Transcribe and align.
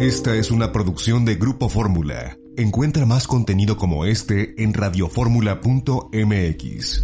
Esta 0.00 0.34
es 0.34 0.50
una 0.50 0.72
producción 0.72 1.24
de 1.24 1.36
Grupo 1.36 1.70
Fórmula. 1.70 2.36
Encuentra 2.58 3.06
más 3.06 3.26
contenido 3.26 3.78
como 3.78 4.04
este 4.04 4.62
en 4.62 4.74
radioformula.mx. 4.74 7.02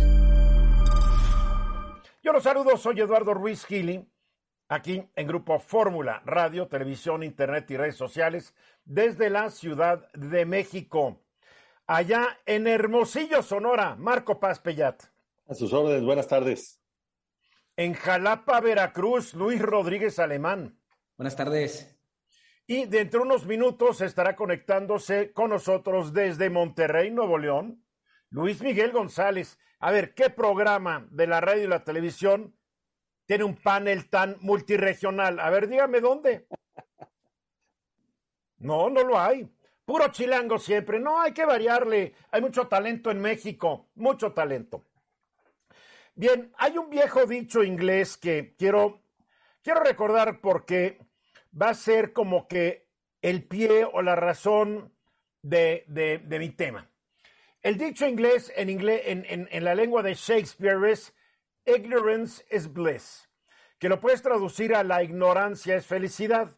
Yo 2.23 2.32
los 2.34 2.42
saludo, 2.42 2.77
soy 2.77 3.01
Eduardo 3.01 3.32
Ruiz 3.32 3.65
Gili, 3.65 4.06
aquí 4.68 5.09
en 5.16 5.27
Grupo 5.27 5.59
Fórmula, 5.59 6.20
radio, 6.27 6.68
televisión, 6.68 7.23
internet 7.23 7.70
y 7.70 7.78
redes 7.78 7.96
sociales, 7.96 8.52
desde 8.84 9.30
la 9.30 9.48
Ciudad 9.48 10.12
de 10.12 10.45
México. 10.45 11.18
Allá 11.87 12.40
en 12.45 12.66
Hermosillo, 12.66 13.43
Sonora, 13.43 13.96
Marco 13.96 14.38
Paz 14.38 14.60
Pellat. 14.60 15.02
A 15.48 15.54
sus 15.54 15.73
órdenes, 15.73 16.04
buenas 16.04 16.29
tardes. 16.29 16.79
En 17.74 17.95
Jalapa, 17.95 18.60
Veracruz, 18.60 19.32
Luis 19.32 19.62
Rodríguez 19.62 20.18
Alemán. 20.18 20.79
Buenas 21.16 21.37
tardes. 21.37 21.91
Y 22.66 22.87
dentro 22.87 23.21
de 23.21 23.27
unos 23.27 23.47
minutos 23.47 24.01
estará 24.01 24.37
conectándose 24.37 25.33
con 25.33 25.51
nosotros 25.51 26.13
desde 26.13 26.49
Monterrey, 26.49 27.10
Nuevo 27.10 27.37
León, 27.38 27.85
Luis 28.30 28.63
Miguel 28.63 28.93
González. 28.93 29.59
A 29.80 29.91
ver, 29.91 30.15
¿qué 30.15 30.30
programa 30.30 31.09
de 31.10 31.27
la 31.27 31.41
radio 31.41 31.65
y 31.65 31.69
la 31.69 31.85
televisión 31.85 32.57
tiene 33.27 33.45
un 33.45 33.57
panel 33.57 34.09
tan 34.09 34.37
multiregional? 34.41 35.41
A 35.41 35.51
ver, 35.51 35.69
dígame 35.69 36.01
dónde. 36.01 36.46
No, 38.59 38.88
no 38.88 39.02
lo 39.02 39.19
hay. 39.19 39.52
Puro 39.85 40.09
chilango 40.13 40.57
siempre. 40.59 41.01
No, 41.01 41.21
hay 41.21 41.32
que 41.32 41.45
variarle. 41.45 42.15
Hay 42.30 42.41
mucho 42.41 42.69
talento 42.69 43.10
en 43.10 43.21
México, 43.21 43.91
mucho 43.97 44.32
talento. 44.32 44.87
Bien, 46.15 46.52
hay 46.59 46.79
un 46.79 46.88
viejo 46.88 47.26
dicho 47.26 47.65
inglés 47.65 48.16
que 48.16 48.54
quiero, 48.57 49.02
quiero 49.63 49.80
recordar 49.80 50.41
porque 50.41 51.01
va 51.60 51.70
a 51.70 51.74
ser 51.74 52.12
como 52.12 52.48
que 52.48 52.88
el 53.20 53.45
pie 53.45 53.84
o 53.84 54.02
la 54.02 54.16
razón 54.16 54.92
de, 55.42 55.84
de, 55.88 56.38
mi 56.38 56.50
tema. 56.50 56.90
El 57.60 57.78
dicho 57.78 58.06
inglés 58.06 58.52
en, 58.56 58.70
inglés, 58.70 59.02
en, 59.06 59.24
en, 59.28 59.48
en 59.50 59.64
la 59.64 59.74
lengua 59.74 60.02
de 60.02 60.14
Shakespeare 60.14 60.90
es 60.90 61.14
ignorance 61.64 62.45
is 62.50 62.73
bliss, 62.73 63.28
que 63.78 63.88
lo 63.88 64.00
puedes 64.00 64.22
traducir 64.22 64.75
a 64.75 64.82
la 64.82 65.03
ignorancia 65.03 65.76
es 65.76 65.86
felicidad. 65.86 66.56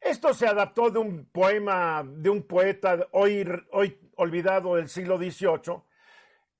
Esto 0.00 0.32
se 0.32 0.46
adaptó 0.46 0.90
de 0.90 0.98
un 0.98 1.26
poema 1.26 2.04
de 2.06 2.30
un 2.30 2.44
poeta 2.44 3.08
hoy, 3.12 3.44
hoy 3.72 3.98
olvidado 4.16 4.76
del 4.76 4.88
siglo 4.88 5.18
XVIII, 5.18 5.82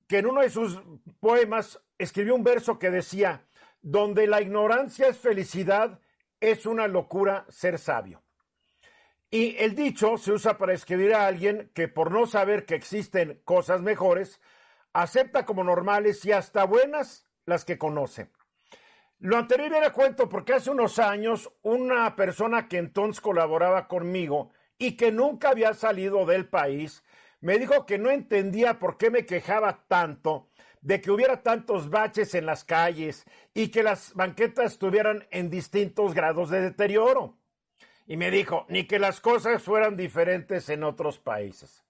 que 0.08 0.18
en 0.18 0.26
uno 0.26 0.40
de 0.40 0.50
sus 0.50 0.80
poemas 1.20 1.80
escribió 1.98 2.34
un 2.34 2.42
verso 2.42 2.78
que 2.78 2.90
decía, 2.90 3.46
donde 3.80 4.26
la 4.26 4.40
ignorancia 4.42 5.08
es 5.08 5.18
felicidad, 5.18 6.00
es 6.40 6.66
una 6.66 6.88
locura 6.88 7.46
ser 7.48 7.78
sabio. 7.78 8.22
Y 9.30 9.56
el 9.58 9.74
dicho 9.74 10.16
se 10.16 10.32
usa 10.32 10.56
para 10.56 10.72
escribir 10.72 11.14
a 11.14 11.26
alguien 11.26 11.70
que 11.74 11.88
por 11.88 12.10
no 12.10 12.26
saber 12.26 12.64
que 12.64 12.74
existen 12.74 13.40
cosas 13.44 13.82
mejores, 13.82 14.40
acepta 14.92 15.44
como 15.44 15.64
normales 15.64 16.24
y 16.24 16.32
hasta 16.32 16.64
buenas 16.64 17.26
las 17.44 17.64
que 17.64 17.76
conoce. 17.76 18.30
Lo 19.18 19.36
anterior 19.36 19.70
viene 19.70 19.86
a 19.86 19.92
cuento 19.92 20.28
porque 20.28 20.54
hace 20.54 20.70
unos 20.70 20.98
años 20.98 21.52
una 21.62 22.14
persona 22.16 22.68
que 22.68 22.78
entonces 22.78 23.20
colaboraba 23.20 23.88
conmigo 23.88 24.52
y 24.78 24.96
que 24.96 25.10
nunca 25.10 25.50
había 25.50 25.74
salido 25.74 26.24
del 26.24 26.48
país, 26.48 27.02
me 27.40 27.58
dijo 27.58 27.84
que 27.84 27.98
no 27.98 28.10
entendía 28.10 28.78
por 28.78 28.96
qué 28.96 29.10
me 29.10 29.26
quejaba 29.26 29.84
tanto 29.88 30.48
de 30.80 31.00
que 31.00 31.10
hubiera 31.10 31.42
tantos 31.42 31.90
baches 31.90 32.34
en 32.34 32.46
las 32.46 32.64
calles 32.64 33.24
y 33.54 33.68
que 33.68 33.82
las 33.82 34.14
banquetas 34.14 34.72
estuvieran 34.72 35.26
en 35.30 35.50
distintos 35.50 36.14
grados 36.14 36.50
de 36.50 36.60
deterioro. 36.60 37.36
Y 38.06 38.16
me 38.16 38.30
dijo, 38.30 38.64
ni 38.68 38.86
que 38.86 38.98
las 38.98 39.20
cosas 39.20 39.62
fueran 39.62 39.96
diferentes 39.96 40.68
en 40.68 40.82
otros 40.82 41.18
países. 41.18 41.84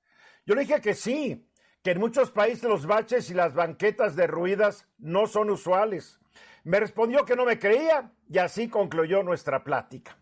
Yo 0.46 0.54
le 0.54 0.62
dije 0.62 0.80
que 0.80 0.94
sí, 0.94 1.48
que 1.82 1.92
en 1.92 2.00
muchos 2.00 2.30
países 2.30 2.64
los 2.64 2.86
baches 2.86 3.30
y 3.30 3.34
las 3.34 3.54
banquetas 3.54 4.16
derruidas 4.16 4.86
no 4.98 5.26
son 5.26 5.50
usuales. 5.50 6.18
Me 6.64 6.80
respondió 6.80 7.24
que 7.24 7.36
no 7.36 7.44
me 7.44 7.58
creía 7.58 8.12
y 8.28 8.38
así 8.38 8.68
concluyó 8.68 9.22
nuestra 9.22 9.62
plática. 9.62 10.16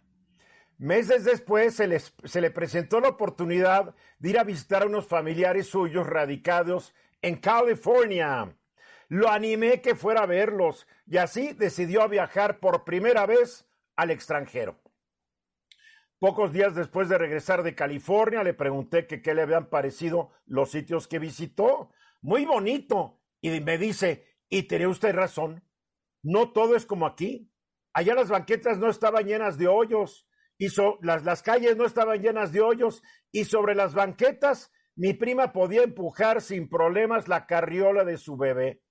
Meses 0.79 1.25
después 1.25 1.75
se, 1.75 1.99
se 1.99 2.41
le 2.43 2.51
presentó 2.51 3.01
la 3.01 3.09
oportunidad 3.09 3.95
de 4.19 4.31
ir 4.31 4.39
a 4.39 4.45
visitar 4.45 4.83
a 4.83 4.87
unos 4.87 5.07
familiares 5.07 5.69
suyos 5.69 6.07
radicados 6.07 6.95
en 7.23 7.37
California. 7.37 8.57
Lo 9.09 9.29
animé 9.29 9.81
que 9.81 9.95
fuera 9.95 10.23
a 10.23 10.27
verlos 10.27 10.87
y 11.07 11.17
así 11.19 11.53
decidió 11.53 12.09
viajar 12.09 12.59
por 12.59 12.85
primera 12.85 13.27
vez 13.27 13.67
al 13.95 14.11
extranjero. 14.11 14.81
Pocos 16.19 16.53
días 16.53 16.75
después 16.75 17.09
de 17.09 17.19
regresar 17.19 17.63
de 17.63 17.75
California, 17.75 18.43
le 18.43 18.55
pregunté 18.55 19.07
que 19.07 19.21
qué 19.21 19.35
le 19.35 19.43
habían 19.43 19.69
parecido 19.69 20.33
los 20.47 20.71
sitios 20.71 21.07
que 21.07 21.19
visitó. 21.19 21.91
Muy 22.23 22.47
bonito. 22.47 23.21
Y 23.41 23.61
me 23.61 23.77
dice, 23.77 24.27
y 24.49 24.63
tiene 24.63 24.87
usted 24.87 25.15
razón, 25.15 25.63
no 26.23 26.53
todo 26.53 26.75
es 26.75 26.87
como 26.87 27.07
aquí. 27.07 27.53
Allá 27.93 28.15
las 28.15 28.31
banquetas 28.31 28.79
no 28.79 28.89
estaban 28.89 29.27
llenas 29.27 29.59
de 29.59 29.69
hoyos, 29.69 30.27
y 30.59 30.69
las, 31.03 31.25
las 31.25 31.43
calles 31.43 31.77
no 31.77 31.85
estaban 31.85 32.23
llenas 32.23 32.51
de 32.51 32.63
hoyos, 32.63 33.03
y 33.31 33.45
sobre 33.45 33.75
las 33.75 33.95
banquetas 33.95 34.73
mi 34.97 35.13
prima 35.13 35.53
podía 35.53 35.83
empujar 35.83 36.41
sin 36.41 36.69
problemas 36.69 37.29
la 37.29 37.47
carriola 37.47 38.05
de 38.05 38.17
su 38.17 38.37
bebé. 38.37 38.83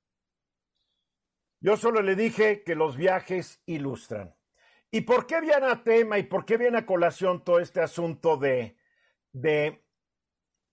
Yo 1.59 1.77
solo 1.77 2.01
le 2.01 2.15
dije 2.15 2.63
que 2.63 2.75
los 2.75 2.95
viajes 2.95 3.61
ilustran. 3.65 4.35
¿Y 4.91 5.01
por 5.01 5.25
qué 5.25 5.41
viene 5.41 5.65
a 5.65 5.83
tema 5.83 6.19
y 6.19 6.23
por 6.23 6.45
qué 6.45 6.57
viene 6.57 6.77
a 6.77 6.85
colación 6.85 7.43
todo 7.43 7.59
este 7.59 7.81
asunto 7.81 8.37
de, 8.37 8.77
de, 9.31 9.83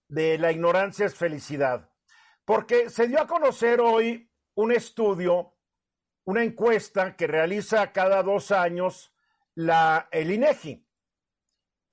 de 0.09 0.39
la 0.39 0.53
ignorancia 0.53 1.07
es 1.07 1.15
felicidad? 1.15 1.91
Porque 2.45 2.91
se 2.91 3.09
dio 3.09 3.21
a 3.21 3.27
conocer 3.27 3.81
hoy 3.81 4.31
un 4.55 4.71
estudio, 4.71 5.57
una 6.25 6.45
encuesta 6.45 7.17
que 7.17 7.27
realiza 7.27 7.91
cada 7.93 8.23
dos 8.23 8.51
años 8.51 9.15
la, 9.55 10.09
el 10.13 10.31
INEGI. 10.31 10.82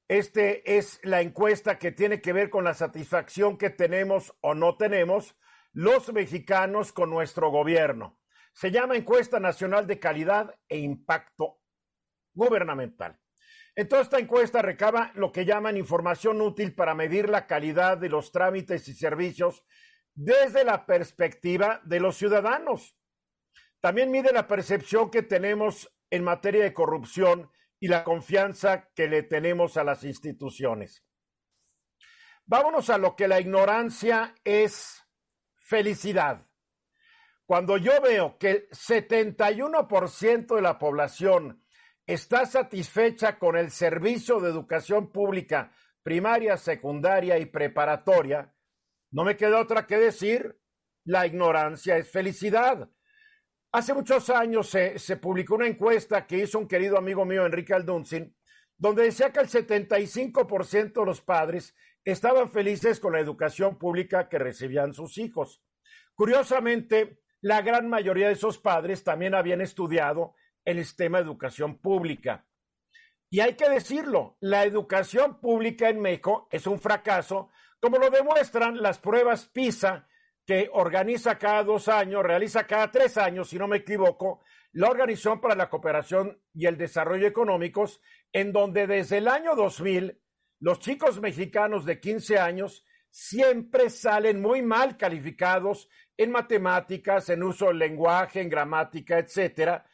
Este 0.09 0.77
es 0.79 0.99
la 1.03 1.21
encuesta 1.21 1.77
que 1.77 1.91
tiene 1.91 2.19
que 2.19 2.33
ver 2.33 2.49
con 2.49 2.63
la 2.63 2.73
satisfacción 2.73 3.59
que 3.59 3.69
tenemos 3.69 4.35
o 4.41 4.55
no 4.55 4.75
tenemos 4.75 5.37
los 5.71 6.11
mexicanos 6.11 6.91
con 6.91 7.11
nuestro 7.11 7.51
gobierno. 7.51 8.19
Se 8.51 8.71
llama 8.71 8.95
Encuesta 8.95 9.39
Nacional 9.39 9.85
de 9.85 9.99
Calidad 9.99 10.55
e 10.67 10.79
Impacto 10.79 11.59
Gubernamental. 12.33 13.19
En 13.75 13.87
toda 13.87 14.01
esta 14.01 14.17
encuesta 14.17 14.63
recaba 14.63 15.11
lo 15.13 15.31
que 15.31 15.45
llaman 15.45 15.77
información 15.77 16.41
útil 16.41 16.73
para 16.73 16.95
medir 16.95 17.29
la 17.29 17.45
calidad 17.45 17.95
de 17.99 18.09
los 18.09 18.31
trámites 18.31 18.87
y 18.87 18.95
servicios 18.95 19.63
desde 20.15 20.63
la 20.63 20.87
perspectiva 20.87 21.81
de 21.85 21.99
los 21.99 22.17
ciudadanos. 22.17 22.97
También 23.79 24.09
mide 24.09 24.33
la 24.33 24.47
percepción 24.47 25.11
que 25.11 25.21
tenemos 25.21 25.87
en 26.09 26.23
materia 26.23 26.63
de 26.63 26.73
corrupción 26.73 27.51
y 27.79 27.87
la 27.87 28.03
confianza 28.03 28.89
que 28.93 29.07
le 29.07 29.23
tenemos 29.23 29.77
a 29.77 29.83
las 29.83 30.03
instituciones. 30.03 31.05
Vámonos 32.45 32.89
a 32.89 32.97
lo 32.97 33.15
que 33.15 33.27
la 33.27 33.39
ignorancia 33.39 34.35
es 34.43 35.05
felicidad. 35.55 36.45
Cuando 37.45 37.77
yo 37.77 37.99
veo 38.01 38.37
que 38.37 38.49
el 38.49 38.69
71% 38.69 40.55
de 40.55 40.61
la 40.61 40.77
población 40.77 41.63
está 42.05 42.45
satisfecha 42.45 43.37
con 43.37 43.55
el 43.55 43.71
servicio 43.71 44.39
de 44.39 44.49
educación 44.49 45.11
pública 45.11 45.71
primaria, 46.01 46.57
secundaria 46.57 47.37
y 47.37 47.45
preparatoria, 47.45 48.53
no 49.11 49.23
me 49.23 49.37
queda 49.37 49.59
otra 49.59 49.85
que 49.85 49.97
decir, 49.97 50.59
la 51.03 51.25
ignorancia 51.25 51.97
es 51.97 52.11
felicidad. 52.11 52.89
Hace 53.71 53.93
muchos 53.93 54.31
años 54.31 54.67
se, 54.67 55.17
publicó 55.17 55.53
una 55.53 55.67
encuesta 55.67 56.25
que 56.25 56.39
hizo 56.39 56.57
un 56.57 56.67
querido 56.67 56.97
amigo 56.97 57.23
mío, 57.23 57.45
Enrique 57.45 57.75
Aldunzin, 57.75 58.35
donde 58.75 59.03
decía 59.03 59.31
que 59.31 59.41
el 59.41 59.47
75% 59.47 60.93
de 60.93 61.05
los 61.05 61.21
padres 61.21 61.75
estaban 62.03 62.49
felices 62.49 62.99
con 62.99 63.13
la 63.13 63.19
educación 63.19 63.77
pública 63.77 64.27
que 64.27 64.39
recibían 64.39 64.93
sus 64.93 65.19
hijos. 65.19 65.61
Curiosamente, 66.15 67.21
la 67.41 67.61
gran 67.61 67.87
mayoría 67.87 68.27
de 68.27 68.33
esos 68.33 68.57
padres 68.57 69.03
también 69.03 69.35
habían 69.35 69.61
estudiado 69.61 70.33
el 70.65 70.83
sistema 70.83 71.19
de 71.19 71.25
educación 71.25 71.77
pública. 71.77 72.47
Y 73.29 73.41
hay 73.41 73.53
que 73.53 73.69
decirlo, 73.69 74.37
la 74.39 74.63
educación 74.63 75.39
pública 75.39 75.89
en 75.89 76.01
México 76.01 76.47
es 76.49 76.65
un 76.65 76.79
fracaso, 76.79 77.51
como 77.79 77.99
lo 77.99 78.09
demuestran 78.09 78.81
las 78.81 78.97
pruebas 78.97 79.45
PISA 79.45 80.08
que 80.49 80.67
organiza 80.73 81.37
cada 81.37 81.63
dos 81.63 81.87
años, 81.87 82.23
realiza 82.23 82.65
cada 82.65 82.89
tres 82.89 83.19
años, 83.19 83.49
si 83.49 83.59
no 83.59 83.67
me 83.67 83.77
equivoco, 83.77 84.41
la 84.71 84.89
Organización 84.89 85.39
para 85.39 85.53
la 85.53 85.69
Cooperación 85.69 86.41
y 86.55 86.65
el 86.65 86.75
Desarrollo 86.75 87.27
Económicos, 87.27 88.01
en 88.33 88.51
donde 88.51 88.87
desde 88.87 89.19
el 89.19 89.27
año 89.27 89.55
2000 89.55 90.19
los 90.59 90.79
chicos 90.79 91.21
mexicanos 91.21 91.85
de 91.85 91.99
15 91.99 92.39
años 92.39 92.83
siempre 93.11 93.91
salen 93.91 94.41
muy 94.41 94.63
mal 94.63 94.97
calificados 94.97 95.87
en 96.17 96.31
matemáticas, 96.31 97.29
en 97.29 97.43
uso 97.43 97.67
del 97.67 97.77
lenguaje, 97.77 98.41
en 98.41 98.49
gramática, 98.49 99.19
etcétera, 99.19 99.85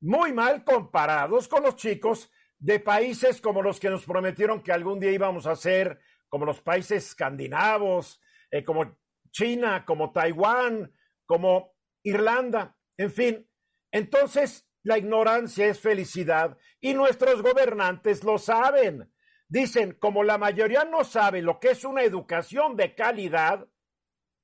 muy 0.00 0.32
mal 0.32 0.64
comparados 0.64 1.48
con 1.48 1.64
los 1.64 1.76
chicos 1.76 2.30
de 2.58 2.80
países 2.80 3.42
como 3.42 3.60
los 3.60 3.78
que 3.78 3.90
nos 3.90 4.06
prometieron 4.06 4.62
que 4.62 4.72
algún 4.72 5.00
día 5.00 5.10
íbamos 5.10 5.46
a 5.46 5.54
ser, 5.54 6.00
como 6.30 6.46
los 6.46 6.62
países 6.62 7.08
escandinavos, 7.08 8.22
eh, 8.50 8.64
como 8.64 8.96
China, 9.30 9.84
como 9.84 10.12
Taiwán, 10.12 10.92
como 11.26 11.74
Irlanda, 12.02 12.76
en 12.96 13.10
fin. 13.10 13.50
Entonces, 13.90 14.68
la 14.82 14.98
ignorancia 14.98 15.66
es 15.66 15.80
felicidad 15.80 16.56
y 16.80 16.94
nuestros 16.94 17.42
gobernantes 17.42 18.24
lo 18.24 18.38
saben. 18.38 19.12
Dicen, 19.48 19.96
como 19.98 20.24
la 20.24 20.38
mayoría 20.38 20.84
no 20.84 21.04
sabe 21.04 21.42
lo 21.42 21.58
que 21.58 21.70
es 21.70 21.84
una 21.84 22.02
educación 22.02 22.76
de 22.76 22.94
calidad, 22.94 23.66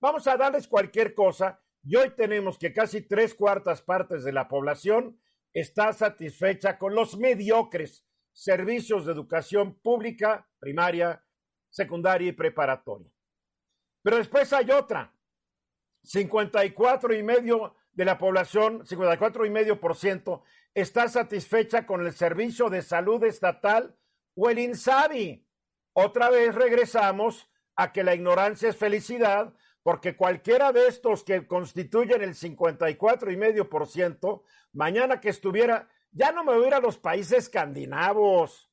vamos 0.00 0.26
a 0.26 0.36
darles 0.36 0.66
cualquier 0.66 1.14
cosa 1.14 1.62
y 1.82 1.96
hoy 1.96 2.10
tenemos 2.16 2.58
que 2.58 2.72
casi 2.72 3.02
tres 3.02 3.34
cuartas 3.34 3.82
partes 3.82 4.24
de 4.24 4.32
la 4.32 4.48
población 4.48 5.20
está 5.52 5.92
satisfecha 5.92 6.78
con 6.78 6.94
los 6.94 7.18
mediocres 7.18 8.06
servicios 8.32 9.06
de 9.06 9.12
educación 9.12 9.78
pública, 9.80 10.48
primaria, 10.58 11.24
secundaria 11.70 12.28
y 12.28 12.32
preparatoria. 12.32 13.13
Pero 14.04 14.18
después 14.18 14.52
hay 14.52 14.70
otra. 14.70 15.12
54 16.02 17.14
y 17.14 17.22
medio 17.22 17.74
de 17.94 18.04
la 18.04 18.18
población, 18.18 18.86
54 18.86 19.46
y 19.46 19.50
medio 19.50 19.80
por 19.80 19.96
ciento, 19.96 20.42
está 20.74 21.08
satisfecha 21.08 21.86
con 21.86 22.04
el 22.04 22.12
servicio 22.12 22.68
de 22.68 22.82
salud 22.82 23.24
estatal 23.24 23.96
o 24.36 24.50
el 24.50 24.58
INSABI. 24.58 25.48
Otra 25.94 26.28
vez 26.28 26.54
regresamos 26.54 27.50
a 27.76 27.92
que 27.92 28.04
la 28.04 28.14
ignorancia 28.14 28.68
es 28.68 28.76
felicidad, 28.76 29.54
porque 29.82 30.16
cualquiera 30.16 30.70
de 30.72 30.86
estos 30.86 31.24
que 31.24 31.46
constituyen 31.46 32.20
el 32.20 32.34
54 32.34 33.32
y 33.32 33.36
medio 33.38 33.70
por 33.70 33.86
ciento, 33.86 34.44
mañana 34.74 35.18
que 35.18 35.30
estuviera, 35.30 35.88
ya 36.10 36.30
no 36.30 36.44
me 36.44 36.52
voy 36.52 36.64
a 36.64 36.68
ir 36.68 36.74
a 36.74 36.80
los 36.80 36.98
países 36.98 37.44
escandinavos, 37.44 38.70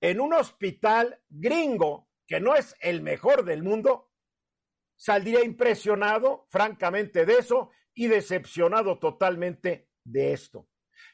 en 0.00 0.20
un 0.20 0.34
hospital 0.34 1.20
gringo, 1.28 2.08
que 2.28 2.38
no 2.38 2.54
es 2.54 2.76
el 2.80 3.02
mejor 3.02 3.44
del 3.44 3.64
mundo, 3.64 4.11
saldría 5.02 5.44
impresionado, 5.44 6.46
francamente, 6.48 7.26
de 7.26 7.38
eso 7.38 7.70
y 7.92 8.06
decepcionado 8.06 9.00
totalmente 9.00 9.88
de 10.04 10.32
esto. 10.32 10.68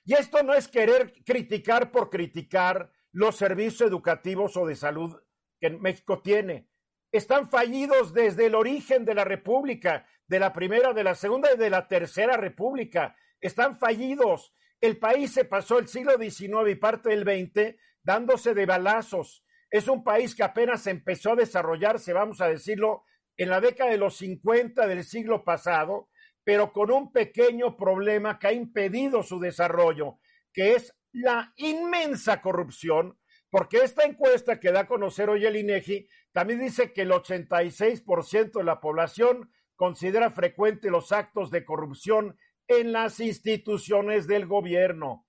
Y 0.04 0.12
esto 0.12 0.42
no 0.42 0.52
es 0.52 0.68
querer 0.68 1.14
criticar 1.24 1.90
por 1.90 2.10
criticar 2.10 2.92
los 3.12 3.36
servicios 3.36 3.88
educativos 3.88 4.58
o 4.58 4.66
de 4.66 4.76
salud 4.76 5.16
que 5.58 5.70
México 5.70 6.20
tiene. 6.20 6.68
Están 7.10 7.48
fallidos 7.48 8.12
desde 8.12 8.44
el 8.44 8.56
origen 8.56 9.06
de 9.06 9.14
la 9.14 9.24
República, 9.24 10.06
de 10.26 10.38
la 10.38 10.52
primera, 10.52 10.92
de 10.92 11.04
la 11.04 11.14
segunda 11.14 11.54
y 11.54 11.56
de 11.56 11.70
la 11.70 11.88
tercera 11.88 12.36
República. 12.36 13.16
Están 13.40 13.78
fallidos. 13.78 14.52
El 14.82 14.98
país 14.98 15.32
se 15.32 15.46
pasó 15.46 15.78
el 15.78 15.88
siglo 15.88 16.18
XIX 16.18 16.70
y 16.70 16.74
parte 16.74 17.08
del 17.08 17.22
XX 17.22 17.74
dándose 18.02 18.52
de 18.52 18.66
balazos. 18.66 19.46
Es 19.70 19.88
un 19.88 20.04
país 20.04 20.34
que 20.34 20.42
apenas 20.42 20.86
empezó 20.86 21.32
a 21.32 21.36
desarrollarse, 21.36 22.12
vamos 22.12 22.42
a 22.42 22.48
decirlo, 22.48 23.04
en 23.38 23.48
la 23.48 23.60
década 23.60 23.90
de 23.90 23.98
los 23.98 24.16
50 24.16 24.86
del 24.86 25.04
siglo 25.04 25.44
pasado, 25.44 26.08
pero 26.44 26.72
con 26.72 26.90
un 26.90 27.12
pequeño 27.12 27.76
problema 27.76 28.38
que 28.38 28.48
ha 28.48 28.52
impedido 28.52 29.22
su 29.22 29.38
desarrollo, 29.38 30.18
que 30.52 30.74
es 30.74 30.94
la 31.12 31.52
inmensa 31.56 32.42
corrupción, 32.42 33.18
porque 33.50 33.78
esta 33.78 34.04
encuesta 34.04 34.60
que 34.60 34.72
da 34.72 34.80
a 34.80 34.86
conocer 34.86 35.30
hoy 35.30 35.46
el 35.46 35.56
INEGI 35.56 36.08
también 36.32 36.60
dice 36.60 36.92
que 36.92 37.02
el 37.02 37.12
86% 37.12 38.52
de 38.52 38.64
la 38.64 38.80
población 38.80 39.50
considera 39.76 40.30
frecuente 40.32 40.90
los 40.90 41.12
actos 41.12 41.50
de 41.50 41.64
corrupción 41.64 42.36
en 42.66 42.92
las 42.92 43.20
instituciones 43.20 44.26
del 44.26 44.46
gobierno. 44.46 45.26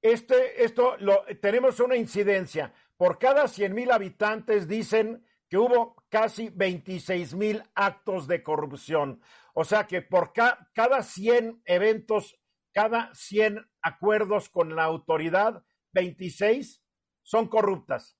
Este, 0.00 0.64
esto 0.64 0.96
lo, 0.98 1.24
tenemos 1.40 1.80
una 1.80 1.96
incidencia. 1.96 2.72
Por 2.96 3.18
cada 3.18 3.46
100 3.46 3.74
mil 3.74 3.90
habitantes 3.90 4.66
dicen 4.66 5.24
que 5.48 5.56
hubo 5.56 5.96
casi 6.08 6.50
26 6.50 7.34
mil 7.34 7.62
actos 7.74 8.26
de 8.26 8.42
corrupción. 8.42 9.20
O 9.54 9.64
sea 9.64 9.86
que 9.86 10.02
por 10.02 10.32
ca, 10.32 10.70
cada 10.74 11.02
100 11.02 11.62
eventos, 11.64 12.38
cada 12.72 13.14
100 13.14 13.66
acuerdos 13.82 14.48
con 14.48 14.76
la 14.76 14.84
autoridad, 14.84 15.64
26 15.92 16.82
son 17.22 17.48
corruptas. 17.48 18.18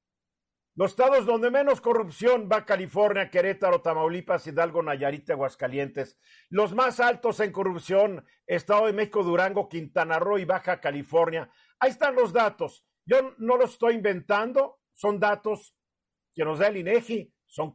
Los 0.75 0.93
estados 0.93 1.27
donde 1.27 1.51
menos 1.51 1.81
corrupción 1.81 2.49
va 2.51 2.65
California, 2.65 3.31
Querétaro, 3.31 3.81
Tamaulipas, 3.81 4.47
Hidalgo, 4.47 4.81
Nayarit, 4.81 5.29
Aguascalientes. 5.29 6.17
Los 6.51 6.73
más 6.73 7.01
altos 7.01 7.41
en 7.41 7.51
corrupción, 7.51 8.25
Estado 8.47 8.87
de 8.87 8.93
México, 8.93 9.25
Durango, 9.25 9.69
Quintana 9.69 10.21
Roo 10.21 10.39
y 10.39 10.45
Baja 10.45 10.81
California. 10.81 11.51
Ahí 11.81 11.91
están 11.91 12.15
los 12.15 12.33
datos. 12.33 12.87
Yo 13.05 13.35
no 13.39 13.57
los 13.57 13.73
estoy 13.73 13.95
inventando, 13.95 14.79
son 14.93 15.19
datos 15.19 15.75
que 16.39 16.45
nos 16.45 16.61
da 16.61 16.69
el 16.69 16.77
INEGI, 16.77 17.35
son, 17.47 17.75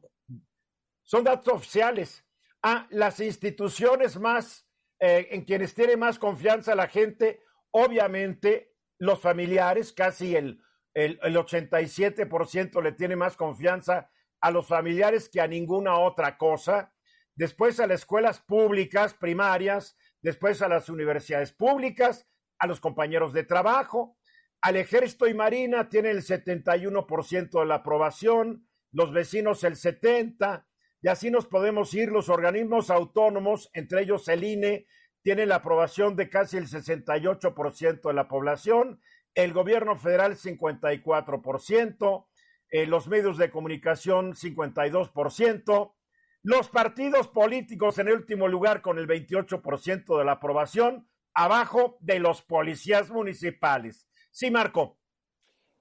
son 1.04 1.26
datos 1.26 1.54
oficiales. 1.54 2.26
A 2.62 2.88
las 2.92 3.20
instituciones 3.20 4.18
más, 4.18 4.66
eh, 5.02 5.28
en 5.32 5.44
quienes 5.44 5.74
tiene 5.74 5.98
más 5.98 6.18
confianza 6.18 6.74
la 6.74 6.88
gente, 6.88 7.42
obviamente 7.72 8.74
los 9.00 9.20
familiares, 9.20 9.92
casi 9.92 10.38
el, 10.38 10.64
el, 10.94 11.20
el 11.24 11.36
87% 11.36 12.82
le 12.82 12.94
tiene 12.94 13.18
más 13.18 13.36
confianza 13.36 14.10
a 14.40 14.50
los 14.50 14.66
familiares 14.66 15.28
que 15.28 15.42
a 15.42 15.48
ninguna 15.48 16.00
otra 16.00 16.38
cosa. 16.38 16.94
Después 17.36 17.82
a 17.82 17.88
las 17.88 18.00
escuelas 18.00 18.40
públicas 18.40 19.14
primarias, 19.14 19.98
después 20.22 20.62
a 20.62 20.70
las 20.70 20.88
universidades 20.88 21.52
públicas, 21.52 22.30
a 22.60 22.68
los 22.68 22.80
compañeros 22.80 23.34
de 23.34 23.44
trabajo, 23.44 24.16
al 24.64 24.78
ejército 24.78 25.28
y 25.28 25.34
marina 25.34 25.90
tiene 25.90 26.10
el 26.10 26.24
71% 26.24 27.60
de 27.60 27.66
la 27.66 27.76
aprobación, 27.76 28.66
los 28.94 29.12
vecinos 29.12 29.66
el 29.66 29.76
70%, 29.76 30.64
y 31.02 31.10
así 31.10 31.30
nos 31.30 31.48
podemos 31.48 31.94
ir 31.94 32.10
los 32.10 32.30
organismos 32.30 32.90
autónomos, 32.90 33.70
entre 33.74 34.04
ellos 34.04 34.26
el 34.30 34.46
INE, 34.46 34.88
tiene 35.22 35.46
la 35.46 35.56
aprobación 35.56 36.16
de 36.16 36.30
casi 36.30 36.56
el 36.56 36.70
68% 36.70 38.08
de 38.08 38.14
la 38.14 38.30
población, 38.30 39.02
el 39.36 39.52
gobierno 39.52 39.98
federal 39.98 40.38
54%, 40.38 42.28
eh, 42.70 42.86
los 42.86 43.10
medios 43.10 43.38
de 43.38 43.52
comunicación 43.52 44.34
52%, 44.34 45.94
los 46.42 46.70
partidos 46.70 47.28
políticos 47.28 48.00
en 48.00 48.08
el 48.08 48.14
último 48.14 48.48
lugar 48.48 48.82
con 48.82 48.98
el 48.98 49.08
28% 49.10 50.18
de 50.18 50.24
la 50.24 50.32
aprobación, 50.34 51.10
abajo 51.34 51.98
de 52.00 52.20
los 52.20 52.42
policías 52.42 53.10
municipales. 53.10 54.08
Sí, 54.36 54.50
Marco. 54.50 54.98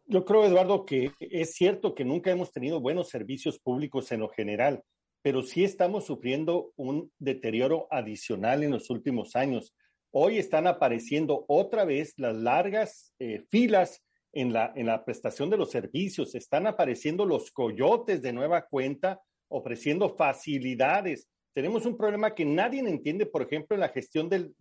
Yo 0.04 0.26
creo, 0.26 0.44
Eduardo, 0.44 0.84
que 0.84 1.12
es 1.18 1.54
cierto 1.54 1.94
que 1.94 2.04
nunca 2.04 2.30
hemos 2.30 2.52
tenido 2.52 2.82
buenos 2.82 3.08
servicios 3.08 3.58
públicos 3.58 4.12
en 4.12 4.20
lo 4.20 4.28
general, 4.28 4.82
pero 5.22 5.42
sí 5.42 5.64
estamos 5.64 6.04
sufriendo 6.04 6.70
un 6.76 7.10
deterioro 7.18 7.88
adicional 7.90 8.62
en 8.62 8.72
los 8.72 8.90
últimos 8.90 9.36
años. 9.36 9.74
Hoy 10.10 10.36
están 10.36 10.66
apareciendo 10.66 11.46
otra 11.48 11.86
vez 11.86 12.12
las 12.18 12.36
largas 12.36 13.14
eh, 13.18 13.42
filas 13.48 14.04
en 14.34 14.52
la, 14.52 14.70
en 14.76 14.84
la 14.84 15.02
prestación 15.02 15.48
de 15.48 15.56
los 15.56 15.70
servicios, 15.70 16.34
están 16.34 16.66
apareciendo 16.66 17.24
los 17.24 17.50
coyotes 17.52 18.20
de 18.20 18.34
nueva 18.34 18.66
cuenta 18.66 19.22
ofreciendo 19.48 20.14
facilidades. 20.14 21.26
Tenemos 21.54 21.86
un 21.86 21.96
problema 21.96 22.34
que 22.34 22.44
nadie 22.44 22.80
entiende, 22.80 23.24
por 23.24 23.40
ejemplo, 23.40 23.74
en 23.74 23.80
la 23.80 23.88
gestión 23.88 24.28
de 24.28 24.52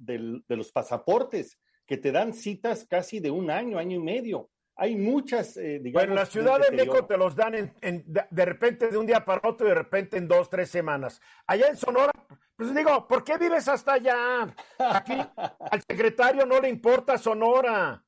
los 0.47 0.71
pasaportes, 0.71 1.57
que 1.91 1.97
te 1.97 2.13
dan 2.13 2.31
citas 2.31 2.87
casi 2.89 3.19
de 3.19 3.29
un 3.29 3.51
año, 3.51 3.77
año 3.77 3.97
y 3.97 4.01
medio. 4.01 4.49
Hay 4.77 4.95
muchas, 4.95 5.57
eh, 5.57 5.79
digamos. 5.83 5.91
Bueno, 5.91 6.13
en 6.13 6.15
la 6.15 6.25
Ciudad 6.25 6.57
de 6.57 6.73
México 6.73 7.05
te 7.05 7.17
los 7.17 7.35
dan 7.35 7.53
en, 7.53 7.73
en, 7.81 8.05
de 8.05 8.45
repente 8.45 8.87
de 8.87 8.97
un 8.97 9.05
día 9.05 9.25
para 9.25 9.41
otro 9.43 9.67
y 9.67 9.71
de 9.71 9.75
repente 9.75 10.15
en 10.15 10.25
dos, 10.25 10.49
tres 10.49 10.69
semanas. 10.69 11.19
Allá 11.45 11.67
en 11.67 11.75
Sonora, 11.75 12.13
pues 12.55 12.73
digo, 12.73 13.05
¿por 13.09 13.25
qué 13.25 13.37
vives 13.37 13.67
hasta 13.67 13.95
allá? 13.95 14.55
Aquí 14.79 15.17
al 15.37 15.81
secretario 15.81 16.45
no 16.45 16.61
le 16.61 16.69
importa 16.69 17.17
Sonora. 17.17 18.01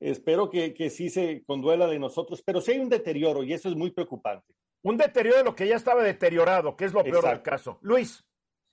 Espero 0.00 0.50
que, 0.50 0.74
que 0.74 0.90
sí 0.90 1.08
se 1.08 1.44
conduela 1.46 1.86
de 1.86 2.00
nosotros, 2.00 2.42
pero 2.44 2.60
sí 2.60 2.72
hay 2.72 2.80
un 2.80 2.88
deterioro 2.88 3.44
y 3.44 3.52
eso 3.52 3.68
es 3.68 3.76
muy 3.76 3.92
preocupante. 3.92 4.56
Un 4.82 4.96
deterioro 4.96 5.38
de 5.38 5.44
lo 5.44 5.54
que 5.54 5.68
ya 5.68 5.76
estaba 5.76 6.02
deteriorado, 6.02 6.76
que 6.76 6.86
es 6.86 6.92
lo 6.92 7.04
peor 7.04 7.18
Exacto. 7.18 7.30
del 7.30 7.42
caso. 7.42 7.78
Luis. 7.82 8.24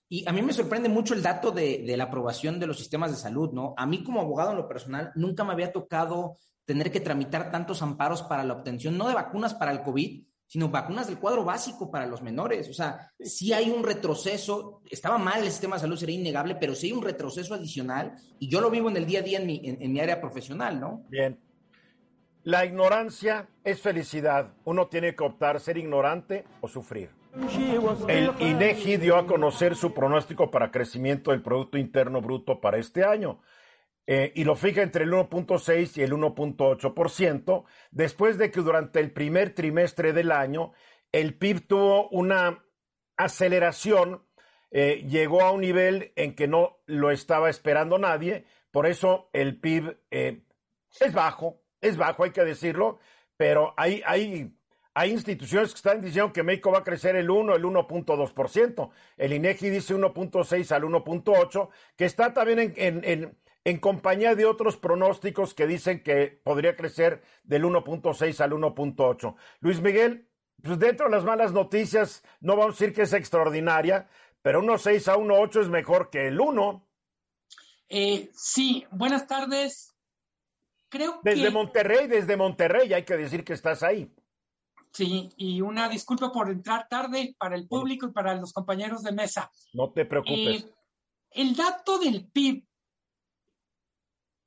Y 0.10 0.28
a 0.28 0.32
mí 0.32 0.42
me 0.42 0.54
sorprende 0.54 0.88
mucho 0.88 1.14
el 1.14 1.22
dato 1.22 1.52
de, 1.52 1.84
de, 1.86 1.98
la 1.98 2.06
aprobación 2.06 2.60
de 2.60 2.68
los 2.68 2.78
sistemas 2.78 3.12
de 3.12 3.18
salud, 3.18 3.52
¿no? 3.52 3.74
A 3.78 3.86
mí 3.86 4.04
como 4.04 4.22
abogado 4.22 4.52
en 4.52 4.58
lo 4.58 4.68
personal 4.68 5.12
nunca 5.16 5.44
me 5.44 5.54
había 5.54 5.74
tocado 5.74 6.38
tener 6.66 6.92
que 6.92 7.00
tramitar 7.00 7.52
tantos 7.52 7.82
amparos 7.82 8.24
para 8.24 8.44
la 8.44 8.54
obtención, 8.54 8.98
no 8.98 9.08
de 9.08 9.14
vacunas 9.14 9.54
para 9.54 9.72
el 9.72 9.82
COVID, 9.84 10.24
sino 10.48 10.70
vacunas 10.70 11.08
del 11.08 11.20
cuadro 11.20 11.44
básico 11.44 11.92
para 11.92 12.08
los 12.08 12.22
menores. 12.22 12.70
O 12.70 12.74
sea, 12.74 13.12
si 13.20 13.52
hay 13.52 13.70
un 13.70 13.84
retroceso, 13.84 14.82
estaba 14.90 15.18
mal 15.18 15.44
el 15.44 15.52
sistema 15.52 15.76
de 15.76 15.82
salud, 15.82 15.98
sería 15.98 16.20
innegable, 16.20 16.56
pero 16.56 16.74
sí 16.74 16.88
hay 16.88 16.94
un 16.94 17.04
retroceso 17.04 17.54
adicional 17.54 18.16
y 18.40 18.50
yo 18.50 18.62
lo 18.62 18.70
vivo 18.70 18.90
en 18.90 18.98
el 18.98 19.06
día 19.06 19.20
a 19.20 19.24
día 19.24 19.40
en 19.40 19.46
mi, 19.46 19.62
en 19.64 19.92
mi 19.92 20.00
área 20.00 20.22
profesional, 20.22 20.80
¿no? 20.80 21.04
Bien. 21.10 21.38
La 22.44 22.66
ignorancia 22.66 23.50
es 23.66 23.82
felicidad. 23.82 24.54
Uno 24.64 24.88
tiene 24.88 25.16
que 25.16 25.24
optar 25.24 25.60
ser 25.60 25.78
ignorante 25.78 26.46
o 26.62 26.70
sufrir. 26.70 27.17
El 28.08 28.32
INEGI 28.40 28.98
dio 28.98 29.18
a 29.18 29.28
conocer 29.28 29.76
su 29.76 29.94
pronóstico 29.94 30.50
para 30.50 30.72
crecimiento 30.72 31.32
del 31.32 31.42
Producto 31.42 31.78
Interno 31.78 32.22
Bruto 32.22 32.60
para 32.60 32.78
este 32.78 33.04
año. 33.04 33.40
Eh, 34.08 34.32
y 34.36 34.46
lo 34.46 34.56
fija 34.56 34.82
entre 34.82 35.04
el 35.04 35.12
1.6 35.12 35.98
y 35.98 36.02
el 36.02 36.14
1.8%, 36.14 37.66
después 37.92 38.38
de 38.38 38.52
que 38.52 38.62
durante 38.62 39.02
el 39.02 39.12
primer 39.12 39.54
trimestre 39.54 40.14
del 40.14 40.32
año 40.32 40.72
el 41.12 41.38
PIB 41.38 41.68
tuvo 41.68 42.08
una 42.10 42.64
aceleración, 43.18 44.24
eh, 44.72 45.06
llegó 45.10 45.42
a 45.42 45.52
un 45.52 45.62
nivel 45.62 46.14
en 46.16 46.36
que 46.36 46.48
no 46.48 46.80
lo 46.86 47.12
estaba 47.12 47.50
esperando 47.50 47.98
nadie, 47.98 48.46
por 48.72 48.86
eso 48.86 49.30
el 49.34 49.60
PIB 49.60 49.98
eh, 50.12 50.44
es 51.00 51.14
bajo, 51.14 51.62
es 51.82 51.98
bajo, 51.98 52.24
hay 52.24 52.32
que 52.32 52.44
decirlo, 52.46 53.00
pero 53.36 53.74
hay, 53.78 54.02
hay, 54.06 54.57
hay 55.00 55.12
instituciones 55.12 55.70
que 55.70 55.76
están 55.76 56.02
diciendo 56.02 56.34
que 56.34 56.42
México 56.42 56.72
va 56.72 56.80
a 56.80 56.84
crecer 56.84 57.16
el 57.16 57.30
1, 57.30 57.56
el 57.56 57.64
1.2%, 57.64 58.90
el 59.18 59.34
INEGI 59.34 59.70
dice 59.70 59.96
1.6 59.96 60.72
al 60.72 60.84
1.8, 60.84 61.70
que 61.96 62.06
está 62.06 62.34
también 62.34 62.74
en, 62.76 63.04
en 63.04 63.38
en 63.64 63.80
compañía 63.80 64.34
de 64.34 64.46
otros 64.46 64.78
pronósticos 64.78 65.54
que 65.54 65.68
dicen 65.68 66.02
que 66.02 66.40
podría 66.42 66.78
crecer 66.78 67.22
del 67.44 67.66
1.6 67.66 68.40
al 68.40 68.52
1.8. 68.54 69.36
Luis 69.60 69.82
Miguel, 69.82 70.30
pues 70.64 70.80
dentro 70.80 71.08
de 71.08 71.12
las 71.12 71.26
malas 71.26 71.52
noticias, 71.52 72.24
no 72.40 72.56
vamos 72.56 72.76
a 72.76 72.80
decir 72.80 72.96
que 72.96 73.02
es 73.02 73.12
extraordinaria, 73.12 74.08
pero 74.42 74.62
1.6 74.62 75.12
a 75.12 75.18
1.8 75.18 75.62
es 75.64 75.68
mejor 75.68 76.10
que 76.10 76.30
el 76.30 76.40
1. 76.40 76.88
Eh, 77.90 78.30
sí, 78.34 78.86
buenas 78.90 79.28
tardes. 79.28 79.94
Creo 80.88 81.20
desde 81.22 81.52
Monterrey, 81.52 82.08
desde 82.08 82.38
Monterrey, 82.38 82.94
hay 82.94 83.04
que 83.04 83.18
decir 83.18 83.44
que 83.44 83.52
estás 83.52 83.84
ahí. 83.84 84.10
Sí, 84.98 85.30
y 85.38 85.62
una 85.62 85.88
disculpa 85.88 86.32
por 86.32 86.50
entrar 86.50 86.88
tarde 86.90 87.36
para 87.38 87.56
el 87.56 87.68
público 87.68 88.08
y 88.08 88.12
para 88.12 88.34
los 88.34 88.52
compañeros 88.52 89.04
de 89.04 89.12
mesa. 89.12 89.52
No 89.74 89.92
te 89.92 90.06
preocupes. 90.06 90.64
Eh, 90.64 90.74
el 91.34 91.56
dato 91.56 92.00
del 92.00 92.26
PIB 92.26 92.66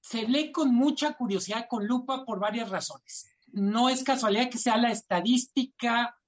se 0.00 0.26
lee 0.26 0.50
con 0.50 0.75
mucha 0.75 1.14
curiosidad, 1.14 1.69
con 1.71 1.87
lupa, 1.87 2.25
por 2.25 2.40
varias 2.40 2.69
razones. 2.69 3.30
No 3.52 3.88
es 3.88 4.02
casualidad 4.02 4.50
que 4.50 4.59
sea 4.59 4.76
la 4.76 4.90
estadística, 4.90 6.19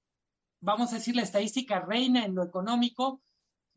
vamos 0.61 0.93
a 0.93 0.95
decir, 0.95 1.17
la 1.17 1.23
estadística 1.23 1.81
reina 1.81 2.23
en 2.23 2.33
lo 2.33 2.45
económico. 2.45 3.21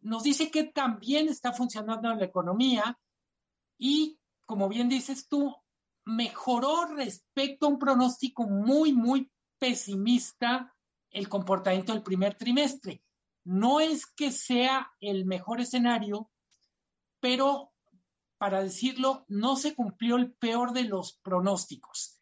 Nos 0.03 0.23
dice 0.23 0.53
que 0.53 0.63
también 0.63 1.27
está 1.29 1.53
funcionando 1.55 2.15
la 2.15 2.25
economía 2.25 2.97
y, 3.79 4.21
como 4.45 4.69
bien 4.69 4.89
dices 4.89 5.27
tú, 5.27 5.57
mejoró 6.05 6.85
respecto 6.85 7.67
a 7.67 7.71
un 7.71 7.81
pronóstico 7.81 8.47
muy, 8.47 8.93
muy 8.93 9.29
pesimista 9.59 10.75
el 11.11 11.29
comportamiento 11.29 11.93
del 11.93 12.03
primer 12.03 12.35
trimestre. 12.35 13.03
No 13.45 13.81
es 13.81 14.07
que 14.07 14.31
sea 14.33 14.93
el 15.01 15.25
mejor 15.25 15.61
escenario, 15.61 16.31
pero 17.21 17.73
para 18.39 18.63
decirlo, 18.63 19.25
no 19.29 19.57
se 19.57 19.75
cumplió 19.75 20.17
el 20.17 20.33
peor 20.35 20.73
de 20.73 20.85
los 20.85 21.19
pronósticos. 21.23 22.21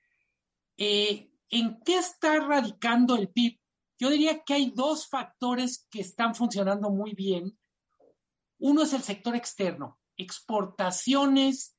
Eh, 0.76 1.31
¿En 1.50 1.81
qué 1.85 1.99
está 1.99 2.38
radicando 2.41 3.17
el 3.17 3.31
PIB? 3.31 3.59
Yo 3.99 4.11
diría 4.11 4.43
que 4.43 4.55
hay 4.55 4.71
dos 4.71 5.09
factores 5.09 5.87
que 5.91 6.00
están 6.00 6.35
funcionando 6.35 6.91
muy 6.91 7.14
bien. 7.14 7.59
Uno 8.59 8.83
es 8.83 8.93
el 8.93 9.03
sector 9.03 9.35
externo. 9.37 9.99
Exportaciones 10.17 11.76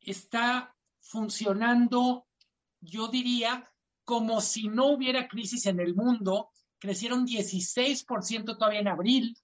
está 0.00 0.74
funcionando, 1.00 2.26
yo 2.80 3.08
diría, 3.08 3.70
como 4.06 4.40
si 4.40 4.68
no 4.68 4.86
hubiera 4.86 5.28
crisis 5.28 5.66
en 5.66 5.80
el 5.80 5.94
mundo. 5.94 6.50
Crecieron 6.78 7.26
16% 7.26 8.56
todavía 8.56 8.80
en 8.80 8.88
abril. 8.88 9.36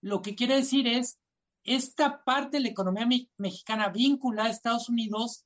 Lo 0.00 0.22
que 0.22 0.34
quiere 0.34 0.56
decir 0.56 0.86
es 0.86 1.18
esta 1.64 2.22
parte 2.24 2.56
de 2.56 2.62
la 2.62 2.68
economía 2.68 3.08
mexicana 3.36 3.88
vinculada 3.88 4.48
a 4.48 4.52
Estados 4.52 4.88
Unidos 4.88 5.44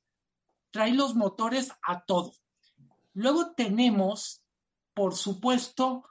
trae 0.71 0.93
los 0.93 1.15
motores 1.15 1.73
a 1.83 2.05
todo. 2.05 2.35
Luego 3.15 3.53
tenemos, 3.53 4.43
por 4.95 5.17
supuesto, 5.17 6.05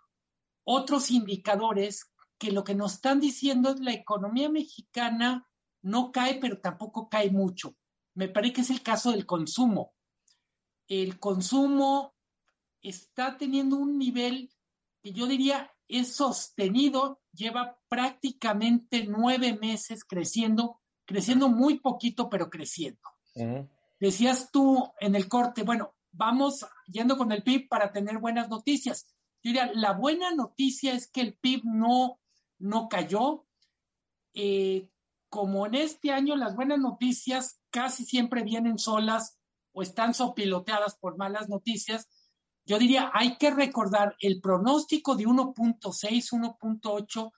otros 0.64 1.12
indicadores 1.12 2.12
que 2.40 2.52
lo 2.52 2.64
que 2.64 2.74
nos 2.74 2.96
están 2.96 3.20
diciendo 3.20 3.70
es 3.70 3.80
la 3.80 3.94
economía 3.94 4.50
mexicana 4.50 5.48
no 5.84 6.12
cae, 6.12 6.40
pero 6.40 6.60
tampoco 6.60 7.10
cae 7.10 7.30
mucho. 7.30 7.76
Me 8.16 8.28
parece 8.28 8.54
que 8.54 8.62
es 8.62 8.70
el 8.72 8.82
caso 8.82 9.12
del 9.12 9.28
consumo. 9.28 9.94
El 10.88 11.20
consumo 11.20 12.16
está 12.82 13.38
teniendo 13.38 13.78
un 13.78 13.98
nivel 13.98 14.52
que 15.02 15.12
yo 15.12 15.28
diría 15.28 15.72
es 15.88 16.16
sostenido, 16.16 17.20
lleva 17.34 17.80
prácticamente 17.88 19.06
nueve 19.08 19.58
meses 19.60 20.04
creciendo, 20.04 20.80
creciendo 21.06 21.50
muy 21.50 21.80
poquito, 21.80 22.30
pero 22.30 22.50
creciendo. 22.50 23.02
Decías 24.00 24.52
tú 24.52 24.92
en 25.00 25.16
el 25.16 25.28
corte, 25.28 25.64
bueno, 25.64 25.96
vamos 26.12 26.66
yendo 26.86 27.18
con 27.18 27.32
el 27.32 27.44
PIB 27.44 27.68
para 27.68 27.92
tener 27.92 28.20
buenas 28.20 28.50
noticias. 28.50 29.08
Yo 29.42 29.50
diría, 29.50 29.72
la 29.74 29.94
buena 29.94 30.34
noticia 30.34 30.94
es 30.94 31.10
que 31.10 31.22
el 31.22 31.36
PIB 31.36 31.64
no, 31.66 32.20
no 32.60 32.88
cayó. 32.88 33.46
Eh, 34.34 34.90
como 35.30 35.66
en 35.66 35.76
este 35.76 36.12
año 36.12 36.36
las 36.36 36.56
buenas 36.56 36.80
noticias 36.80 37.62
casi 37.72 38.06
siempre 38.06 38.44
vienen 38.44 38.78
solas 38.78 39.40
o 39.72 39.82
están 39.82 40.14
sopiloteadas 40.14 40.98
por 40.98 41.18
malas 41.18 41.50
noticias, 41.50 42.08
yo 42.70 42.78
diría, 42.78 43.10
hay 43.16 43.36
que 43.38 43.50
recordar 43.50 44.16
el 44.20 44.42
pronóstico 44.42 45.16
de 45.16 45.26
1.6, 45.26 45.82
1.8 45.82 47.32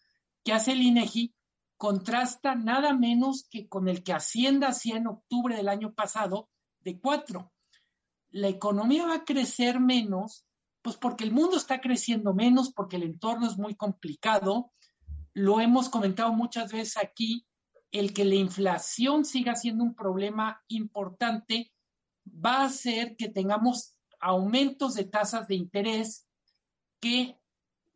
que 0.44 0.52
hace 0.52 0.74
el 0.74 0.82
INEGI 0.82 1.34
contrasta 1.78 2.54
nada 2.54 2.94
menos 2.94 3.48
que 3.50 3.70
con 3.70 3.88
el 3.88 4.04
que 4.04 4.12
Hacienda 4.12 4.68
hacía 4.68 4.98
en 4.98 5.08
octubre 5.08 5.56
del 5.56 5.70
año 5.70 5.94
pasado 5.94 6.50
de 6.82 7.00
4. 7.00 7.50
La 8.32 8.50
economía 8.50 9.06
va 9.06 9.16
a 9.16 9.24
crecer 9.24 9.80
menos, 9.80 10.46
pues 10.82 10.98
porque 10.98 11.24
el 11.24 11.32
mundo 11.32 11.56
está 11.56 11.80
creciendo 11.80 12.34
menos, 12.34 12.74
porque 12.74 12.98
el 12.98 13.04
entorno 13.04 13.48
es 13.48 13.58
muy 13.58 13.76
complicado. 13.76 14.74
Lo 15.32 15.62
hemos 15.62 15.88
comentado 15.88 16.34
muchas 16.34 16.74
veces 16.74 16.98
aquí, 16.98 17.48
el 17.92 18.14
que 18.14 18.26
la 18.26 18.36
inflación 18.36 19.24
siga 19.24 19.56
siendo 19.56 19.86
un 19.86 19.96
problema 19.96 20.62
importante 20.68 21.72
va 22.28 22.64
a 22.64 22.66
hacer 22.66 23.16
que 23.16 23.30
tengamos 23.30 23.96
aumentos 24.22 24.94
de 24.94 25.06
tasas 25.06 25.48
de 25.48 25.56
interés 25.56 26.28
que, 27.02 27.38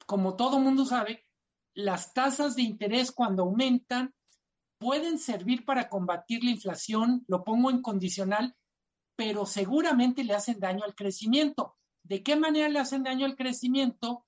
como 0.06 0.36
todo 0.36 0.60
mundo 0.60 0.86
sabe, 0.86 1.26
las 1.74 2.14
tasas 2.14 2.56
de 2.56 2.64
interés 2.64 3.12
cuando 3.12 3.44
aumentan 3.44 4.14
pueden 4.78 5.20
servir 5.20 5.66
para 5.66 5.90
combatir 5.90 6.44
la 6.44 6.52
inflación, 6.52 7.24
lo 7.28 7.44
pongo 7.44 7.70
en 7.70 7.82
condicional, 7.82 8.56
pero 9.16 9.46
seguramente 9.46 10.24
le 10.24 10.34
hacen 10.34 10.60
daño 10.60 10.84
al 10.84 10.96
crecimiento. 10.96 11.78
¿De 12.04 12.24
qué 12.24 12.36
manera 12.36 12.70
le 12.70 12.80
hacen 12.80 13.04
daño 13.04 13.26
al 13.26 13.36
crecimiento? 13.36 14.26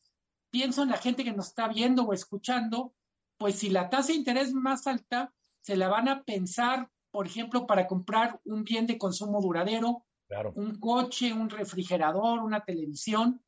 Pienso 0.49 0.83
en 0.83 0.89
la 0.89 0.97
gente 0.97 1.23
que 1.23 1.33
nos 1.33 1.49
está 1.49 1.67
viendo 1.67 2.03
o 2.03 2.13
escuchando, 2.13 2.95
pues 3.37 3.59
si 3.59 3.69
la 3.69 3.89
tasa 3.89 4.09
de 4.09 4.15
interés 4.15 4.53
más 4.53 4.87
alta, 4.87 5.33
se 5.61 5.75
la 5.75 5.89
van 5.89 6.07
a 6.07 6.23
pensar, 6.23 6.89
por 7.11 7.27
ejemplo, 7.27 7.67
para 7.67 7.87
comprar 7.87 8.39
un 8.45 8.63
bien 8.63 8.87
de 8.87 8.97
consumo 8.97 9.41
duradero, 9.41 10.06
un 10.55 10.79
coche, 10.79 11.33
un 11.33 11.49
refrigerador, 11.49 12.39
una 12.39 12.63
televisión. 12.63 13.41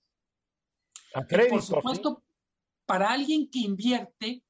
por 1.49 1.61
supuesto, 1.61 2.23
para 2.85 3.11
alguien 3.11 3.49
que 3.49 3.59
invierte, 3.59 4.43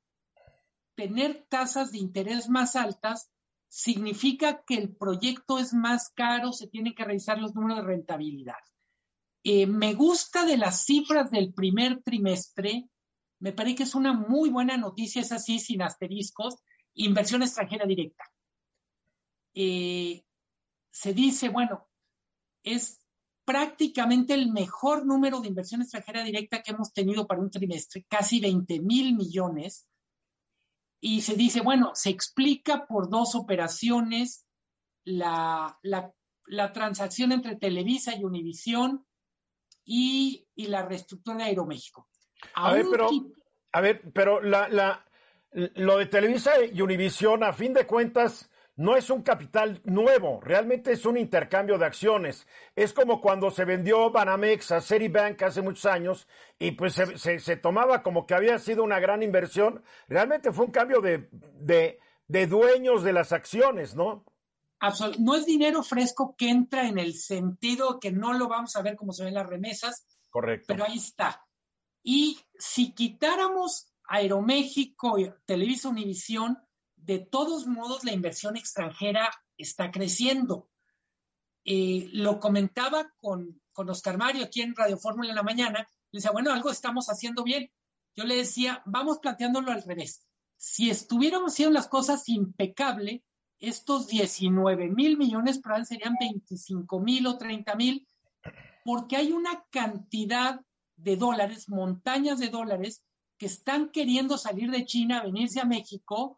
tener 0.96 1.46
tasas 1.50 1.92
de 1.92 2.00
interés 2.00 2.50
más 2.50 2.76
altas 2.76 3.32
significa 3.68 4.64
que 4.64 4.76
el 4.76 4.96
proyecto 4.96 5.60
es 5.60 5.74
más 5.74 6.10
caro, 6.10 6.52
se 6.52 6.68
tienen 6.68 6.94
que 6.94 7.06
revisar 7.06 7.40
los 7.40 7.54
números 7.54 7.78
de 7.78 7.84
rentabilidad. 7.84 8.58
Eh, 9.44 9.68
me 9.68 9.94
gusta 9.94 10.46
de 10.46 10.58
las 10.58 10.84
cifras 10.86 11.32
del 11.32 11.54
primer 11.54 12.02
trimestre, 12.04 12.90
me 13.40 13.54
parece 13.54 13.76
que 13.78 13.84
es 13.84 13.96
una 13.96 14.14
muy 14.14 14.50
buena 14.50 14.76
noticia, 14.76 15.22
es 15.22 15.32
así, 15.32 15.60
sin 15.60 15.82
asteriscos, 15.82 16.56
inversión 16.94 17.42
extranjera 17.42 17.86
directa. 17.86 18.26
Eh, 19.54 20.24
se 20.92 21.14
dice, 21.14 21.50
bueno, 21.50 21.89
es 22.64 23.02
prácticamente 23.46 24.34
el 24.34 24.52
mejor 24.52 25.06
número 25.06 25.42
de 25.42 25.48
inversión 25.48 25.82
extranjera 25.82 26.24
directa 26.24 26.62
que 26.62 26.72
hemos 26.72 26.94
tenido 26.94 27.26
para 27.26 27.42
un 27.42 27.50
trimestre, 27.50 28.06
casi 28.08 28.40
20 28.40 28.80
mil 28.82 29.16
millones. 29.16 29.88
Y 31.02 31.22
se 31.22 31.36
dice, 31.36 31.62
bueno, 31.62 31.92
se 31.96 32.10
explica 32.10 32.86
por 32.86 33.10
dos 33.10 33.36
operaciones 33.36 34.46
la, 35.04 35.80
la 35.82 36.74
transacción 36.74 37.32
entre 37.32 37.56
Televisa 37.56 38.16
y 38.16 38.24
Univisión 38.24 39.06
y, 39.90 40.48
la 40.56 40.84
reestructura 40.84 41.38
de 41.38 41.44
Aeroméxico. 41.46 42.08
A 42.54 42.74
ver, 42.74 42.86
pero, 42.92 43.10
a 43.72 43.82
ver, 43.82 44.02
pero 44.14 44.42
la, 44.42 44.70
la, 44.70 45.06
lo 45.52 45.98
de 45.98 46.06
Televisa 46.06 46.52
y 46.64 46.82
Univisión, 46.82 47.44
a 47.44 47.54
fin 47.54 47.74
de 47.74 47.88
cuentas, 47.88 48.49
no 48.80 48.96
es 48.96 49.10
un 49.10 49.24
capital 49.24 49.82
nuevo, 49.84 50.40
realmente 50.40 50.94
es 50.94 51.06
un 51.06 51.18
intercambio 51.18 51.78
de 51.78 51.86
acciones. 51.86 52.48
Es 52.78 52.94
como 52.94 53.20
cuando 53.20 53.52
se 53.52 53.66
vendió 53.66 54.10
Banamex 54.10 54.72
a 54.72 54.80
Citibank 54.80 55.44
hace 55.44 55.62
muchos 55.62 55.86
años 55.86 56.30
y 56.58 56.72
pues 56.72 56.94
se, 56.94 57.58
tomaba 57.58 58.02
como 58.02 58.26
que 58.26 58.36
había 58.36 58.58
sido 58.58 58.86
una 58.86 59.02
gran 59.02 59.22
inversión. 59.22 59.84
Realmente 60.08 60.54
fue 60.54 60.64
un 60.64 60.72
cambio 60.72 61.02
de, 61.02 61.30
de, 61.60 62.48
dueños 62.48 63.04
de 63.04 63.12
las 63.12 63.34
acciones, 63.34 63.96
¿no? 63.96 64.24
no 65.20 65.36
es 65.36 65.46
dinero 65.46 65.84
fresco 65.84 66.36
que 66.38 66.48
entra 66.48 66.88
en 66.88 67.00
el 67.00 67.16
sentido 67.16 68.00
que 68.00 68.14
no 68.14 68.32
lo 68.32 68.48
vamos 68.48 68.78
a 68.78 68.82
ver 68.82 68.96
como 68.96 69.12
se 69.12 69.26
ven 69.26 69.34
las 69.34 69.48
remesas. 69.48 70.08
Correcto. 70.30 70.68
Pero 70.70 70.86
ahí 70.86 70.96
está. 70.96 71.46
Y 72.02 72.40
si 72.58 72.94
quitáramos 72.94 73.92
Aeroméxico 74.08 75.20
y 75.20 75.30
Televisa 75.46 75.90
Univisión, 75.90 76.58
de 77.10 77.18
todos 77.18 77.66
modos 77.66 78.04
la 78.04 78.14
inversión 78.14 78.56
extranjera 78.56 79.32
está 79.58 79.90
creciendo. 79.90 80.70
Eh, 81.66 82.08
lo 82.14 82.40
comentaba 82.40 83.12
con, 83.18 83.60
con 83.72 83.90
Oscar 83.90 84.20
Mario 84.20 84.46
aquí 84.46 84.62
en 84.62 84.76
Radio 84.76 84.96
Fórmula 84.96 85.30
en 85.30 85.36
la 85.36 85.42
mañana. 85.42 85.88
Le 86.12 86.18
decía, 86.20 86.30
bueno, 86.30 86.54
algo 86.54 86.70
estamos 86.70 87.08
haciendo 87.08 87.44
bien. 87.44 87.72
Yo 88.16 88.26
le 88.26 88.36
decía, 88.36 88.84
vamos 88.86 89.18
planteándolo 89.18 89.72
al 89.72 89.82
revés. 89.82 90.28
Si 90.56 90.92
estuviéramos 90.92 91.54
haciendo 91.54 91.74
las 91.74 91.88
cosas 91.88 92.30
impecable, 92.30 93.24
estos 93.58 94.08
19 94.08 94.90
mil 94.90 95.18
millones 95.18 95.58
para 95.58 95.84
serían 95.86 96.14
25 96.20 97.00
mil 97.00 97.26
o 97.26 97.40
30 97.40 97.74
mil, 97.74 98.08
porque 98.86 99.16
hay 99.16 99.32
una 99.32 99.66
cantidad 99.72 100.62
de 100.96 101.18
dólares, 101.18 101.70
montañas 101.70 102.38
de 102.38 102.50
dólares, 102.50 103.04
que 103.40 103.48
están 103.48 103.90
queriendo 103.90 104.38
salir 104.38 104.70
de 104.70 104.86
China, 104.86 105.24
venirse 105.24 105.60
a 105.60 105.66
México 105.66 106.38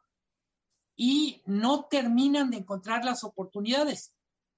y 1.03 1.41
no 1.47 1.85
terminan 1.85 2.51
de 2.51 2.57
encontrar 2.57 3.03
las 3.03 3.23
oportunidades. 3.23 4.13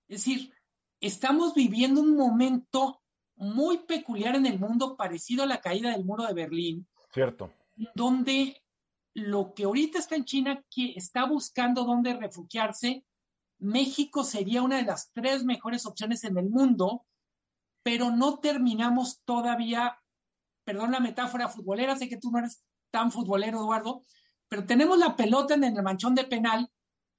Es 0.09 0.25
decir, 0.25 0.53
estamos 1.00 1.53
viviendo 1.53 2.01
un 2.01 2.17
momento 2.17 3.01
muy 3.35 3.77
peculiar 3.77 4.35
en 4.35 4.45
el 4.45 4.59
mundo, 4.59 4.97
parecido 4.97 5.43
a 5.43 5.45
la 5.45 5.62
caída 5.62 5.91
del 5.91 6.03
muro 6.03 6.25
de 6.25 6.33
Berlín. 6.33 6.85
Cierto. 7.13 7.50
Donde 7.95 8.62
lo 9.13 9.53
que 9.53 9.63
ahorita 9.63 10.00
está 10.00 10.17
en 10.17 10.25
China, 10.25 10.62
que 10.69 10.91
está 10.97 11.25
buscando 11.25 11.85
dónde 11.85 12.13
refugiarse, 12.13 13.05
México 13.59 14.25
sería 14.25 14.63
una 14.63 14.75
de 14.75 14.83
las 14.83 15.13
tres 15.13 15.45
mejores 15.45 15.85
opciones 15.85 16.25
en 16.25 16.38
el 16.38 16.50
mundo, 16.50 17.05
pero 17.83 18.12
no 18.12 18.39
terminamos 18.39 19.21
todavía, 19.23 19.97
perdón 20.65 20.91
la 20.91 21.00
metáfora 21.00 21.47
futbolera, 21.47 21.95
sé 21.95 22.09
que 22.09 22.17
tú 22.17 22.31
no 22.31 22.39
eres 22.39 22.65
tan 22.91 23.13
futbolero, 23.13 23.59
Eduardo, 23.59 24.01
pero 24.53 24.67
tenemos 24.67 25.00
la 25.00 25.15
pelota 25.15 25.55
en 25.55 25.63
el 25.63 25.81
manchón 25.81 26.13
de 26.13 26.25
penal 26.25 26.69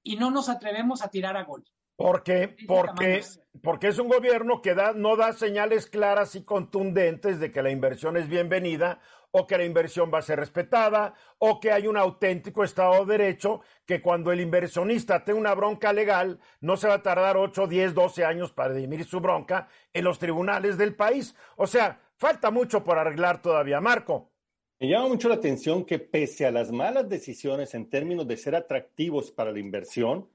y 0.04 0.14
no 0.14 0.30
nos 0.30 0.48
atrevemos 0.48 1.02
a 1.02 1.08
tirar 1.08 1.36
a 1.36 1.42
gol. 1.42 1.64
Porque, 1.96 2.54
porque, 2.68 3.24
porque 3.60 3.88
es 3.88 3.98
un 3.98 4.08
gobierno 4.08 4.62
que 4.62 4.76
da, 4.76 4.92
no 4.92 5.16
da 5.16 5.32
señales 5.32 5.88
claras 5.88 6.36
y 6.36 6.44
contundentes 6.44 7.40
de 7.40 7.50
que 7.50 7.60
la 7.60 7.72
inversión 7.72 8.16
es 8.16 8.28
bienvenida 8.28 9.00
o 9.32 9.48
que 9.48 9.58
la 9.58 9.64
inversión 9.64 10.12
va 10.14 10.18
a 10.18 10.22
ser 10.22 10.38
respetada 10.38 11.14
o 11.38 11.58
que 11.58 11.72
hay 11.72 11.88
un 11.88 11.96
auténtico 11.96 12.62
Estado 12.62 13.04
de 13.04 13.18
Derecho 13.18 13.62
que 13.84 14.00
cuando 14.00 14.30
el 14.30 14.40
inversionista 14.40 15.24
tenga 15.24 15.40
una 15.40 15.54
bronca 15.54 15.92
legal 15.92 16.38
no 16.60 16.76
se 16.76 16.86
va 16.86 16.94
a 16.94 17.02
tardar 17.02 17.36
8, 17.36 17.66
10, 17.66 17.94
12 17.94 18.24
años 18.24 18.52
para 18.52 18.74
dirimir 18.74 19.04
su 19.04 19.18
bronca 19.18 19.66
en 19.92 20.04
los 20.04 20.20
tribunales 20.20 20.78
del 20.78 20.94
país. 20.94 21.34
O 21.56 21.66
sea, 21.66 22.00
falta 22.16 22.52
mucho 22.52 22.84
por 22.84 22.96
arreglar 22.96 23.42
todavía, 23.42 23.80
Marco. 23.80 24.33
Me 24.80 24.88
llama 24.88 25.08
mucho 25.08 25.28
la 25.28 25.36
atención 25.36 25.84
que 25.84 26.00
pese 26.00 26.46
a 26.46 26.50
las 26.50 26.72
malas 26.72 27.08
decisiones 27.08 27.74
en 27.74 27.88
términos 27.88 28.26
de 28.26 28.37
ser 28.37 28.56
atractivos 28.56 29.30
para 29.30 29.52
la 29.52 29.60
inversión, 29.60 30.28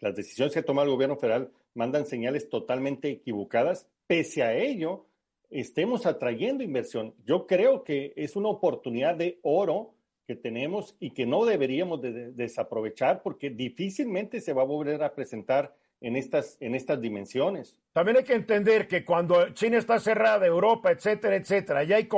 las 0.00 0.14
decisiones 0.14 0.52
que 0.52 0.62
toma 0.62 0.82
el 0.82 0.90
gobierno 0.90 1.16
federal 1.16 1.50
mandan 1.74 2.06
señales 2.06 2.50
totalmente 2.50 3.08
equivocadas, 3.08 3.88
pese 4.06 4.42
a 4.42 4.54
ello, 4.54 5.06
estemos 5.48 6.04
atrayendo 6.04 6.62
inversión. 6.62 7.14
Yo 7.24 7.46
creo 7.46 7.82
que 7.82 8.12
es 8.14 8.36
una 8.36 8.50
oportunidad 8.50 9.16
de 9.16 9.38
oro 9.42 9.94
que 10.26 10.36
tenemos 10.36 10.94
y 11.00 11.10
que 11.12 11.24
no 11.24 11.46
deberíamos 11.46 12.02
desaprovechar 12.02 13.22
porque 13.22 13.48
difícilmente 13.48 14.42
se 14.42 14.52
va 14.52 14.62
a 14.62 14.66
volver 14.66 15.02
a 15.02 15.14
presentar 15.14 15.74
en 16.00 16.16
estas, 16.16 16.56
en 16.60 16.74
estas 16.74 17.00
dimensiones. 17.00 17.76
También 17.92 18.18
hay 18.18 18.24
que 18.24 18.34
entender 18.34 18.86
que 18.86 19.04
cuando 19.04 19.50
China 19.50 19.78
está 19.78 19.98
cerrada, 19.98 20.46
Europa, 20.46 20.90
etcétera, 20.90 21.36
etcétera, 21.36 21.84
y 21.84 21.92
hay, 21.92 22.08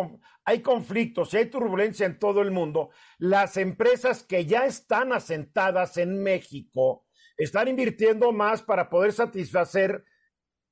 hay 0.44 0.60
conflictos 0.60 1.32
y 1.32 1.38
hay 1.38 1.46
turbulencia 1.46 2.06
en 2.06 2.18
todo 2.18 2.42
el 2.42 2.50
mundo, 2.50 2.90
las 3.18 3.56
empresas 3.56 4.22
que 4.22 4.44
ya 4.44 4.66
están 4.66 5.12
asentadas 5.12 5.96
en 5.96 6.22
México 6.22 7.06
están 7.36 7.68
invirtiendo 7.68 8.32
más 8.32 8.62
para 8.62 8.90
poder 8.90 9.12
satisfacer 9.12 10.04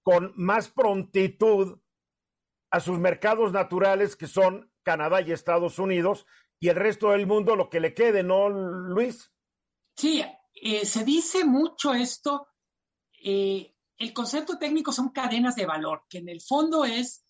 con 0.03 0.33
más 0.37 0.69
prontitud 0.69 1.81
a 2.71 2.81
sus 2.81 2.99
mercados 2.99 3.53
naturales 3.53 4.17
que 4.17 4.27
son 4.27 4.71
Canadá 4.83 5.23
y 5.23 5.33
Estados 5.33 5.79
Unidos 5.79 6.27
y 6.61 6.69
el 6.69 6.77
resto 6.77 7.11
del 7.13 7.27
mundo 7.27 7.57
lo 7.57 7.71
que 7.71 7.81
le 7.81 7.95
quede, 7.95 8.23
¿no, 8.23 8.51
Luis? 8.51 9.33
Sí, 9.97 10.23
eh, 10.55 10.85
se 10.85 11.05
dice 11.05 11.45
mucho 11.45 11.95
esto 11.95 12.49
eh, 13.23 13.75
el 13.97 14.13
concepto 14.13 14.59
técnico 14.59 14.93
son 14.93 15.11
cadenas 15.11 15.57
de 15.57 15.67
valor, 15.67 16.05
que 16.09 16.19
en 16.19 16.29
el 16.29 16.41
fondo 16.41 16.85
es, 16.85 17.25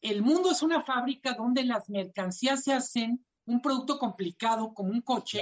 el 0.00 0.22
mundo 0.22 0.50
es 0.50 0.62
una 0.62 0.84
fábrica 0.84 1.34
donde 1.34 1.64
las 1.64 1.88
mercancías 1.88 2.62
se 2.62 2.72
hacen, 2.72 3.26
un 3.44 3.60
producto 3.60 3.98
complicado 3.98 4.72
como 4.72 4.90
un 4.90 5.00
coche, 5.00 5.40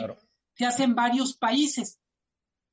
se 0.55 0.65
hace 0.65 0.85
en 0.85 0.95
varios 0.95 1.37
países. 1.37 1.99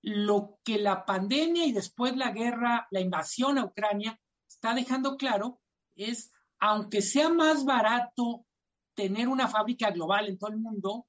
Lo 0.02 0.60
que 0.64 0.80
la 0.80 1.06
pandemia 1.06 1.66
y 1.66 1.74
después 1.74 2.16
la 2.16 2.32
guerra, 2.32 2.88
la 2.92 3.02
invasión 3.02 3.58
a 3.58 3.66
Ucrania 3.66 4.20
está 4.48 4.74
dejando 4.74 5.18
claro 5.18 5.62
es, 5.96 6.32
aunque 6.60 7.02
sea 7.02 7.30
más 7.30 7.66
barato 7.66 8.46
tener 8.96 9.28
una 9.28 9.48
fábrica 9.48 9.92
global 9.92 10.28
en 10.28 10.38
todo 10.38 10.52
el 10.52 10.58
mundo, 10.58 11.08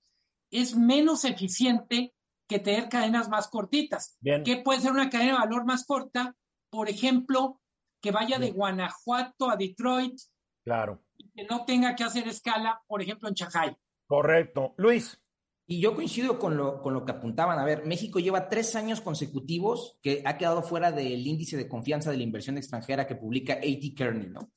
es 0.50 0.76
menos 0.76 1.24
eficiente 1.24 2.14
que 2.52 2.58
tener 2.58 2.88
cadenas 2.88 3.28
más 3.28 3.48
cortitas. 3.48 4.18
¿Qué 4.22 4.60
puede 4.62 4.80
ser 4.80 4.92
una 4.92 5.08
cadena 5.08 5.32
de 5.32 5.38
valor 5.38 5.64
más 5.64 5.84
corta? 5.84 6.36
Por 6.70 6.88
ejemplo, 6.88 7.60
que 8.00 8.10
vaya 8.10 8.38
de 8.38 8.50
Guanajuato 8.50 9.50
a 9.50 9.56
Detroit. 9.56 10.20
Claro. 10.64 11.02
Y 11.16 11.30
que 11.30 11.44
no 11.44 11.64
tenga 11.64 11.94
que 11.94 12.04
hacer 12.04 12.28
escala, 12.28 12.82
por 12.86 13.00
ejemplo, 13.00 13.28
en 13.28 13.34
Chajay. 13.34 13.76
Correcto. 14.06 14.74
Luis. 14.76 15.18
Y 15.66 15.80
yo 15.80 15.94
coincido 15.94 16.38
con 16.38 16.56
lo, 16.56 16.82
con 16.82 16.92
lo 16.92 17.06
que 17.06 17.12
apuntaban. 17.12 17.58
A 17.58 17.64
ver, 17.64 17.86
México 17.86 18.18
lleva 18.18 18.50
tres 18.50 18.76
años 18.76 19.00
consecutivos 19.00 19.98
que 20.02 20.22
ha 20.26 20.36
quedado 20.36 20.62
fuera 20.62 20.92
del 20.92 21.26
índice 21.26 21.56
de 21.56 21.68
confianza 21.68 22.10
de 22.10 22.18
la 22.18 22.24
inversión 22.24 22.58
extranjera 22.58 23.06
que 23.06 23.16
publica 23.16 23.54
AT 23.54 23.96
Kearney, 23.96 24.28
¿no? 24.28 24.52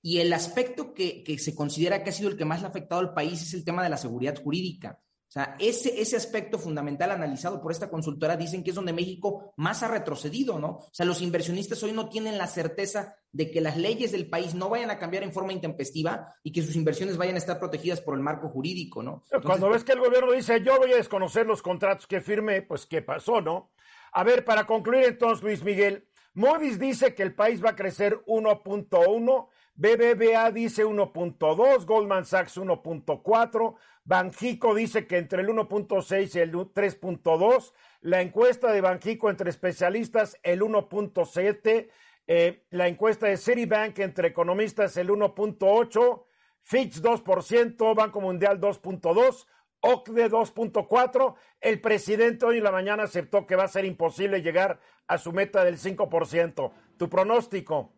Y 0.00 0.18
el 0.18 0.32
aspecto 0.32 0.94
que, 0.94 1.24
que 1.24 1.38
se 1.38 1.54
considera 1.54 2.04
que 2.04 2.10
ha 2.10 2.12
sido 2.12 2.28
el 2.28 2.36
que 2.36 2.44
más 2.44 2.60
le 2.60 2.66
ha 2.66 2.70
afectado 2.70 3.00
al 3.00 3.14
país 3.14 3.42
es 3.42 3.54
el 3.54 3.64
tema 3.64 3.82
de 3.82 3.88
la 3.88 3.96
seguridad 3.96 4.40
jurídica. 4.40 5.00
O 5.32 5.38
sea, 5.40 5.56
ese, 5.58 5.98
ese 5.98 6.14
aspecto 6.14 6.58
fundamental 6.58 7.10
analizado 7.10 7.62
por 7.62 7.72
esta 7.72 7.88
consultora 7.88 8.36
dicen 8.36 8.62
que 8.62 8.68
es 8.68 8.76
donde 8.76 8.92
México 8.92 9.54
más 9.56 9.82
ha 9.82 9.88
retrocedido, 9.88 10.58
¿no? 10.58 10.68
O 10.72 10.90
sea, 10.92 11.06
los 11.06 11.22
inversionistas 11.22 11.82
hoy 11.82 11.92
no 11.92 12.10
tienen 12.10 12.36
la 12.36 12.46
certeza 12.46 13.16
de 13.30 13.50
que 13.50 13.62
las 13.62 13.78
leyes 13.78 14.12
del 14.12 14.28
país 14.28 14.54
no 14.54 14.68
vayan 14.68 14.90
a 14.90 14.98
cambiar 14.98 15.22
en 15.22 15.32
forma 15.32 15.54
intempestiva 15.54 16.34
y 16.42 16.52
que 16.52 16.60
sus 16.60 16.76
inversiones 16.76 17.16
vayan 17.16 17.36
a 17.36 17.38
estar 17.38 17.58
protegidas 17.58 18.02
por 18.02 18.14
el 18.14 18.20
marco 18.20 18.50
jurídico, 18.50 19.02
¿no? 19.02 19.24
Cuando 19.42 19.70
ves 19.70 19.84
que 19.84 19.92
el 19.92 20.00
gobierno 20.00 20.32
dice, 20.32 20.62
yo 20.62 20.76
voy 20.76 20.92
a 20.92 20.96
desconocer 20.96 21.46
los 21.46 21.62
contratos 21.62 22.06
que 22.06 22.20
firmé, 22.20 22.60
pues 22.60 22.84
¿qué 22.84 23.00
pasó, 23.00 23.40
no? 23.40 23.70
A 24.12 24.24
ver, 24.24 24.44
para 24.44 24.66
concluir 24.66 25.04
entonces, 25.04 25.42
Luis 25.42 25.64
Miguel, 25.64 26.06
Moody's 26.34 26.78
dice 26.78 27.14
que 27.14 27.22
el 27.22 27.34
país 27.34 27.64
va 27.64 27.70
a 27.70 27.76
crecer 27.76 28.22
1.1 28.26 29.48
BBVA 29.74 30.50
dice 30.50 30.84
1.2, 30.84 31.86
Goldman 31.86 32.26
Sachs 32.26 32.58
1.4, 32.58 33.74
Banjico 34.04 34.74
dice 34.74 35.06
que 35.06 35.18
entre 35.18 35.42
el 35.42 35.48
1.6 35.48 36.36
y 36.36 36.38
el 36.40 36.52
3.2, 36.52 37.72
la 38.00 38.20
encuesta 38.20 38.72
de 38.72 38.80
Banjico 38.80 39.30
entre 39.30 39.50
especialistas 39.50 40.38
el 40.42 40.62
1.7, 40.62 41.88
eh, 42.26 42.66
la 42.70 42.88
encuesta 42.88 43.26
de 43.26 43.36
Citibank 43.36 43.98
entre 44.00 44.28
economistas 44.28 44.96
el 44.96 45.10
1.8, 45.10 46.24
Fitch 46.62 47.00
2%, 47.00 47.94
Banco 47.94 48.20
Mundial 48.20 48.60
2.2, 48.60 49.46
OCDE 49.80 50.30
2.4. 50.30 51.34
El 51.60 51.80
presidente 51.80 52.46
hoy 52.46 52.58
en 52.58 52.64
la 52.64 52.70
mañana 52.70 53.04
aceptó 53.04 53.46
que 53.46 53.56
va 53.56 53.64
a 53.64 53.68
ser 53.68 53.84
imposible 53.84 54.42
llegar 54.42 54.80
a 55.06 55.18
su 55.18 55.32
meta 55.32 55.64
del 55.64 55.78
5%. 55.78 56.72
¿Tu 56.96 57.08
pronóstico? 57.08 57.92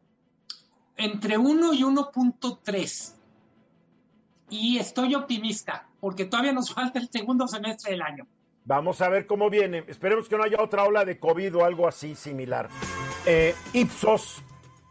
entre 0.97 1.39
1 1.39 1.75
y 1.75 1.83
1.3. 1.83 3.15
Y 4.51 4.79
estoy 4.79 5.15
optimista, 5.15 5.89
porque 6.01 6.25
todavía 6.27 6.53
nos 6.53 6.73
falta 6.75 6.99
el 6.99 7.09
segundo 7.09 7.49
semestre 7.49 7.93
del 7.93 8.03
año. 8.03 8.27
Vamos 8.65 9.03
a 9.03 9.09
ver 9.09 9.27
cómo 9.27 9.51
viene. 9.51 9.85
Esperemos 9.89 10.29
que 10.29 10.37
no 10.37 10.45
haya 10.45 10.63
otra 10.63 10.85
ola 10.85 11.05
de 11.05 11.19
COVID 11.19 11.57
o 11.57 11.65
algo 11.65 11.87
así 11.87 12.15
similar. 12.15 12.69
Eh, 13.27 13.55
Ipsos, 13.75 14.43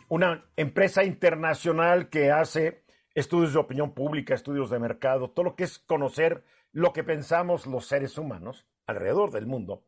una 0.10 0.46
empresa 0.56 1.04
internacional 1.04 2.10
que 2.10 2.32
hace 2.32 2.84
estudios 3.16 3.54
de 3.54 3.60
opinión 3.60 3.94
pública, 3.94 4.36
estudios 4.36 4.70
de 4.70 4.80
mercado, 4.80 5.32
todo 5.32 5.46
lo 5.46 5.56
que 5.56 5.64
es 5.64 5.80
conocer 5.80 6.44
lo 6.72 6.94
que 6.94 7.04
pensamos 7.04 7.66
los 7.66 7.86
seres 7.86 8.18
humanos 8.18 8.68
alrededor 8.86 9.32
del 9.32 9.46
mundo, 9.46 9.86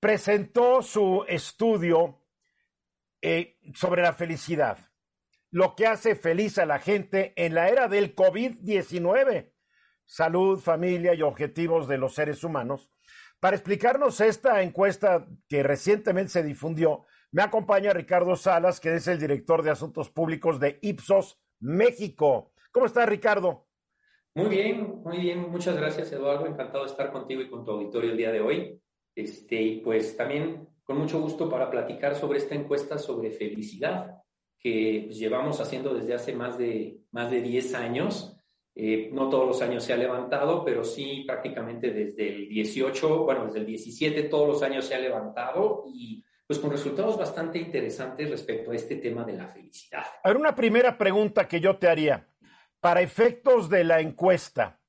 presentó 0.00 0.82
su 0.82 1.24
estudio 1.28 2.20
eh, 3.20 3.58
sobre 3.74 4.02
la 4.02 4.12
felicidad, 4.12 4.78
lo 5.54 5.76
que 5.76 5.86
hace 5.86 6.16
feliz 6.16 6.58
a 6.58 6.66
la 6.66 6.80
gente 6.80 7.32
en 7.36 7.54
la 7.54 7.68
era 7.68 7.86
del 7.86 8.16
COVID-19, 8.16 9.52
salud, 10.04 10.58
familia 10.58 11.14
y 11.14 11.22
objetivos 11.22 11.86
de 11.86 11.96
los 11.96 12.16
seres 12.16 12.42
humanos. 12.42 12.90
Para 13.38 13.54
explicarnos 13.54 14.20
esta 14.20 14.62
encuesta 14.62 15.28
que 15.48 15.62
recientemente 15.62 16.32
se 16.32 16.42
difundió, 16.42 17.04
me 17.30 17.44
acompaña 17.44 17.92
Ricardo 17.92 18.34
Salas, 18.34 18.80
que 18.80 18.96
es 18.96 19.06
el 19.06 19.20
director 19.20 19.62
de 19.62 19.70
Asuntos 19.70 20.10
Públicos 20.10 20.58
de 20.58 20.80
Ipsos 20.82 21.40
México. 21.60 22.52
¿Cómo 22.72 22.86
está, 22.86 23.06
Ricardo? 23.06 23.68
Muy 24.34 24.48
bien, 24.48 25.02
muy 25.04 25.18
bien. 25.18 25.52
Muchas 25.52 25.76
gracias, 25.76 26.10
Eduardo. 26.10 26.48
Encantado 26.48 26.82
de 26.82 26.90
estar 26.90 27.12
contigo 27.12 27.40
y 27.40 27.48
con 27.48 27.64
tu 27.64 27.70
auditorio 27.70 28.10
el 28.10 28.16
día 28.16 28.32
de 28.32 28.40
hoy. 28.40 28.82
Este, 29.14 29.62
y 29.62 29.80
pues 29.82 30.16
también 30.16 30.68
con 30.82 30.98
mucho 30.98 31.20
gusto 31.20 31.48
para 31.48 31.70
platicar 31.70 32.16
sobre 32.16 32.38
esta 32.38 32.56
encuesta 32.56 32.98
sobre 32.98 33.30
felicidad 33.30 34.13
que 34.64 35.10
llevamos 35.10 35.60
haciendo 35.60 35.92
desde 35.92 36.14
hace 36.14 36.32
más 36.32 36.56
de, 36.56 37.02
más 37.12 37.30
de 37.30 37.42
10 37.42 37.74
años. 37.74 38.34
Eh, 38.74 39.10
no 39.12 39.28
todos 39.28 39.46
los 39.46 39.60
años 39.60 39.84
se 39.84 39.92
ha 39.92 39.96
levantado, 39.96 40.64
pero 40.64 40.82
sí 40.82 41.22
prácticamente 41.26 41.90
desde 41.90 42.34
el 42.34 42.48
18, 42.48 43.24
bueno, 43.24 43.44
desde 43.44 43.58
el 43.58 43.66
17 43.66 44.22
todos 44.22 44.48
los 44.48 44.62
años 44.62 44.86
se 44.86 44.94
ha 44.94 44.98
levantado 44.98 45.84
y 45.86 46.24
pues 46.46 46.58
con 46.58 46.70
resultados 46.70 47.18
bastante 47.18 47.58
interesantes 47.58 48.30
respecto 48.30 48.70
a 48.70 48.74
este 48.74 48.96
tema 48.96 49.22
de 49.24 49.34
la 49.34 49.48
felicidad. 49.48 50.04
A 50.22 50.28
ver, 50.28 50.38
una 50.38 50.54
primera 50.54 50.96
pregunta 50.96 51.46
que 51.46 51.60
yo 51.60 51.76
te 51.76 51.88
haría. 51.88 52.26
Para 52.80 53.02
efectos 53.02 53.68
de 53.68 53.84
la 53.84 54.00
encuesta, 54.00 54.80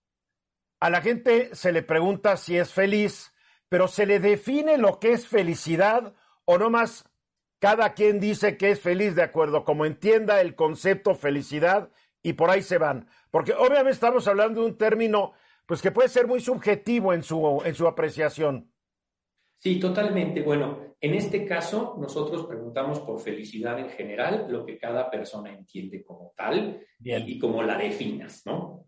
a 0.79 0.89
la 0.89 1.01
gente 1.01 1.53
se 1.53 1.73
le 1.73 1.83
pregunta 1.83 2.37
si 2.37 2.57
es 2.57 2.71
feliz, 2.71 3.33
pero 3.67 3.89
se 3.89 4.05
le 4.05 4.21
define 4.21 4.77
lo 4.77 4.99
que 4.99 5.11
es 5.11 5.27
felicidad 5.27 6.13
o 6.45 6.57
no 6.57 6.69
más 6.69 7.09
cada 7.59 7.93
quien 7.93 8.19
dice 8.19 8.57
que 8.57 8.71
es 8.71 8.79
feliz 8.79 9.15
de 9.15 9.23
acuerdo 9.23 9.63
como 9.63 9.85
entienda 9.85 10.41
el 10.41 10.55
concepto 10.55 11.15
felicidad 11.15 11.89
y 12.21 12.33
por 12.33 12.49
ahí 12.49 12.61
se 12.61 12.77
van. 12.77 13.07
Porque 13.31 13.53
obviamente 13.53 13.91
estamos 13.91 14.27
hablando 14.27 14.61
de 14.61 14.67
un 14.67 14.77
término 14.77 15.33
pues 15.65 15.81
que 15.81 15.91
puede 15.91 16.09
ser 16.09 16.27
muy 16.27 16.41
subjetivo 16.41 17.13
en 17.13 17.23
su, 17.23 17.61
en 17.65 17.73
su 17.73 17.87
apreciación. 17.87 18.71
Sí, 19.57 19.79
totalmente. 19.79 20.41
Bueno, 20.41 20.95
en 21.01 21.13
este 21.15 21.45
caso 21.45 21.95
nosotros 21.99 22.45
preguntamos 22.45 22.99
por 22.99 23.19
felicidad 23.19 23.79
en 23.79 23.89
general, 23.89 24.45
lo 24.49 24.65
que 24.65 24.77
cada 24.77 25.09
persona 25.09 25.51
entiende 25.51 26.03
como 26.03 26.33
tal 26.35 26.85
y, 26.99 27.39
como 27.39 27.63
la 27.63 27.77
definas, 27.77 28.45
¿no? 28.45 28.85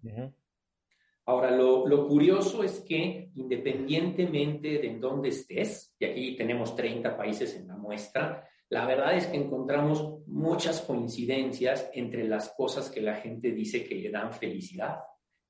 Ahora, 1.25 1.51
lo, 1.51 2.07
curioso 2.07 2.63
es 2.63 2.79
que 2.81 3.31
independientemente 3.35 4.77
de 4.77 4.87
en 4.87 5.01
dónde 5.01 5.29
estés, 5.29 5.93
y 5.99 6.05
aquí 6.05 6.35
tenemos 6.37 6.75
30 6.75 7.17
países 7.17 7.55
en 7.55 7.67
la 7.67 7.75
muestra, 7.75 8.47
la 8.69 8.85
verdad 8.85 9.15
es 9.15 9.27
que 9.27 9.37
encontramos 9.37 10.25
muchas 10.27 10.81
coincidencias 10.81 11.89
entre 11.93 12.27
las 12.27 12.49
cosas 12.49 12.89
que 12.89 13.01
la 13.01 13.15
gente 13.15 13.51
dice 13.51 13.85
que 13.85 13.95
le 13.95 14.09
dan 14.09 14.33
felicidad 14.33 14.99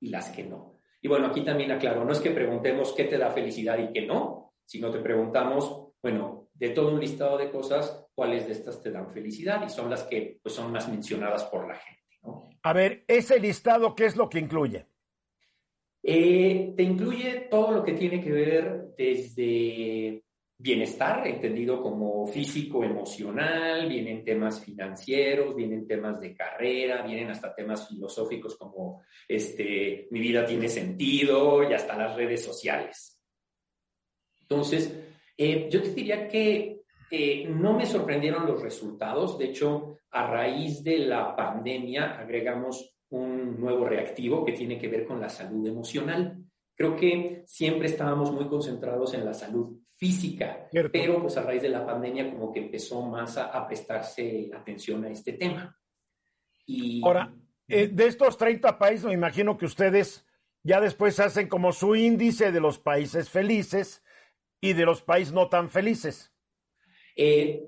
y 0.00 0.10
las 0.10 0.30
que 0.30 0.44
no. 0.44 0.80
Y 1.00 1.08
bueno, 1.08 1.26
aquí 1.26 1.42
también 1.42 1.72
aclaro, 1.72 2.04
no 2.04 2.12
es 2.12 2.20
que 2.20 2.30
preguntemos 2.30 2.92
qué 2.92 3.04
te 3.04 3.18
da 3.18 3.30
felicidad 3.30 3.78
y 3.78 3.92
qué 3.92 4.06
no, 4.06 4.54
si 4.64 4.80
no 4.80 4.90
te 4.90 4.98
preguntamos, 4.98 5.92
bueno, 6.02 6.48
de 6.54 6.70
todo 6.70 6.92
un 6.92 7.00
listado 7.00 7.38
de 7.38 7.50
cosas, 7.50 8.06
cuáles 8.14 8.46
de 8.46 8.52
estas 8.52 8.82
te 8.82 8.90
dan 8.90 9.10
felicidad 9.12 9.64
y 9.64 9.70
son 9.70 9.90
las 9.90 10.04
que 10.04 10.38
pues, 10.42 10.54
son 10.54 10.72
más 10.72 10.88
mencionadas 10.88 11.44
por 11.44 11.66
la 11.66 11.76
gente. 11.76 11.98
A 12.62 12.72
ver, 12.72 13.04
ese 13.06 13.38
listado, 13.40 13.94
¿qué 13.94 14.06
es 14.06 14.16
lo 14.16 14.28
que 14.28 14.38
incluye? 14.38 14.86
Eh, 16.02 16.74
te 16.76 16.82
incluye 16.82 17.46
todo 17.50 17.72
lo 17.72 17.84
que 17.84 17.92
tiene 17.92 18.22
que 18.22 18.32
ver 18.32 18.94
desde 18.96 20.24
bienestar, 20.60 21.24
entendido 21.28 21.80
como 21.80 22.26
físico, 22.26 22.82
emocional, 22.82 23.88
vienen 23.88 24.24
temas 24.24 24.60
financieros, 24.60 25.54
vienen 25.54 25.86
temas 25.86 26.20
de 26.20 26.34
carrera, 26.34 27.02
vienen 27.02 27.30
hasta 27.30 27.54
temas 27.54 27.88
filosóficos 27.88 28.56
como 28.56 29.02
este, 29.28 30.08
mi 30.10 30.18
vida 30.18 30.44
tiene 30.44 30.68
sentido 30.68 31.62
y 31.62 31.72
hasta 31.72 31.96
las 31.96 32.16
redes 32.16 32.44
sociales. 32.44 33.22
Entonces, 34.40 34.92
eh, 35.36 35.68
yo 35.70 35.80
te 35.80 35.94
diría 35.94 36.26
que 36.26 36.82
eh, 37.10 37.46
no 37.48 37.74
me 37.74 37.86
sorprendieron 37.86 38.44
los 38.44 38.60
resultados. 38.60 39.38
De 39.38 39.46
hecho, 39.46 39.98
a 40.10 40.26
raíz 40.26 40.82
de 40.82 40.98
la 40.98 41.36
pandemia 41.36 42.18
agregamos 42.18 42.96
un 43.10 43.60
nuevo 43.60 43.84
reactivo 43.84 44.44
que 44.44 44.52
tiene 44.52 44.76
que 44.76 44.88
ver 44.88 45.06
con 45.06 45.20
la 45.20 45.28
salud 45.28 45.64
emocional. 45.66 46.36
Creo 46.74 46.96
que 46.96 47.44
siempre 47.46 47.86
estábamos 47.86 48.32
muy 48.32 48.48
concentrados 48.48 49.14
en 49.14 49.24
la 49.24 49.34
salud 49.34 49.78
física, 49.98 50.68
pero 50.92 51.20
pues 51.20 51.36
a 51.36 51.42
raíz 51.42 51.60
de 51.60 51.70
la 51.70 51.84
pandemia 51.84 52.30
como 52.30 52.52
que 52.52 52.60
empezó 52.60 53.02
más 53.02 53.36
a, 53.36 53.66
prestarse 53.66 54.48
atención 54.54 55.04
a 55.04 55.10
este 55.10 55.32
tema. 55.32 55.76
Y... 56.64 57.02
Ahora, 57.04 57.34
eh, 57.66 57.88
de 57.88 58.06
estos 58.06 58.38
30 58.38 58.78
países, 58.78 59.06
me 59.06 59.14
imagino 59.14 59.58
que 59.58 59.66
ustedes 59.66 60.24
ya 60.62 60.80
después 60.80 61.18
hacen 61.18 61.48
como 61.48 61.72
su 61.72 61.96
índice 61.96 62.52
de 62.52 62.60
los 62.60 62.78
países 62.78 63.28
felices 63.28 64.04
y 64.60 64.72
de 64.72 64.84
los 64.84 65.02
países 65.02 65.34
no 65.34 65.48
tan 65.48 65.68
felices? 65.68 66.32
Eh, 67.16 67.64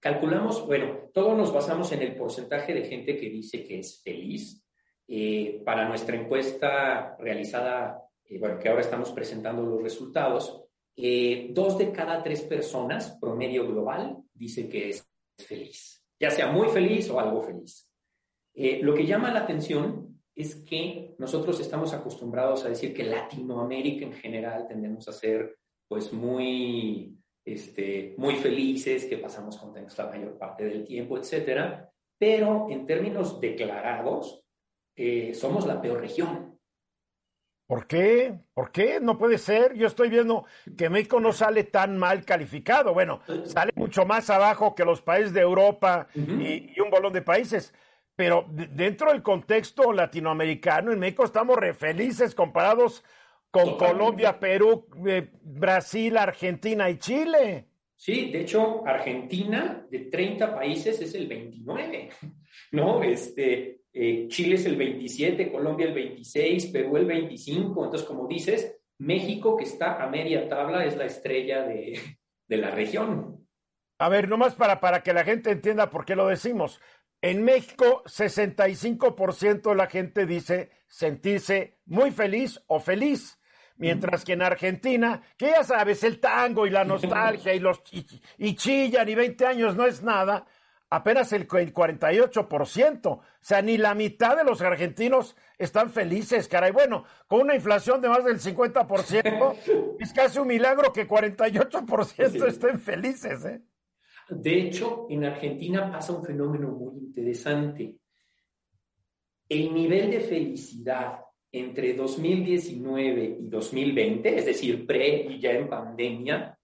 calculamos, 0.00 0.66
bueno, 0.66 1.10
todos 1.12 1.36
nos 1.36 1.52
basamos 1.52 1.92
en 1.92 2.00
el 2.00 2.16
porcentaje 2.16 2.72
de 2.72 2.84
gente 2.84 3.18
que 3.18 3.28
dice 3.28 3.64
que 3.64 3.80
es 3.80 4.02
feliz. 4.02 4.62
Eh, 5.06 5.60
para 5.66 5.86
nuestra 5.86 6.16
encuesta 6.16 7.14
realizada, 7.18 8.02
bueno, 8.40 8.58
que 8.58 8.70
ahora 8.70 8.80
estamos 8.80 9.12
presentando 9.12 9.62
los 9.62 9.82
resultados, 9.82 10.63
dos 10.96 11.78
de 11.78 11.92
cada 11.92 12.22
tres 12.22 12.42
personas, 12.42 13.16
promedio 13.20 13.66
global, 13.66 14.18
dice 14.32 14.68
que 14.68 14.90
es 14.90 15.06
feliz, 15.38 16.04
ya 16.20 16.30
sea 16.30 16.52
muy 16.52 16.68
feliz 16.68 17.10
o 17.10 17.18
algo 17.18 17.42
feliz. 17.42 17.88
lo 18.54 18.94
que 18.94 19.06
llama 19.06 19.32
la 19.32 19.40
atención 19.40 20.20
es 20.34 20.56
que 20.56 21.14
nosotros 21.18 21.60
estamos 21.60 21.92
acostumbrados 21.92 22.64
a 22.64 22.68
decir 22.68 22.92
que 22.92 23.04
Latinoamérica 23.04 24.04
en 24.04 24.12
general 24.12 24.66
tendemos 24.66 25.08
a 25.08 25.12
ser 25.12 25.58
pues 25.86 26.12
muy, 26.12 27.16
este, 27.44 28.14
muy 28.18 28.34
felices, 28.34 29.04
que 29.04 29.18
pasamos 29.18 29.56
contentos 29.56 29.96
la 29.98 30.06
mayor 30.06 30.36
parte 30.36 30.64
del 30.64 30.84
tiempo, 30.84 31.18
etcétera, 31.18 31.90
pero 32.18 32.66
en 32.68 32.86
términos 32.86 33.40
declarados, 33.40 34.42
eh, 34.96 35.34
somos 35.34 35.66
la 35.66 35.80
peor 35.80 36.00
región. 36.00 36.43
¿Por 37.66 37.86
qué? 37.86 38.34
¿Por 38.52 38.70
qué? 38.70 39.00
No 39.00 39.16
puede 39.16 39.38
ser. 39.38 39.74
Yo 39.74 39.86
estoy 39.86 40.10
viendo 40.10 40.44
que 40.76 40.90
México 40.90 41.18
no 41.18 41.32
sale 41.32 41.64
tan 41.64 41.96
mal 41.96 42.24
calificado. 42.24 42.92
Bueno, 42.92 43.20
sale 43.44 43.72
mucho 43.74 44.04
más 44.04 44.28
abajo 44.28 44.74
que 44.74 44.84
los 44.84 45.00
países 45.00 45.32
de 45.32 45.40
Europa 45.40 46.08
y, 46.14 46.78
un 46.80 46.90
bolón 46.90 47.12
de 47.12 47.22
países. 47.22 47.72
Pero 48.16 48.46
dentro 48.48 49.10
del 49.10 49.22
contexto 49.22 49.92
latinoamericano, 49.92 50.92
en 50.92 50.98
México 50.98 51.24
estamos 51.24 51.56
re 51.56 51.72
felices 51.74 52.34
comparados 52.34 53.02
con 53.50 53.76
Colombia, 53.76 54.38
Perú, 54.38 54.86
eh, 55.06 55.30
Brasil, 55.42 56.16
Argentina 56.16 56.90
y 56.90 56.98
Chile. 56.98 57.68
Sí, 57.96 58.30
de 58.30 58.42
hecho, 58.42 58.86
Argentina 58.86 59.86
de 59.90 60.00
30 60.00 60.54
países 60.54 61.00
es 61.00 61.14
el 61.14 61.26
29, 61.26 62.10
¿no? 62.72 63.02
Este, 63.02 63.83
eh, 63.94 64.26
Chile 64.28 64.56
es 64.56 64.66
el 64.66 64.76
27, 64.76 65.52
Colombia 65.52 65.86
el 65.86 65.94
26, 65.94 66.66
Perú 66.66 66.96
el 66.96 67.06
25. 67.06 67.84
Entonces, 67.84 68.06
como 68.06 68.26
dices, 68.26 68.76
México, 68.98 69.56
que 69.56 69.64
está 69.64 70.02
a 70.02 70.08
media 70.08 70.48
tabla, 70.48 70.84
es 70.84 70.96
la 70.96 71.06
estrella 71.06 71.62
de, 71.62 72.00
de 72.48 72.56
la 72.56 72.70
región. 72.70 73.46
A 73.98 74.08
ver, 74.08 74.28
nomás 74.28 74.54
para, 74.54 74.80
para 74.80 75.02
que 75.02 75.12
la 75.12 75.24
gente 75.24 75.52
entienda 75.52 75.88
por 75.88 76.04
qué 76.04 76.16
lo 76.16 76.26
decimos. 76.26 76.80
En 77.22 77.42
México, 77.42 78.02
65% 78.04 79.70
de 79.70 79.74
la 79.74 79.86
gente 79.86 80.26
dice 80.26 80.70
sentirse 80.88 81.78
muy 81.86 82.10
feliz 82.10 82.60
o 82.66 82.80
feliz. 82.80 83.40
Mientras 83.76 84.24
que 84.24 84.34
en 84.34 84.42
Argentina, 84.42 85.22
que 85.36 85.46
ya 85.46 85.64
sabes, 85.64 86.04
el 86.04 86.20
tango 86.20 86.66
y 86.66 86.70
la 86.70 86.84
nostalgia 86.84 87.54
y 87.54 87.60
los 87.60 87.82
y, 88.38 88.54
chillan 88.54 89.08
y 89.08 89.14
20 89.14 89.46
años 89.46 89.74
no 89.74 89.86
es 89.86 90.02
nada, 90.02 90.46
apenas 90.90 91.32
el 91.32 91.48
48%. 91.48 93.06
O 93.06 93.22
sea, 93.40 93.62
ni 93.62 93.76
la 93.76 93.94
mitad 93.94 94.36
de 94.36 94.44
los 94.44 94.62
argentinos 94.62 95.36
están 95.58 95.90
felices, 95.90 96.48
caray. 96.48 96.72
Bueno, 96.72 97.04
con 97.26 97.40
una 97.40 97.54
inflación 97.54 98.00
de 98.00 98.08
más 98.08 98.24
del 98.24 98.40
50%, 98.40 99.96
es 99.98 100.12
casi 100.12 100.38
un 100.38 100.48
milagro 100.48 100.92
que 100.92 101.08
48% 101.08 102.46
estén 102.46 102.80
felices. 102.80 103.44
¿eh? 103.44 103.62
De 104.28 104.60
hecho, 104.60 105.06
en 105.10 105.24
Argentina 105.24 105.90
pasa 105.90 106.12
un 106.12 106.24
fenómeno 106.24 106.68
muy 106.68 106.98
interesante. 106.98 107.98
El 109.48 109.74
nivel 109.74 110.10
de 110.10 110.20
felicidad 110.20 111.20
entre 111.52 111.94
2019 111.94 113.38
y 113.40 113.46
2020, 113.46 114.38
es 114.38 114.46
decir, 114.46 114.86
pre 114.86 115.26
y 115.28 115.38
ya 115.38 115.52
en 115.52 115.68
pandemia, 115.68 116.58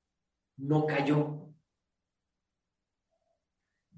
no 0.57 0.87
cayó. 0.87 1.40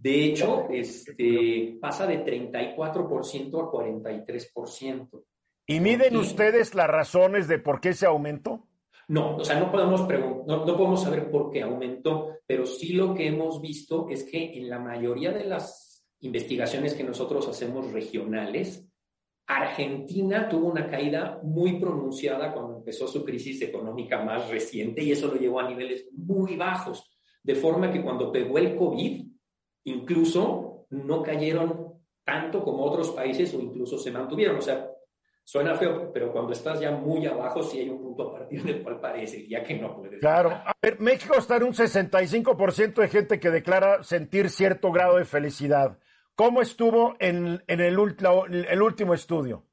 De 0.03 0.25
hecho, 0.25 0.67
este, 0.69 1.79
pasa 1.81 2.09
de 2.09 2.25
34% 2.25 2.75
a 2.75 3.71
43%. 3.71 5.25
¿Y 5.69 5.79
miden 5.79 6.17
ustedes 6.17 6.75
las 6.75 6.89
razones 6.89 7.47
de 7.47 7.61
por 7.61 7.81
qué 7.81 7.93
se 7.93 8.07
aumentó? 8.07 8.67
No, 9.07 9.37
o 9.37 9.45
sea, 9.45 9.61
no 9.61 9.71
podemos, 9.71 10.01
no, 10.09 10.67
no 10.67 10.77
podemos 10.77 11.05
saber 11.05 11.31
por 11.31 11.53
qué 11.53 11.63
aumentó, 11.63 12.39
pero 12.45 12.67
sí 12.67 12.95
lo 12.95 13.15
que 13.15 13.29
hemos 13.29 13.61
visto 13.61 14.09
es 14.09 14.25
que 14.25 14.53
en 14.59 14.69
la 14.69 14.81
mayoría 14.81 15.31
de 15.31 15.45
las 15.45 16.05
investigaciones 16.19 16.95
que 16.95 17.05
nosotros 17.05 17.47
hacemos 17.47 17.93
regionales, 17.93 18.85
Argentina 19.47 20.49
tuvo 20.49 20.67
una 20.67 20.91
caída 20.91 21.39
muy 21.45 21.79
pronunciada 21.79 22.53
cuando 22.53 22.79
empezó 22.79 23.07
su 23.07 23.25
crisis 23.25 23.63
económica 23.63 24.25
más 24.25 24.49
reciente 24.51 25.05
y 25.05 25.13
eso 25.13 25.29
lo 25.29 25.37
llevó 25.37 25.61
a 25.61 25.69
niveles 25.69 26.09
muy 26.13 26.57
bajos, 26.57 27.09
de 27.41 27.55
forma 27.55 27.93
que 27.93 28.03
cuando 28.03 28.33
pegó 28.33 28.59
el 28.59 28.75
COVID, 28.75 29.32
incluso 29.85 30.87
no 30.91 31.23
cayeron 31.23 31.95
tanto 32.25 32.63
como 32.63 32.85
otros 32.85 33.11
países 33.11 33.53
o 33.55 33.61
incluso 33.61 33.99
se 33.99 34.11
mantuvieron. 34.11 34.57
O 34.59 34.63
sea, 34.63 34.91
suena 35.45 35.75
feo, 35.75 36.13
pero 36.13 36.33
cuando 36.33 36.53
estás 36.53 36.81
ya 36.81 36.91
muy 36.91 37.27
abajo, 37.27 37.63
sí 37.63 37.81
hay 37.81 37.89
un 37.89 38.01
punto 38.01 38.29
a 38.29 38.39
partir 38.39 38.63
del 38.63 38.83
cual 38.83 39.01
parece 39.01 39.47
ya 39.49 39.63
que 39.63 39.75
no 39.75 39.97
puedes. 39.97 40.21
Claro. 40.21 40.51
A 40.51 40.73
ver, 40.81 41.01
México 41.01 41.35
está 41.37 41.57
en 41.57 41.65
un 41.65 41.73
65% 41.73 42.95
de 42.95 43.09
gente 43.09 43.41
que 43.41 43.51
declara 43.51 44.03
sentir 44.03 44.51
cierto 44.51 44.93
grado 44.93 45.17
de 45.17 45.25
felicidad. 45.25 45.99
¿Cómo 46.35 46.63
estuvo 46.63 47.15
en, 47.19 47.63
el, 47.67 47.81
el 47.81 48.83
último 48.83 49.15
estudio? 49.15 49.67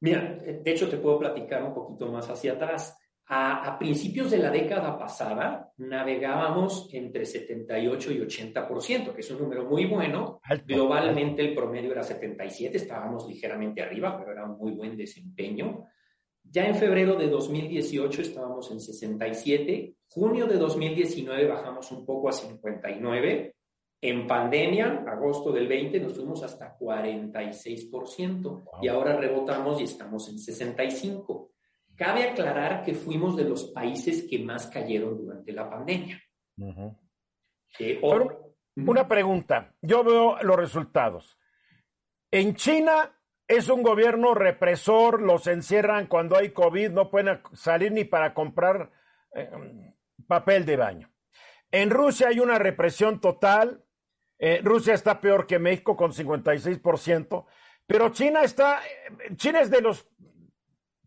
Mira, 0.00 0.36
de 0.36 0.62
hecho 0.70 0.88
te 0.88 0.96
puedo 0.96 1.18
platicar 1.18 1.62
un 1.62 1.74
poquito 1.74 2.10
más 2.10 2.28
hacia 2.28 2.54
atrás. 2.54 2.98
A, 3.34 3.78
principios 3.78 4.30
de 4.30 4.36
la 4.36 4.50
década 4.50 4.98
pasada 4.98 5.72
navegábamos 5.78 6.90
entre 6.92 7.24
78 7.24 8.12
y 8.12 8.18
80%, 8.18 9.14
que 9.14 9.22
es 9.22 9.30
un 9.30 9.38
número 9.38 9.64
muy 9.64 9.86
bueno. 9.86 10.42
Globalmente 10.66 11.40
el 11.40 11.54
promedio 11.54 11.92
era 11.92 12.02
77, 12.02 12.76
estábamos 12.76 13.26
ligeramente 13.26 13.80
arriba, 13.80 14.18
pero 14.18 14.32
era 14.32 14.44
un 14.44 14.58
muy 14.58 14.72
buen 14.72 14.98
desempeño. 14.98 15.86
Ya 16.42 16.66
en 16.66 16.74
febrero 16.74 17.16
de 17.16 17.28
2018 17.28 18.20
estábamos 18.20 18.70
en 18.70 18.80
67, 18.80 19.94
junio 20.10 20.46
de 20.46 20.58
2019 20.58 21.46
bajamos 21.46 21.90
un 21.90 22.04
poco 22.04 22.28
a 22.28 22.32
59, 22.32 23.54
en 24.02 24.26
pandemia, 24.26 25.04
agosto 25.06 25.52
del 25.52 25.68
20, 25.68 26.00
nos 26.00 26.16
fuimos 26.16 26.42
hasta 26.42 26.76
46% 26.78 28.64
y 28.82 28.88
ahora 28.88 29.16
rebotamos 29.16 29.80
y 29.80 29.84
estamos 29.84 30.28
en 30.28 30.36
65%. 30.36 31.51
Cabe 31.96 32.24
aclarar 32.24 32.82
que 32.84 32.94
fuimos 32.94 33.36
de 33.36 33.44
los 33.44 33.64
países 33.64 34.26
que 34.28 34.38
más 34.38 34.66
cayeron 34.66 35.18
durante 35.18 35.52
la 35.52 35.68
pandemia. 35.68 36.20
una 38.76 39.08
pregunta, 39.08 39.74
yo 39.80 40.02
veo 40.02 40.42
los 40.42 40.56
resultados. 40.56 41.38
En 42.30 42.54
China 42.54 43.14
es 43.46 43.68
un 43.68 43.82
gobierno 43.82 44.34
represor, 44.34 45.20
los 45.20 45.46
encierran 45.46 46.06
cuando 46.06 46.36
hay 46.36 46.50
COVID, 46.50 46.90
no 46.90 47.10
pueden 47.10 47.40
salir 47.52 47.92
ni 47.92 48.04
para 48.04 48.32
comprar 48.32 48.90
eh, 49.34 49.50
papel 50.26 50.64
de 50.64 50.76
baño. 50.76 51.12
En 51.70 51.90
Rusia 51.90 52.28
hay 52.28 52.40
una 52.40 52.58
represión 52.58 53.20
total, 53.20 53.84
eh, 54.38 54.60
Rusia 54.64 54.94
está 54.94 55.20
peor 55.20 55.46
que 55.46 55.58
México 55.58 55.96
con 55.96 56.12
56%, 56.12 57.46
pero 57.86 58.08
China 58.10 58.42
está, 58.42 58.80
China 59.36 59.60
es 59.60 59.70
de 59.70 59.82
los 59.82 60.08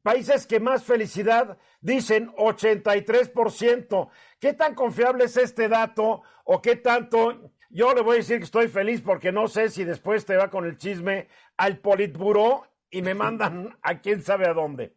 países 0.06 0.46
que 0.46 0.60
más 0.60 0.84
felicidad 0.84 1.58
dicen 1.82 2.32
83%. 2.36 4.10
¿Qué 4.40 4.54
tan 4.54 4.76
confiable 4.76 5.24
es 5.24 5.36
este 5.36 5.68
dato 5.68 6.22
o 6.44 6.62
qué 6.62 6.76
tanto? 6.76 7.52
Yo 7.72 7.92
le 7.96 8.02
voy 8.02 8.14
a 8.14 8.18
decir 8.18 8.38
que 8.38 8.44
estoy 8.44 8.68
feliz 8.68 9.02
porque 9.02 9.32
no 9.32 9.48
sé 9.48 9.70
si 9.70 9.84
después 9.84 10.24
te 10.24 10.38
va 10.38 10.52
con 10.52 10.66
el 10.66 10.78
chisme 10.78 11.28
al 11.58 11.80
Politburo 11.80 12.68
y 12.92 13.02
me 13.02 13.16
mandan 13.16 13.80
a 13.82 14.00
quién 14.00 14.22
sabe 14.22 14.48
a 14.48 14.54
dónde. 14.54 14.96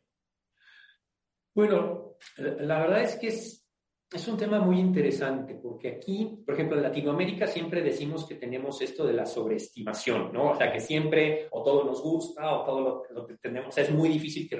Bueno, 1.54 2.18
la 2.36 2.80
verdad 2.80 3.00
es 3.00 3.16
que 3.16 3.28
es 3.28 3.66
es 4.10 4.26
un 4.26 4.38
tema 4.38 4.58
muy 4.60 4.78
interesante 4.78 5.54
porque 5.54 5.88
aquí, 5.88 6.42
por 6.44 6.54
ejemplo, 6.54 6.76
en 6.76 6.82
Latinoamérica 6.82 7.46
siempre 7.46 7.82
decimos 7.82 8.26
que 8.26 8.36
tenemos 8.36 8.80
esto 8.80 9.06
de 9.06 9.12
la 9.12 9.26
sobreestimación, 9.26 10.32
¿no? 10.32 10.52
O 10.52 10.56
sea, 10.56 10.72
que 10.72 10.80
siempre 10.80 11.48
o 11.50 11.62
todo 11.62 11.84
nos 11.84 12.02
gusta 12.02 12.58
o 12.58 12.64
todo 12.64 13.04
lo, 13.10 13.26
que 13.26 13.36
tenemos, 13.36 13.68
o 13.68 13.72
sea, 13.72 13.84
es 13.84 13.90
muy 13.90 14.08
difícil 14.08 14.48
que, 14.48 14.58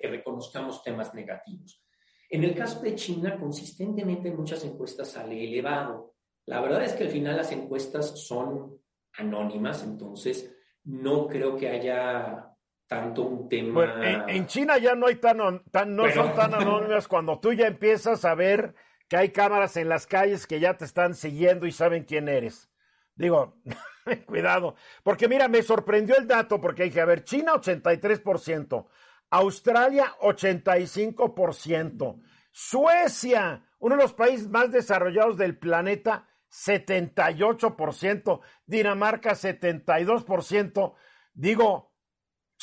que 0.00 0.08
reconozcamos 0.08 0.82
temas 0.82 1.14
negativos. 1.14 1.84
En 2.28 2.42
el 2.42 2.54
caso 2.54 2.80
de 2.80 2.96
China, 2.96 3.38
consistentemente 3.38 4.28
en 4.28 4.36
muchas 4.36 4.64
encuestas 4.64 5.12
sale 5.12 5.44
elevado. 5.44 6.14
La 6.46 6.60
verdad 6.60 6.82
es 6.82 6.94
que 6.94 7.04
al 7.04 7.10
final 7.10 7.36
las 7.36 7.52
encuestas 7.52 8.26
son 8.26 8.76
anónimas, 9.12 9.84
entonces 9.84 10.52
no 10.82 11.28
creo 11.28 11.56
que 11.56 11.68
haya 11.68 12.53
tanto 12.86 13.22
un 13.22 13.48
tema. 13.48 13.94
en, 14.28 14.46
China 14.46 14.78
ya 14.78 14.94
no 14.94 15.06
hay 15.06 15.16
tan, 15.16 15.62
tan 15.70 15.96
no 15.96 16.08
son 16.10 16.34
tan 16.34 16.54
anónimas 16.60 17.08
cuando 17.08 17.40
tú 17.40 17.52
ya 17.52 17.66
empiezas 17.66 18.24
a 18.24 18.34
ver 18.34 18.74
que 19.08 19.16
hay 19.16 19.30
cámaras 19.30 19.76
en 19.76 19.88
las 19.88 20.06
calles 20.06 20.46
que 20.46 20.60
ya 20.60 20.76
te 20.76 20.84
están 20.84 21.14
siguiendo 21.14 21.66
y 21.66 21.72
saben 21.72 22.04
quién 22.04 22.28
eres. 22.28 22.70
Digo, 23.14 23.60
cuidado, 24.26 24.74
porque 25.02 25.28
mira, 25.28 25.48
me 25.48 25.62
sorprendió 25.62 26.16
el 26.16 26.26
dato 26.26 26.60
porque 26.60 26.84
dije, 26.84 27.00
a 27.00 27.06
ver, 27.06 27.24
China 27.24 27.54
83%, 27.54 28.86
Australia 29.30 30.14
85%, 30.20 32.22
Suecia, 32.50 33.66
uno 33.78 33.96
de 33.96 34.02
los 34.02 34.14
países 34.14 34.48
más 34.48 34.70
desarrollados 34.70 35.36
del 35.36 35.58
planeta, 35.58 36.28
78%, 36.50 38.40
Dinamarca 38.66 39.32
72%. 39.32 40.94
Digo, 41.32 41.93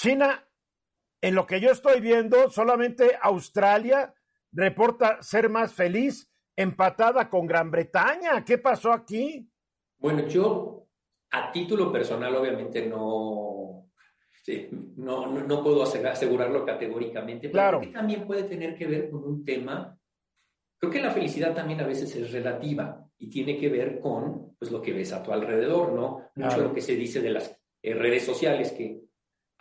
China, 0.02 0.44
en 1.22 1.36
lo 1.36 1.46
que 1.46 1.62
yo 1.62 1.70
estoy 1.70 2.02
viendo, 2.02 2.50
solamente 2.50 3.12
Australia 3.22 4.12
reporta 4.52 5.22
ser 5.22 5.48
más 5.48 5.74
feliz, 5.74 6.28
empatada 6.56 7.30
con 7.30 7.46
Gran 7.46 7.70
Bretaña. 7.70 8.44
¿Qué 8.44 8.58
pasó 8.58 8.92
aquí? 8.92 9.48
Bueno, 10.00 10.28
yo 10.28 10.88
a 11.30 11.52
título 11.52 11.92
personal 11.92 12.36
obviamente 12.36 12.88
no, 12.88 13.92
no, 14.96 15.28
no, 15.28 15.64
puedo 15.64 15.84
asegurarlo 15.84 16.66
categóricamente, 16.66 17.50
pero 17.50 17.52
claro. 17.52 17.80
creo 17.82 17.92
que 17.92 17.98
también 17.98 18.26
puede 18.26 18.44
tener 18.46 18.74
que 18.74 18.88
ver 18.88 19.12
con 19.12 19.24
un 19.24 19.46
tema. 19.46 19.96
Creo 20.80 20.92
que 20.92 21.00
la 21.00 21.12
felicidad 21.12 21.54
también 21.54 21.80
a 21.80 21.86
veces 21.86 22.16
es 22.16 22.32
relativa 22.32 23.08
y 23.20 23.30
tiene 23.30 23.56
que 23.56 23.70
ver 23.70 24.00
con 24.00 24.56
pues, 24.58 24.72
lo 24.72 24.82
que 24.82 24.94
ves 24.94 25.14
a 25.14 25.22
tu 25.22 25.32
alrededor, 25.32 25.94
¿no? 25.94 26.32
Mucho 26.34 26.58
lo 26.58 26.74
que 26.74 26.82
se 26.82 26.96
dice 26.96 27.22
de 27.22 27.30
las 27.30 27.56
eh, 27.84 27.94
redes 27.94 28.26
sociales, 28.26 28.72
que 28.72 29.11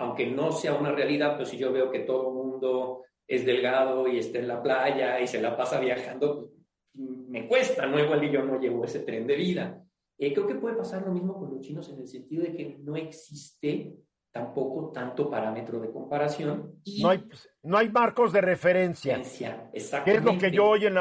aunque 0.00 0.26
no 0.26 0.50
sea 0.50 0.74
una 0.74 0.92
realidad, 0.92 1.34
pero 1.34 1.44
si 1.44 1.58
yo 1.58 1.70
veo 1.72 1.90
que 1.90 2.00
todo 2.00 2.28
el 2.28 2.34
mundo 2.34 3.02
es 3.28 3.44
delgado 3.44 4.08
y 4.08 4.18
está 4.18 4.38
en 4.38 4.48
la 4.48 4.62
playa 4.62 5.20
y 5.20 5.26
se 5.26 5.42
la 5.42 5.54
pasa 5.54 5.78
viajando, 5.78 6.50
pues, 6.94 7.08
me 7.28 7.46
cuesta, 7.46 7.86
¿no? 7.86 7.98
Igual 7.98 8.24
y 8.24 8.32
yo 8.32 8.42
no 8.42 8.58
llevo 8.58 8.84
ese 8.84 9.00
tren 9.00 9.26
de 9.26 9.36
vida. 9.36 9.84
Eh, 10.18 10.32
creo 10.32 10.46
que 10.46 10.54
puede 10.54 10.76
pasar 10.76 11.02
lo 11.02 11.12
mismo 11.12 11.38
con 11.38 11.50
los 11.50 11.60
chinos 11.60 11.90
en 11.90 12.00
el 12.00 12.08
sentido 12.08 12.44
de 12.44 12.56
que 12.56 12.78
no 12.80 12.96
existe 12.96 13.94
tampoco 14.32 14.90
tanto 14.90 15.28
parámetro 15.28 15.78
de 15.78 15.92
comparación. 15.92 16.80
Y 16.82 17.02
no, 17.02 17.10
hay, 17.10 17.22
no 17.62 17.76
hay 17.76 17.90
marcos 17.90 18.32
de 18.32 18.40
referencia. 18.40 19.16
Exactamente. 19.16 20.14
es 20.14 20.24
lo 20.24 20.38
que 20.38 20.50
yo 20.50 20.66
hoy, 20.66 20.86
en 20.86 20.96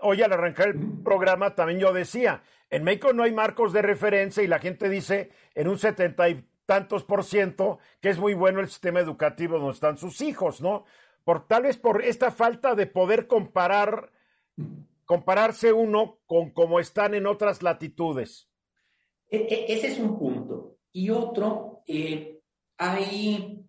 hoy 0.00 0.22
al 0.22 0.32
arrancar 0.32 0.68
el 0.68 1.02
programa 1.04 1.54
también 1.54 1.80
yo 1.80 1.92
decía. 1.92 2.42
En 2.70 2.82
México 2.82 3.12
no 3.12 3.24
hay 3.24 3.32
marcos 3.32 3.74
de 3.74 3.82
referencia 3.82 4.42
y 4.42 4.46
la 4.46 4.58
gente 4.58 4.88
dice 4.88 5.30
en 5.54 5.68
un 5.68 5.78
70 5.78 6.24
tantos 6.68 7.02
por 7.02 7.24
ciento, 7.24 7.78
que 8.02 8.10
es 8.10 8.18
muy 8.18 8.34
bueno 8.34 8.60
el 8.60 8.68
sistema 8.68 9.00
educativo 9.00 9.58
donde 9.58 9.72
están 9.72 9.96
sus 9.96 10.20
hijos, 10.20 10.60
¿no? 10.60 10.84
Por 11.24 11.48
tal 11.48 11.62
vez 11.62 11.78
por 11.78 12.04
esta 12.04 12.30
falta 12.30 12.74
de 12.74 12.86
poder 12.86 13.26
comparar, 13.26 14.12
compararse 15.06 15.72
uno 15.72 16.18
con 16.26 16.50
cómo 16.50 16.78
están 16.78 17.14
en 17.14 17.26
otras 17.26 17.62
latitudes. 17.62 18.50
E, 19.30 19.38
e, 19.38 19.72
ese 19.72 19.86
es 19.86 19.98
un 19.98 20.18
punto. 20.18 20.76
Y 20.92 21.08
otro, 21.08 21.84
eh, 21.86 22.38
hay, 22.76 23.64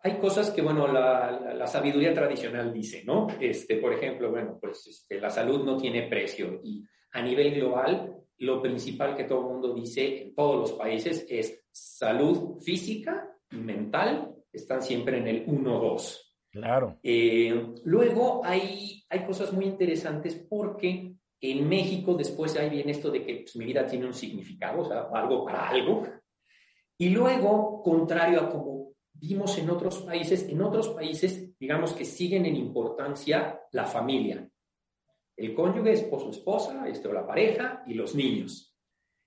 hay 0.00 0.18
cosas 0.20 0.52
que, 0.52 0.62
bueno, 0.62 0.86
la, 0.86 1.66
sabiduría 1.66 2.14
tradicional 2.14 2.72
dice, 2.72 3.02
¿no? 3.04 3.26
Este, 3.40 3.78
por 3.78 3.92
ejemplo, 3.92 4.30
bueno, 4.30 4.56
pues 4.60 4.86
este, 4.86 5.20
la 5.20 5.30
salud 5.30 5.64
no 5.64 5.76
tiene 5.76 6.08
precio 6.08 6.60
y 6.62 6.86
a 7.10 7.22
nivel 7.22 7.56
global 7.56 8.22
lo 8.40 8.62
principal 8.62 9.14
que 9.14 9.24
todo 9.24 9.40
el 9.40 9.52
mundo 9.52 9.74
dice 9.74 10.22
en 10.22 10.34
todos 10.34 10.56
los 10.56 10.72
países 10.72 11.26
es 11.28 11.62
salud 11.70 12.60
física 12.60 13.30
y 13.50 13.56
mental 13.56 14.34
están 14.52 14.82
siempre 14.82 15.18
en 15.18 15.28
el 15.28 15.46
1-2. 15.46 16.18
Claro. 16.50 16.98
Eh, 17.02 17.74
luego 17.84 18.40
hay, 18.44 19.04
hay 19.08 19.24
cosas 19.24 19.52
muy 19.52 19.66
interesantes 19.66 20.34
porque 20.48 21.14
en 21.40 21.68
México 21.68 22.14
después 22.14 22.56
hay 22.56 22.70
bien 22.70 22.88
esto 22.88 23.10
de 23.10 23.24
que 23.24 23.34
pues, 23.36 23.56
mi 23.56 23.66
vida 23.66 23.86
tiene 23.86 24.06
un 24.06 24.14
significado, 24.14 24.80
o 24.80 24.84
sea, 24.84 25.08
algo 25.12 25.44
para 25.44 25.68
algo. 25.68 26.02
Y 26.98 27.10
luego, 27.10 27.82
contrario 27.82 28.40
a 28.40 28.50
como 28.50 28.92
vimos 29.12 29.56
en 29.58 29.70
otros 29.70 29.98
países, 30.00 30.48
en 30.48 30.60
otros 30.62 30.88
países, 30.88 31.58
digamos 31.58 31.92
que 31.92 32.04
siguen 32.04 32.46
en 32.46 32.56
importancia 32.56 33.60
la 33.72 33.84
familia 33.84 34.49
el 35.40 35.54
cónyuge, 35.54 35.92
esposo, 35.92 36.30
esposa, 36.30 36.86
esto, 36.88 37.12
la 37.12 37.26
pareja 37.26 37.82
y 37.86 37.94
los 37.94 38.14
niños. 38.14 38.76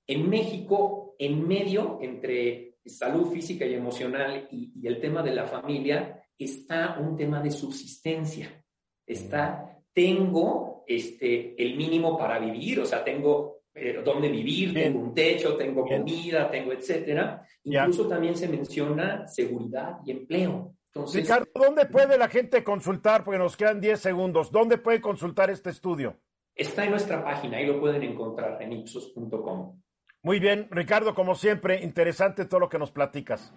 En 0.05 0.29
México, 0.29 1.15
en 1.17 1.47
medio 1.47 1.99
entre 2.01 2.77
salud 2.85 3.31
física 3.31 3.65
y 3.65 3.73
emocional 3.73 4.47
y, 4.51 4.73
y 4.75 4.87
el 4.87 5.01
tema 5.01 5.23
de 5.23 5.33
la 5.33 5.47
familia, 5.47 6.23
está 6.37 6.97
un 6.99 7.17
tema 7.17 7.41
de 7.41 7.51
subsistencia. 7.51 8.63
Está, 9.05 9.79
tengo 9.93 10.83
este, 10.87 11.61
el 11.61 11.75
mínimo 11.75 12.17
para 12.17 12.39
vivir, 12.39 12.79
o 12.79 12.85
sea, 12.85 13.03
tengo 13.03 13.63
eh, 13.73 14.01
dónde 14.05 14.29
vivir, 14.29 14.73
tengo 14.73 14.99
un 14.99 15.13
techo, 15.13 15.55
tengo 15.55 15.85
comida, 15.85 16.49
tengo 16.49 16.73
etcétera. 16.73 17.45
Incluso 17.63 18.07
también 18.07 18.35
se 18.35 18.47
menciona 18.47 19.27
seguridad 19.27 19.97
y 20.05 20.11
empleo. 20.11 20.75
Entonces, 20.95 21.21
Ricardo, 21.23 21.47
¿dónde 21.55 21.85
puede 21.85 22.17
la 22.17 22.27
gente 22.27 22.63
consultar? 22.63 23.23
Porque 23.23 23.39
nos 23.39 23.57
quedan 23.57 23.81
10 23.81 23.99
segundos. 23.99 24.51
¿Dónde 24.51 24.77
puede 24.77 25.01
consultar 25.01 25.49
este 25.49 25.71
estudio? 25.71 26.17
Está 26.55 26.85
en 26.85 26.91
nuestra 26.91 27.23
página, 27.23 27.57
ahí 27.57 27.65
lo 27.65 27.79
pueden 27.79 28.03
encontrar 28.03 28.61
en 28.61 28.73
ipsos.com. 28.73 29.81
Muy 30.21 30.39
bien, 30.39 30.67
Ricardo, 30.69 31.15
como 31.15 31.33
siempre, 31.33 31.81
interesante 31.81 32.45
todo 32.45 32.59
lo 32.59 32.69
que 32.69 32.77
nos 32.77 32.91
platicas. 32.91 33.53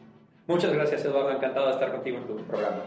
Muchas 0.47 0.73
gracias, 0.73 1.05
Eduardo. 1.05 1.31
Encantado 1.33 1.67
de 1.67 1.73
estar 1.73 1.93
contigo 1.93 2.19
en 2.19 2.27
tu 2.27 2.37
programa. 2.47 2.85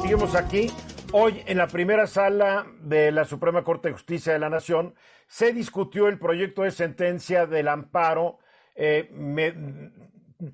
Seguimos 0.00 0.34
aquí. 0.36 0.70
Hoy, 1.12 1.42
en 1.46 1.58
la 1.58 1.66
primera 1.66 2.06
sala 2.06 2.66
de 2.80 3.10
la 3.10 3.24
Suprema 3.24 3.64
Corte 3.64 3.88
de 3.88 3.94
Justicia 3.94 4.32
de 4.32 4.38
la 4.38 4.48
Nación, 4.48 4.94
se 5.26 5.52
discutió 5.52 6.06
el 6.08 6.18
proyecto 6.18 6.62
de 6.62 6.70
sentencia 6.70 7.46
del 7.46 7.68
amparo 7.68 8.38
eh, 8.76 9.08
me, 9.10 9.54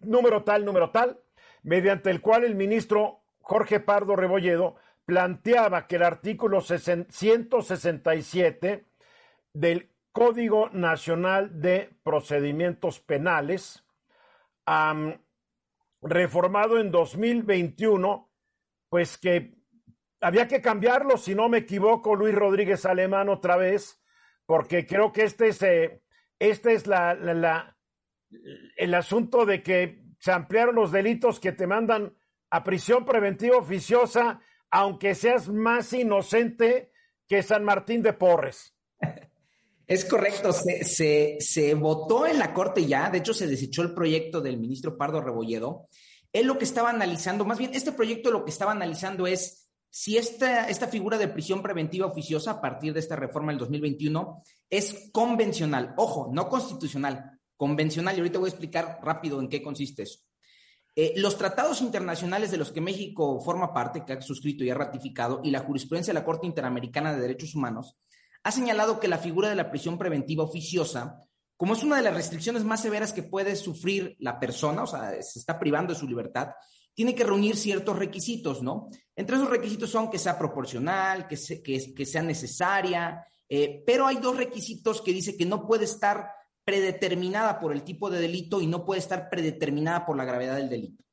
número 0.02 0.44
tal, 0.44 0.64
número 0.64 0.90
tal, 0.90 1.18
mediante 1.62 2.10
el 2.10 2.20
cual 2.20 2.44
el 2.44 2.54
ministro 2.54 3.22
Jorge 3.40 3.80
Pardo 3.80 4.14
Rebolledo 4.16 4.76
planteaba 5.04 5.86
que 5.86 5.96
el 5.96 6.04
artículo 6.04 6.60
167 6.60 8.84
del 9.52 9.90
Código 10.12 10.70
Nacional 10.70 11.60
de 11.60 11.90
Procedimientos 12.02 13.00
Penales, 13.00 13.84
reformado 16.02 16.78
en 16.78 16.90
2021, 16.90 18.30
pues 18.88 19.18
que 19.18 19.54
había 20.20 20.46
que 20.46 20.60
cambiarlo, 20.60 21.16
si 21.16 21.34
no 21.34 21.48
me 21.48 21.58
equivoco, 21.58 22.14
Luis 22.14 22.34
Rodríguez 22.34 22.86
Alemán 22.86 23.28
otra 23.28 23.56
vez, 23.56 24.00
porque 24.46 24.86
creo 24.86 25.12
que 25.12 25.24
este 25.24 25.48
es, 25.48 25.62
este 26.38 26.74
es 26.74 26.84
el 28.76 28.94
asunto 28.94 29.46
de 29.46 29.62
que 29.62 30.01
se 30.22 30.30
ampliaron 30.30 30.76
los 30.76 30.92
delitos 30.92 31.40
que 31.40 31.50
te 31.50 31.66
mandan 31.66 32.14
a 32.48 32.62
prisión 32.62 33.04
preventiva 33.04 33.56
oficiosa, 33.56 34.40
aunque 34.70 35.16
seas 35.16 35.48
más 35.48 35.92
inocente 35.92 36.92
que 37.26 37.42
San 37.42 37.64
Martín 37.64 38.02
de 38.02 38.12
Porres. 38.12 38.74
Es 39.84 40.04
correcto, 40.06 40.52
se, 40.52 40.84
se, 40.84 41.36
se, 41.40 41.74
votó 41.74 42.26
en 42.26 42.38
la 42.38 42.54
Corte 42.54 42.86
ya, 42.86 43.10
de 43.10 43.18
hecho 43.18 43.34
se 43.34 43.48
desechó 43.48 43.82
el 43.82 43.92
proyecto 43.92 44.40
del 44.40 44.56
ministro 44.56 44.96
Pardo 44.96 45.20
Rebolledo. 45.20 45.88
Él 46.32 46.46
lo 46.46 46.56
que 46.56 46.64
estaba 46.64 46.88
analizando, 46.88 47.44
más 47.44 47.58
bien 47.58 47.72
este 47.74 47.92
proyecto 47.92 48.30
lo 48.30 48.44
que 48.44 48.52
estaba 48.52 48.72
analizando 48.72 49.26
es 49.26 49.68
si 49.90 50.16
esta, 50.16 50.68
esta 50.68 50.86
figura 50.86 51.18
de 51.18 51.28
prisión 51.28 51.62
preventiva 51.62 52.06
oficiosa 52.06 52.52
a 52.52 52.60
partir 52.62 52.94
de 52.94 53.00
esta 53.00 53.16
reforma 53.16 53.52
del 53.52 53.58
2021 53.58 54.42
es 54.70 55.10
convencional, 55.12 55.92
ojo, 55.98 56.30
no 56.32 56.48
constitucional, 56.48 57.38
convencional, 57.62 58.16
y 58.16 58.18
ahorita 58.18 58.40
voy 58.40 58.48
a 58.48 58.50
explicar 58.50 58.98
rápido 59.04 59.38
en 59.40 59.48
qué 59.48 59.62
consiste 59.62 60.02
eso. 60.02 60.18
Eh, 60.96 61.12
los 61.14 61.38
tratados 61.38 61.80
internacionales 61.80 62.50
de 62.50 62.56
los 62.56 62.72
que 62.72 62.80
México 62.80 63.40
forma 63.40 63.72
parte, 63.72 64.04
que 64.04 64.14
ha 64.14 64.20
suscrito 64.20 64.64
y 64.64 64.70
ha 64.70 64.74
ratificado, 64.74 65.40
y 65.44 65.52
la 65.52 65.60
jurisprudencia 65.60 66.12
de 66.12 66.18
la 66.18 66.24
Corte 66.24 66.48
Interamericana 66.48 67.14
de 67.14 67.20
Derechos 67.20 67.54
Humanos, 67.54 67.96
ha 68.42 68.50
señalado 68.50 68.98
que 68.98 69.06
la 69.06 69.18
figura 69.18 69.48
de 69.48 69.54
la 69.54 69.70
prisión 69.70 69.96
preventiva 69.96 70.42
oficiosa, 70.42 71.22
como 71.56 71.74
es 71.74 71.84
una 71.84 71.94
de 71.94 72.02
las 72.02 72.14
restricciones 72.14 72.64
más 72.64 72.82
severas 72.82 73.12
que 73.12 73.22
puede 73.22 73.54
sufrir 73.54 74.16
la 74.18 74.40
persona, 74.40 74.82
o 74.82 74.86
sea, 74.88 75.22
se 75.22 75.38
está 75.38 75.56
privando 75.56 75.94
de 75.94 76.00
su 76.00 76.08
libertad, 76.08 76.48
tiene 76.92 77.14
que 77.14 77.22
reunir 77.22 77.56
ciertos 77.56 77.96
requisitos, 77.96 78.60
¿no? 78.60 78.90
Entre 79.14 79.36
esos 79.36 79.48
requisitos 79.48 79.88
son 79.88 80.10
que 80.10 80.18
sea 80.18 80.36
proporcional, 80.36 81.28
que, 81.28 81.36
se, 81.36 81.62
que, 81.62 81.94
que 81.94 82.06
sea 82.06 82.24
necesaria, 82.24 83.24
eh, 83.48 83.84
pero 83.86 84.08
hay 84.08 84.16
dos 84.16 84.36
requisitos 84.36 85.00
que 85.00 85.12
dice 85.12 85.36
que 85.36 85.46
no 85.46 85.64
puede 85.64 85.84
estar 85.84 86.41
predeterminada 86.64 87.58
por 87.60 87.72
el 87.72 87.82
tipo 87.82 88.10
de 88.10 88.20
delito 88.20 88.60
y 88.60 88.66
no 88.66 88.84
puede 88.84 89.00
estar 89.00 89.28
predeterminada 89.30 90.06
por 90.06 90.16
la 90.16 90.24
gravedad 90.24 90.56
del 90.56 90.68
delito. 90.68 91.04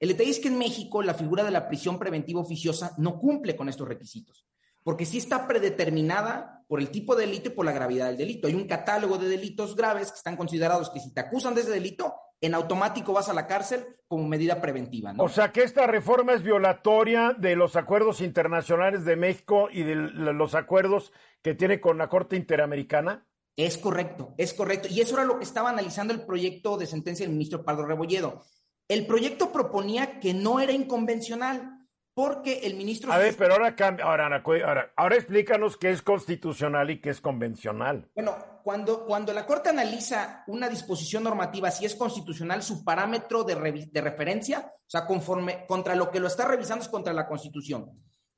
El 0.00 0.08
detalle 0.08 0.30
es 0.30 0.38
que 0.38 0.48
en 0.48 0.58
México 0.58 1.02
la 1.02 1.14
figura 1.14 1.44
de 1.44 1.50
la 1.50 1.68
prisión 1.68 1.98
preventiva 1.98 2.40
oficiosa 2.40 2.94
no 2.98 3.18
cumple 3.18 3.56
con 3.56 3.68
estos 3.68 3.88
requisitos, 3.88 4.46
porque 4.84 5.06
sí 5.06 5.18
está 5.18 5.46
predeterminada 5.48 6.64
por 6.68 6.80
el 6.80 6.90
tipo 6.90 7.16
de 7.16 7.26
delito 7.26 7.48
y 7.48 7.52
por 7.52 7.66
la 7.66 7.72
gravedad 7.72 8.08
del 8.08 8.18
delito. 8.18 8.46
Hay 8.46 8.54
un 8.54 8.68
catálogo 8.68 9.18
de 9.18 9.28
delitos 9.28 9.74
graves 9.74 10.10
que 10.10 10.18
están 10.18 10.36
considerados 10.36 10.90
que 10.90 11.00
si 11.00 11.12
te 11.12 11.20
acusan 11.20 11.54
de 11.54 11.62
ese 11.62 11.70
delito, 11.70 12.14
en 12.40 12.54
automático 12.54 13.12
vas 13.12 13.28
a 13.28 13.34
la 13.34 13.46
cárcel 13.46 13.84
como 14.06 14.28
medida 14.28 14.60
preventiva. 14.60 15.12
O 15.18 15.28
sea 15.28 15.50
que 15.50 15.62
esta 15.62 15.86
reforma 15.86 16.34
es 16.34 16.42
violatoria 16.42 17.34
de 17.36 17.56
los 17.56 17.74
acuerdos 17.74 18.20
internacionales 18.20 19.04
de 19.04 19.16
México 19.16 19.68
y 19.72 19.82
de 19.82 19.96
los 19.96 20.54
acuerdos 20.54 21.12
que 21.42 21.54
tiene 21.54 21.80
con 21.80 21.98
la 21.98 22.08
Corte 22.08 22.36
Interamericana. 22.36 23.26
Es 23.58 23.76
correcto, 23.76 24.34
es 24.38 24.54
correcto. 24.54 24.86
Y 24.88 25.00
eso 25.00 25.16
era 25.16 25.24
lo 25.24 25.38
que 25.38 25.44
estaba 25.44 25.70
analizando 25.70 26.14
el 26.14 26.24
proyecto 26.24 26.78
de 26.78 26.86
sentencia 26.86 27.26
del 27.26 27.32
ministro 27.32 27.64
Pardo 27.64 27.84
Rebolledo. 27.84 28.44
El 28.86 29.04
proyecto 29.04 29.50
proponía 29.50 30.20
que 30.20 30.32
no 30.32 30.60
era 30.60 30.70
inconvencional 30.70 31.76
porque 32.14 32.60
el 32.60 32.76
ministro... 32.76 33.12
A 33.12 33.18
ver, 33.18 33.34
pero 33.36 33.54
ahora 33.54 33.74
cambia, 33.74 34.04
ahora, 34.04 34.26
ahora, 34.44 34.92
ahora 34.96 35.16
explícanos 35.16 35.76
qué 35.76 35.90
es 35.90 36.02
constitucional 36.02 36.88
y 36.90 37.00
qué 37.00 37.10
es 37.10 37.20
convencional. 37.20 38.08
Bueno, 38.14 38.36
cuando, 38.62 39.04
cuando 39.04 39.32
la 39.32 39.44
Corte 39.44 39.70
analiza 39.70 40.44
una 40.46 40.68
disposición 40.68 41.24
normativa, 41.24 41.72
si 41.72 41.84
es 41.84 41.96
constitucional, 41.96 42.62
su 42.62 42.84
parámetro 42.84 43.42
de, 43.42 43.88
de 43.90 44.00
referencia, 44.00 44.72
o 44.72 44.88
sea, 44.88 45.04
conforme 45.04 45.66
contra 45.66 45.96
lo 45.96 46.12
que 46.12 46.20
lo 46.20 46.28
está 46.28 46.46
revisando 46.46 46.84
es 46.84 46.88
contra 46.88 47.12
la 47.12 47.26
Constitución. 47.26 47.90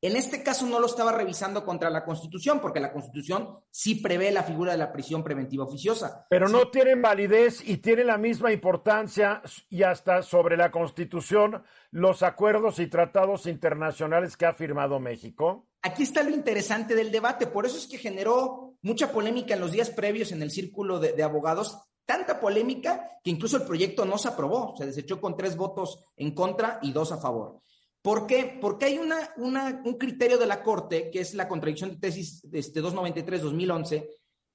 En 0.03 0.17
este 0.17 0.43
caso 0.43 0.65
no 0.65 0.81
lo 0.81 0.87
estaba 0.87 1.13
revisando 1.13 1.63
contra 1.63 1.91
la 1.91 2.07
Constitución, 2.07 2.59
porque 2.61 2.81
la 2.81 2.91
Constitución 2.91 3.59
sí 3.71 3.97
prevé 3.97 4.31
la 4.31 4.43
figura 4.43 4.73
de 4.73 4.79
la 4.79 4.93
prisión 4.93 5.23
preventiva 5.23 5.65
oficiosa. 5.65 6.27
Pero 6.31 6.47
sí. 6.47 6.55
no 6.55 6.71
tienen 6.71 7.03
validez 7.03 7.63
y 7.69 7.77
tienen 7.77 8.07
la 8.07 8.17
misma 8.17 8.51
importancia 8.51 9.43
y 9.69 9.83
hasta 9.83 10.23
sobre 10.23 10.57
la 10.57 10.71
Constitución 10.71 11.63
los 11.91 12.23
acuerdos 12.23 12.79
y 12.79 12.87
tratados 12.87 13.45
internacionales 13.47 14.39
que 14.39 14.47
ha 14.47 14.55
firmado 14.55 14.99
México. 15.01 15.67
Aquí 15.83 16.05
está 16.05 16.23
lo 16.23 16.31
interesante 16.31 16.95
del 16.95 17.13
debate, 17.13 17.47
por 17.47 17.67
eso 17.67 17.77
es 17.77 17.87
que 17.87 17.99
generó 17.99 18.77
mucha 18.81 19.13
polémica 19.13 19.55
en 19.55 19.61
los 19.61 19.73
días 19.73 19.91
previos 19.91 20.33
en 20.33 20.41
el 20.41 20.51
círculo 20.51 20.99
de, 20.99 21.13
de 21.13 21.23
abogados, 21.23 21.79
tanta 22.07 22.41
polémica 22.41 23.19
que 23.23 23.31
incluso 23.31 23.59
el 23.59 23.65
proyecto 23.65 24.07
no 24.07 24.17
se 24.17 24.29
aprobó, 24.29 24.75
se 24.79 24.87
desechó 24.87 25.21
con 25.21 25.37
tres 25.37 25.57
votos 25.57 26.03
en 26.17 26.35
contra 26.35 26.79
y 26.81 26.93
dos 26.93 27.13
a 27.13 27.19
favor. 27.19 27.61
¿Por 28.03 28.27
qué? 28.27 28.59
Porque 28.61 28.87
hay 28.87 28.99
una, 28.99 29.31
una, 29.37 29.83
un 29.85 29.99
criterio 29.99 30.39
de 30.39 30.47
la 30.47 30.63
Corte, 30.63 31.11
que 31.11 31.21
es 31.21 31.35
la 31.35 31.49
contradicción 31.49 31.91
de 31.91 31.97
tesis 31.97 32.43
este, 32.53 32.83
293-2011, 32.83 34.09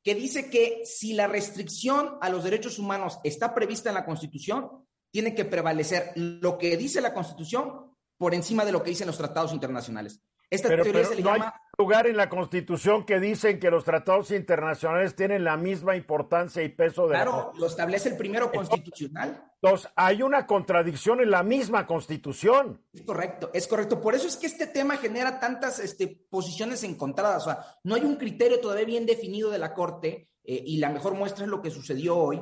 que 0.03 0.15
dice 0.15 0.49
que 0.49 0.81
si 0.85 1.13
la 1.13 1.27
restricción 1.27 2.17
a 2.21 2.29
los 2.29 2.43
derechos 2.43 2.79
humanos 2.79 3.19
está 3.23 3.53
prevista 3.53 3.89
en 3.89 3.95
la 3.95 4.05
Constitución, 4.05 4.85
tiene 5.11 5.33
que 5.33 5.45
prevalecer 5.45 6.11
lo 6.15 6.57
que 6.57 6.75
dice 6.75 7.01
la 7.01 7.13
Constitución 7.13 7.95
por 8.17 8.33
encima 8.33 8.65
de 8.65 8.71
lo 8.71 8.83
que 8.83 8.89
dicen 8.91 9.07
los 9.07 9.17
tratados 9.17 9.53
internacionales. 9.53 10.21
Esta 10.49 10.69
pero, 10.69 10.83
teoría 10.83 11.01
pero 11.01 11.13
se 11.13 11.15
le 11.15 11.23
no 11.23 11.33
llama... 11.33 11.61
lugar 11.77 12.07
en 12.07 12.17
la 12.17 12.29
Constitución 12.29 13.05
que 13.05 13.19
dicen 13.19 13.59
que 13.59 13.69
los 13.69 13.83
tratados 13.83 14.31
internacionales 14.31 15.15
tienen 15.15 15.43
la 15.43 15.57
misma 15.57 15.95
importancia 15.95 16.63
y 16.63 16.69
peso 16.69 17.07
de 17.07 17.15
claro, 17.15 17.51
la 17.53 17.59
lo 17.59 17.67
establece 17.67 18.09
el 18.09 18.17
primero 18.17 18.51
constitucional. 18.51 19.51
Entonces, 19.61 19.89
hay 19.95 20.21
una 20.21 20.45
contradicción 20.45 21.21
en 21.21 21.31
la 21.31 21.43
misma 21.43 21.87
Constitución. 21.87 22.81
Es 22.93 23.01
correcto, 23.01 23.49
es 23.53 23.67
correcto. 23.67 23.99
Por 23.99 24.15
eso 24.15 24.27
es 24.27 24.37
que 24.37 24.47
este 24.47 24.67
tema 24.67 24.97
genera 24.97 25.39
tantas 25.39 25.79
este, 25.79 26.07
posiciones 26.29 26.83
encontradas. 26.83 27.43
O 27.43 27.45
sea, 27.45 27.65
no 27.83 27.95
hay 27.95 28.03
un 28.03 28.15
criterio 28.17 28.59
todavía 28.59 28.85
bien 28.85 29.05
definido 29.05 29.49
de 29.49 29.59
la 29.59 29.73
Corte 29.73 30.29
eh, 30.43 30.63
y 30.65 30.77
la 30.77 30.89
mejor 30.89 31.15
muestra 31.15 31.45
es 31.45 31.49
lo 31.49 31.61
que 31.61 31.71
sucedió 31.71 32.17
hoy. 32.17 32.41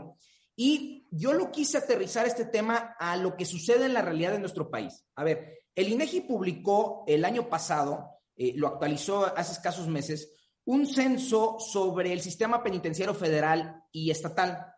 Y 0.55 1.07
yo 1.12 1.34
lo 1.34 1.51
quise 1.51 1.78
aterrizar 1.78 2.28
este 2.28 2.45
tema 2.45 2.95
a 2.99 3.16
lo 3.18 3.36
que 3.36 3.45
sucede 3.45 3.86
en 3.86 3.93
la 3.93 4.01
realidad 4.01 4.32
de 4.32 4.39
nuestro 4.39 4.70
país. 4.70 5.05
A 5.16 5.24
ver, 5.24 5.64
el 5.76 5.89
INEGI 5.89 6.22
publicó 6.22 7.03
el 7.07 7.26
año 7.26 7.49
pasado, 7.49 8.12
eh, 8.36 8.53
lo 8.55 8.67
actualizó 8.67 9.25
hace 9.38 9.53
escasos 9.53 9.88
meses, 9.88 10.31
un 10.65 10.88
censo 10.88 11.57
sobre 11.59 12.13
el 12.13 12.21
sistema 12.21 12.63
penitenciario 12.63 13.13
federal 13.13 13.84
y 13.91 14.11
estatal. 14.11 14.73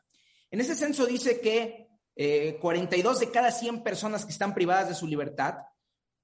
En 0.50 0.60
ese 0.62 0.76
censo 0.76 1.06
dice 1.06 1.40
que 1.40 1.90
eh, 2.16 2.58
42 2.62 3.20
de 3.20 3.32
cada 3.32 3.52
100 3.52 3.84
personas 3.84 4.26
que 4.26 4.32
están 4.32 4.54
privadas 4.54 4.90
de 4.90 4.96
su 4.96 5.06
libertad 5.06 5.56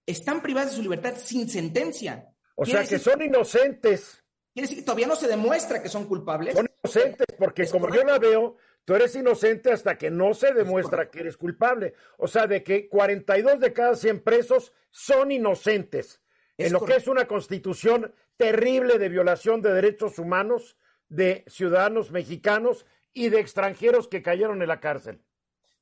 están 0.06 0.42
privadas 0.42 0.72
de 0.72 0.78
su 0.78 0.82
libertad 0.82 1.14
sin 1.18 1.50
sentencia. 1.50 2.34
O 2.56 2.66
sea, 2.66 2.86
que 2.86 3.00
son 3.00 3.22
inocentes. 3.22 4.24
Quiere 4.54 4.68
decir 4.68 4.80
que 4.80 4.86
todavía 4.86 5.08
no 5.08 5.16
se 5.16 5.28
demuestra 5.28 5.82
que 5.82 5.90
son 5.90 6.06
culpables. 6.06 6.56
Son 6.56 6.68
inocentes 6.84 7.28
porque 7.38 7.68
como 7.68 7.88
correcto. 7.88 8.08
yo 8.08 8.12
la 8.12 8.20
veo, 8.20 8.56
tú 8.86 8.96
eres 8.96 9.16
inocente 9.16 9.72
hasta 9.72 9.98
que 9.98 10.10
no 10.10 10.34
se 10.34 10.54
demuestra 10.54 11.10
que 11.10 11.20
eres 11.20 11.38
culpable. 11.38 11.94
O 12.18 12.28
sea, 12.28 12.48
de 12.48 12.64
que 12.64 12.90
42 12.90 13.60
de 13.60 13.74
cada 13.74 13.96
100 13.96 14.24
presos 14.24 14.74
son 14.90 15.32
inocentes. 15.32 16.21
Es 16.62 16.68
en 16.68 16.74
lo 16.74 16.86
que 16.86 16.96
es 16.96 17.08
una 17.08 17.28
constitución 17.28 18.14
terrible 18.38 18.98
de 18.98 19.10
violación 19.10 19.62
de 19.62 19.74
derechos 19.74 20.20
humanos 20.20 20.78
de 21.10 21.44
ciudadanos 21.48 22.12
mexicanos 22.12 22.86
y 23.14 23.30
de 23.30 23.40
extranjeros 23.40 24.08
que 24.08 24.22
cayeron 24.22 24.62
en 24.62 24.68
la 24.68 24.80
cárcel. 24.80 25.22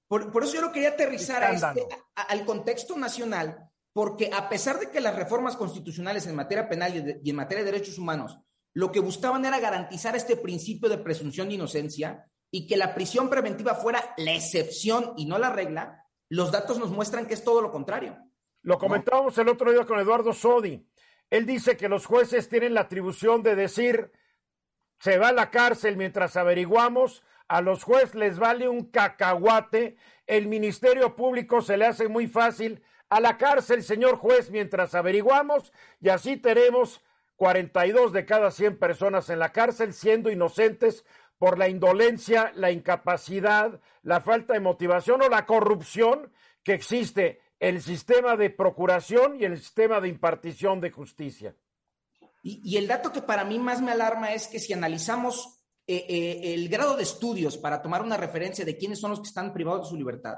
Por, 0.08 0.32
por 0.32 0.44
eso 0.44 0.56
yo 0.56 0.62
lo 0.62 0.72
quería 0.72 0.90
aterrizar 0.90 1.44
a 1.44 1.52
este, 1.52 1.88
a, 2.16 2.22
al 2.24 2.44
contexto 2.46 2.98
nacional, 2.98 3.70
porque 3.94 4.32
a 4.34 4.50
pesar 4.50 4.80
de 4.80 4.90
que 4.90 5.00
las 5.00 5.16
reformas 5.16 5.56
constitucionales 5.56 6.26
en 6.26 6.36
materia 6.36 6.68
penal 6.68 6.96
y, 6.96 7.02
de, 7.02 7.22
y 7.24 7.30
en 7.30 7.36
materia 7.36 7.64
de 7.64 7.72
derechos 7.72 8.00
humanos 8.00 8.40
lo 8.74 8.92
que 8.92 9.00
buscaban 9.00 9.46
era 9.46 9.60
garantizar 9.60 10.16
este 10.16 10.36
principio 10.36 10.90
de 10.90 10.98
presunción 10.98 11.50
de 11.50 11.56
inocencia 11.56 12.26
y 12.52 12.66
que 12.66 12.78
la 12.78 12.96
prisión 12.96 13.30
preventiva 13.30 13.76
fuera 13.76 14.14
la 14.18 14.34
excepción 14.34 15.14
y 15.18 15.26
no 15.26 15.38
la 15.38 15.52
regla, 15.52 16.06
los 16.30 16.52
datos 16.52 16.80
nos 16.80 16.92
muestran 16.92 17.26
que 17.26 17.34
es 17.34 17.44
todo 17.44 17.62
lo 17.62 17.72
contrario. 17.72 18.18
Lo 18.62 18.78
comentábamos 18.78 19.38
el 19.38 19.48
otro 19.48 19.72
día 19.72 19.86
con 19.86 20.00
Eduardo 20.00 20.34
Sodi. 20.34 20.86
Él 21.30 21.46
dice 21.46 21.78
que 21.78 21.90
los 21.90 22.06
jueces 22.06 22.50
tienen 22.50 22.74
la 22.74 22.82
atribución 22.82 23.42
de 23.44 23.56
decir, 23.56 24.12
se 25.00 25.18
va 25.18 25.30
a 25.30 25.34
la 25.34 25.50
cárcel 25.50 25.96
mientras 25.96 26.36
averiguamos, 26.36 27.24
a 27.48 27.62
los 27.62 27.84
jueces 27.84 28.16
les 28.16 28.38
vale 28.38 28.68
un 28.68 28.86
cacahuate, 28.92 29.98
el 30.28 30.48
Ministerio 30.48 31.16
Público 31.16 31.62
se 31.62 31.78
le 31.78 31.86
hace 31.86 32.08
muy 32.08 32.28
fácil, 32.28 32.84
a 33.10 33.20
la 33.20 33.38
cárcel, 33.38 33.84
señor 33.84 34.18
juez, 34.18 34.52
mientras 34.52 34.94
averiguamos, 34.94 35.72
y 36.00 36.10
así 36.10 36.38
tenemos 36.38 37.02
42 37.38 38.12
de 38.12 38.26
cada 38.26 38.52
100 38.52 38.78
personas 38.78 39.30
en 39.30 39.40
la 39.40 39.52
cárcel 39.52 39.94
siendo 39.94 40.30
inocentes 40.30 41.06
por 41.38 41.58
la 41.58 41.70
indolencia, 41.70 42.52
la 42.56 42.70
incapacidad, 42.70 43.80
la 44.04 44.22
falta 44.22 44.54
de 44.54 44.60
motivación 44.60 45.22
o 45.22 45.30
la 45.30 45.46
corrupción 45.46 46.32
que 46.64 46.74
existe 46.74 47.42
el 47.60 47.82
sistema 47.82 48.36
de 48.38 48.50
procuración 48.50 49.40
y 49.40 49.46
el 49.46 49.58
sistema 49.60 50.00
de 50.00 50.08
impartición 50.10 50.80
de 50.80 50.92
justicia. 50.92 51.56
Y, 52.42 52.62
y 52.64 52.78
el 52.78 52.88
dato 52.88 53.12
que 53.12 53.22
para 53.22 53.44
mí 53.44 53.60
más 53.60 53.82
me 53.82 53.92
alarma 53.92 54.34
es 54.34 54.48
que 54.48 54.60
si 54.60 54.72
analizamos 54.72 55.60
eh, 55.88 56.06
eh, 56.08 56.54
el 56.54 56.70
grado 56.70 56.96
de 56.96 57.04
estudios 57.04 57.58
para 57.58 57.82
tomar 57.82 58.02
una 58.02 58.16
referencia 58.16 58.64
de 58.64 58.78
quiénes 58.78 59.00
son 59.00 59.12
los 59.12 59.20
que 59.20 59.28
están 59.28 59.54
privados 59.54 59.84
de 59.84 59.90
su 59.90 59.98
libertad, 59.98 60.38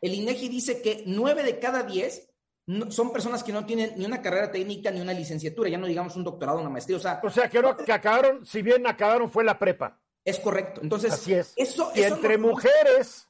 el 0.00 0.14
INEGI 0.14 0.48
dice 0.48 0.82
que 0.82 1.04
nueve 1.06 1.42
de 1.42 1.58
cada 1.58 1.82
diez 1.84 2.30
no, 2.66 2.90
son 2.90 3.12
personas 3.12 3.44
que 3.44 3.52
no 3.52 3.64
tienen 3.64 3.92
ni 3.96 4.04
una 4.04 4.20
carrera 4.20 4.50
técnica 4.50 4.90
ni 4.90 5.00
una 5.00 5.12
licenciatura, 5.12 5.68
ya 5.68 5.78
no 5.78 5.86
digamos 5.86 6.16
un 6.16 6.24
doctorado, 6.24 6.58
una 6.58 6.68
maestría. 6.70 6.96
O 6.96 7.00
sea, 7.00 7.20
o 7.22 7.30
sea 7.30 7.48
que, 7.48 7.62
no, 7.62 7.76
que 7.76 7.92
acabaron, 7.92 8.44
si 8.44 8.60
bien 8.62 8.86
acabaron, 8.88 9.30
fue 9.30 9.44
la 9.44 9.56
prepa. 9.58 10.00
Es 10.24 10.40
correcto. 10.40 10.80
Entonces, 10.82 11.12
Así 11.12 11.32
es. 11.32 11.52
Eso, 11.56 11.92
y 11.94 12.00
eso 12.00 12.16
entre 12.16 12.36
no- 12.36 12.48
mujeres, 12.48 13.28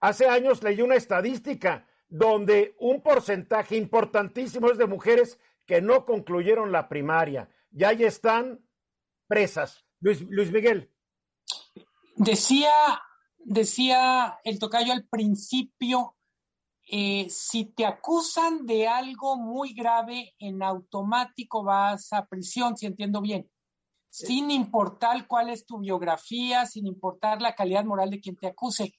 hace 0.00 0.26
años 0.26 0.62
leí 0.62 0.80
una 0.80 0.94
estadística 0.94 1.86
donde 2.08 2.74
un 2.78 3.02
porcentaje 3.02 3.76
importantísimo 3.76 4.70
es 4.70 4.78
de 4.78 4.86
mujeres 4.86 5.38
que 5.66 5.82
no 5.82 6.06
concluyeron 6.06 6.72
la 6.72 6.88
primaria. 6.88 7.48
Y 7.70 7.84
ahí 7.84 8.04
están 8.04 8.64
presas. 9.26 9.84
Luis, 10.00 10.22
Luis 10.22 10.50
Miguel. 10.50 10.90
Decía, 12.16 12.72
decía 13.36 14.38
el 14.44 14.58
tocayo 14.58 14.92
al 14.92 15.06
principio, 15.06 16.16
eh, 16.90 17.26
si 17.28 17.66
te 17.66 17.84
acusan 17.84 18.64
de 18.64 18.88
algo 18.88 19.36
muy 19.36 19.74
grave, 19.74 20.34
en 20.38 20.62
automático 20.62 21.62
vas 21.62 22.12
a 22.14 22.24
prisión, 22.26 22.78
si 22.78 22.86
entiendo 22.86 23.20
bien, 23.20 23.50
sin 24.08 24.50
importar 24.50 25.26
cuál 25.26 25.50
es 25.50 25.66
tu 25.66 25.78
biografía, 25.80 26.64
sin 26.64 26.86
importar 26.86 27.42
la 27.42 27.54
calidad 27.54 27.84
moral 27.84 28.08
de 28.10 28.20
quien 28.20 28.36
te 28.36 28.46
acuse. 28.46 28.94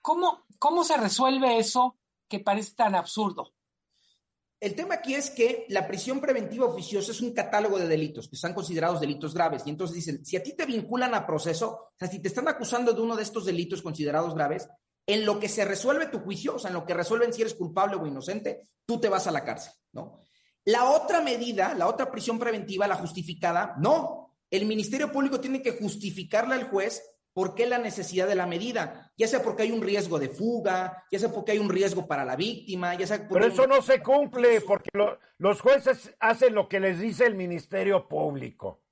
¿Cómo, 0.00 0.46
cómo 0.58 0.82
se 0.82 0.96
resuelve 0.96 1.58
eso 1.58 1.99
que 2.30 2.40
parece 2.40 2.74
tan 2.74 2.94
absurdo? 2.94 3.52
El 4.60 4.74
tema 4.74 4.96
aquí 4.96 5.14
es 5.14 5.30
que 5.30 5.64
la 5.70 5.86
prisión 5.88 6.20
preventiva 6.20 6.66
oficiosa 6.66 7.12
es 7.12 7.20
un 7.22 7.32
catálogo 7.32 7.78
de 7.78 7.88
delitos 7.88 8.28
que 8.28 8.36
están 8.36 8.54
considerados 8.54 9.00
delitos 9.00 9.34
graves. 9.34 9.62
Y 9.66 9.70
entonces 9.70 9.96
dicen, 9.96 10.24
si 10.24 10.36
a 10.36 10.42
ti 10.42 10.54
te 10.54 10.66
vinculan 10.66 11.14
a 11.14 11.26
proceso, 11.26 11.70
o 11.70 11.94
sea, 11.98 12.08
si 12.08 12.20
te 12.20 12.28
están 12.28 12.46
acusando 12.46 12.92
de 12.92 13.00
uno 13.00 13.16
de 13.16 13.22
estos 13.22 13.46
delitos 13.46 13.82
considerados 13.82 14.34
graves, 14.34 14.68
en 15.06 15.24
lo 15.24 15.40
que 15.40 15.48
se 15.48 15.64
resuelve 15.64 16.06
tu 16.06 16.20
juicio, 16.20 16.56
o 16.56 16.58
sea, 16.58 16.68
en 16.68 16.74
lo 16.74 16.84
que 16.84 16.94
resuelven 16.94 17.32
si 17.32 17.40
eres 17.40 17.54
culpable 17.54 17.96
o 17.96 18.06
inocente, 18.06 18.68
tú 18.84 19.00
te 19.00 19.08
vas 19.08 19.26
a 19.26 19.32
la 19.32 19.44
cárcel, 19.44 19.72
¿no? 19.92 20.20
La 20.66 20.90
otra 20.90 21.22
medida, 21.22 21.74
la 21.74 21.88
otra 21.88 22.10
prisión 22.10 22.38
preventiva, 22.38 22.86
la 22.86 22.96
justificada, 22.96 23.74
no. 23.78 24.36
El 24.50 24.66
Ministerio 24.66 25.10
Público 25.10 25.40
tiene 25.40 25.62
que 25.62 25.78
justificarle 25.78 26.54
al 26.54 26.68
juez 26.68 27.02
por 27.32 27.54
qué 27.54 27.66
la 27.66 27.78
necesidad 27.78 28.26
de 28.26 28.34
la 28.34 28.46
medida, 28.46 29.12
ya 29.16 29.28
sea 29.28 29.42
porque 29.42 29.62
hay 29.62 29.70
un 29.72 29.82
riesgo 29.82 30.18
de 30.18 30.28
fuga, 30.28 31.04
ya 31.10 31.18
sea 31.18 31.30
porque 31.30 31.52
hay 31.52 31.58
un 31.58 31.68
riesgo 31.68 32.06
para 32.06 32.24
la 32.24 32.36
víctima, 32.36 32.94
ya 32.94 33.06
sea 33.06 33.18
porque 33.18 33.34
Pero 33.34 33.46
eso 33.46 33.66
no 33.66 33.82
se 33.82 34.02
cumple 34.02 34.60
porque 34.62 34.90
lo- 34.92 35.18
los 35.38 35.60
jueces 35.60 36.14
hacen 36.20 36.54
lo 36.54 36.68
que 36.68 36.80
les 36.80 36.98
dice 36.98 37.26
el 37.26 37.34
Ministerio 37.36 38.08
Público. 38.08 38.82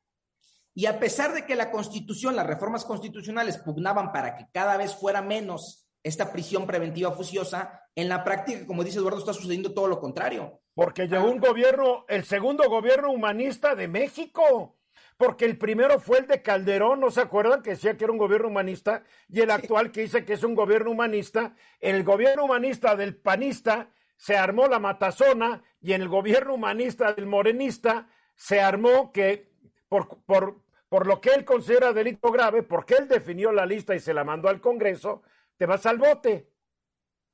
Y 0.74 0.86
a 0.86 1.00
pesar 1.00 1.32
de 1.34 1.44
que 1.44 1.56
la 1.56 1.72
Constitución, 1.72 2.36
las 2.36 2.46
reformas 2.46 2.84
constitucionales 2.84 3.58
pugnaban 3.58 4.12
para 4.12 4.36
que 4.36 4.46
cada 4.52 4.76
vez 4.76 4.94
fuera 4.94 5.20
menos 5.20 5.88
esta 6.04 6.30
prisión 6.32 6.66
preventiva 6.66 7.08
oficiosa, 7.08 7.82
en 7.96 8.08
la 8.08 8.22
práctica, 8.22 8.64
como 8.64 8.84
dice 8.84 8.98
Eduardo, 8.98 9.18
está 9.18 9.32
sucediendo 9.32 9.74
todo 9.74 9.88
lo 9.88 9.98
contrario. 9.98 10.60
Porque 10.74 11.08
llegó 11.08 11.28
un 11.28 11.40
gobierno, 11.40 12.04
el 12.08 12.24
segundo 12.24 12.68
gobierno 12.70 13.10
humanista 13.10 13.74
de 13.74 13.88
México. 13.88 14.77
Porque 15.18 15.44
el 15.44 15.58
primero 15.58 15.98
fue 15.98 16.20
el 16.20 16.26
de 16.28 16.42
Calderón, 16.42 17.00
¿no 17.00 17.10
se 17.10 17.20
acuerdan? 17.20 17.60
Que 17.60 17.70
decía 17.70 17.96
que 17.96 18.04
era 18.04 18.12
un 18.12 18.18
gobierno 18.18 18.48
humanista. 18.48 19.02
Y 19.28 19.40
el 19.40 19.50
actual 19.50 19.90
que 19.90 20.02
dice 20.02 20.24
que 20.24 20.34
es 20.34 20.44
un 20.44 20.54
gobierno 20.54 20.92
humanista. 20.92 21.56
El 21.80 22.04
gobierno 22.04 22.44
humanista 22.44 22.94
del 22.94 23.16
panista 23.16 23.90
se 24.16 24.36
armó 24.36 24.68
la 24.68 24.78
matazona 24.78 25.62
y 25.80 25.92
en 25.92 26.02
el 26.02 26.08
gobierno 26.08 26.54
humanista 26.54 27.12
del 27.12 27.26
morenista 27.26 28.08
se 28.36 28.60
armó 28.60 29.12
que 29.12 29.50
por, 29.88 30.22
por, 30.24 30.62
por 30.88 31.06
lo 31.06 31.20
que 31.20 31.30
él 31.30 31.44
considera 31.44 31.92
delito 31.92 32.30
grave, 32.30 32.62
porque 32.62 32.94
él 32.94 33.08
definió 33.08 33.50
la 33.50 33.66
lista 33.66 33.96
y 33.96 34.00
se 34.00 34.14
la 34.14 34.22
mandó 34.22 34.48
al 34.48 34.60
Congreso, 34.60 35.22
te 35.56 35.66
vas 35.66 35.84
al 35.86 35.98
bote. 35.98 36.52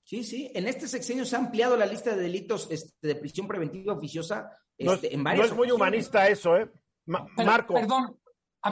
Sí, 0.05 0.24
sí, 0.24 0.51
en 0.55 0.68
este 0.68 0.89
sexenio 0.89 1.24
se 1.24 1.37
ha 1.37 1.39
ampliado 1.39 1.76
la 1.76 1.87
lista 1.87 2.14
de 2.14 2.22
delitos 2.22 2.66
este, 2.70 3.09
de 3.09 3.14
prisión 3.16 3.47
preventiva 3.49 3.95
oficiosa 3.95 4.51
No 4.78 4.95
este, 4.95 5.09
es, 5.09 5.12
en 5.14 5.22
no 5.22 5.24
varias 5.24 5.47
es 5.47 5.53
muy 5.53 5.70
ocasiones. 5.70 5.74
humanista 5.74 6.28
eso, 6.28 6.57
¿eh? 6.57 6.70
Ma- 7.07 7.27
Pero, 7.37 7.51
Marco. 7.51 7.75
Perdón. 7.75 8.21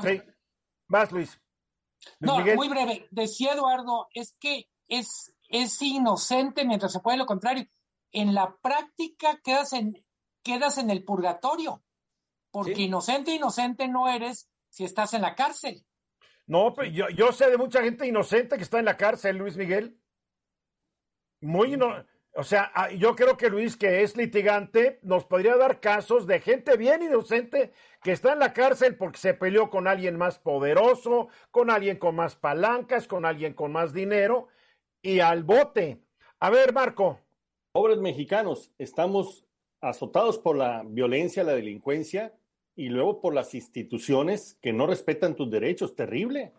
Sí. 0.03 0.23
Vas, 0.89 1.13
Luis. 1.13 1.31
Luis 1.31 2.17
No, 2.21 2.39
Miguel. 2.39 2.57
muy 2.57 2.69
breve. 2.69 3.07
Decía 3.11 3.53
Eduardo, 3.53 4.09
es 4.15 4.35
que 4.41 4.69
es, 4.89 5.35
es 5.49 5.81
inocente 5.83 6.65
mientras 6.65 6.93
se 6.93 7.01
puede 7.01 7.17
lo 7.19 7.27
contrario. 7.27 7.67
En 8.11 8.35
la 8.35 8.57
práctica 8.63 9.41
quedas 9.43 9.73
en, 9.73 10.05
quedas 10.43 10.79
en 10.79 10.91
el 10.91 11.05
purgatorio, 11.05 11.83
porque 12.51 12.75
Sí. 12.75 12.83
inocente, 12.85 13.35
inocente 13.35 13.89
no 13.89 14.09
eres 14.09 14.51
si 14.69 14.85
estás 14.85 15.15
en 15.15 15.23
la 15.23 15.35
cárcel. 15.35 15.87
No, 16.47 16.75
pero 16.75 16.91
yo, 16.91 17.09
yo 17.11 17.33
sé 17.33 17.49
de 17.51 17.57
mucha 17.57 17.83
gente 17.83 18.07
inocente 18.07 18.57
que 18.57 18.63
está 18.65 18.79
en 18.79 18.85
la 18.87 18.97
cárcel, 18.97 19.37
Luis 19.37 19.57
Miguel. 19.57 19.99
Muy 21.41 21.75
ino- 21.75 22.05
O 22.35 22.45
sea, 22.45 22.73
ah, 22.75 22.91
yo 22.91 23.15
creo 23.15 23.37
que 23.37 23.51
Luis, 23.51 23.77
que 23.77 24.03
es 24.03 24.17
litigante, 24.17 24.99
nos 25.03 25.25
podría 25.25 25.57
dar 25.57 25.81
casos 25.81 26.27
de 26.27 26.41
gente 26.41 26.79
bien 26.79 27.03
inocente 27.03 27.73
que 28.03 28.13
está 28.13 28.33
en 28.33 28.39
la 28.39 28.55
cárcel 28.55 28.97
porque 28.97 29.19
se 29.19 29.35
peleó 29.35 29.69
con 29.69 29.87
alguien 29.87 30.17
más 30.17 30.39
poderoso, 30.39 31.29
con 31.51 31.71
alguien 31.71 31.99
con 31.99 32.15
más 32.15 32.35
palancas, 32.37 33.07
con 33.07 33.27
alguien 33.27 33.53
con 33.53 33.71
más 33.71 33.93
dinero 33.93 34.49
y 35.03 35.21
al 35.21 35.43
bote. 35.43 35.99
A 36.41 36.49
ver, 36.49 36.73
Marco. 36.73 37.19
Pobres 37.73 37.99
mexicanos, 37.99 38.73
estamos 38.79 39.45
azotados 39.83 40.39
por 40.39 40.57
la 40.57 40.83
violencia, 40.87 41.45
la 41.45 41.53
delincuencia 41.53 42.33
y 42.75 42.89
luego 42.89 43.21
por 43.21 43.35
las 43.35 43.55
instituciones 43.55 44.57
que 44.63 44.73
no 44.73 44.87
respetan 44.87 45.37
tus 45.37 45.51
derechos. 45.51 45.95
Terrible. 45.95 46.53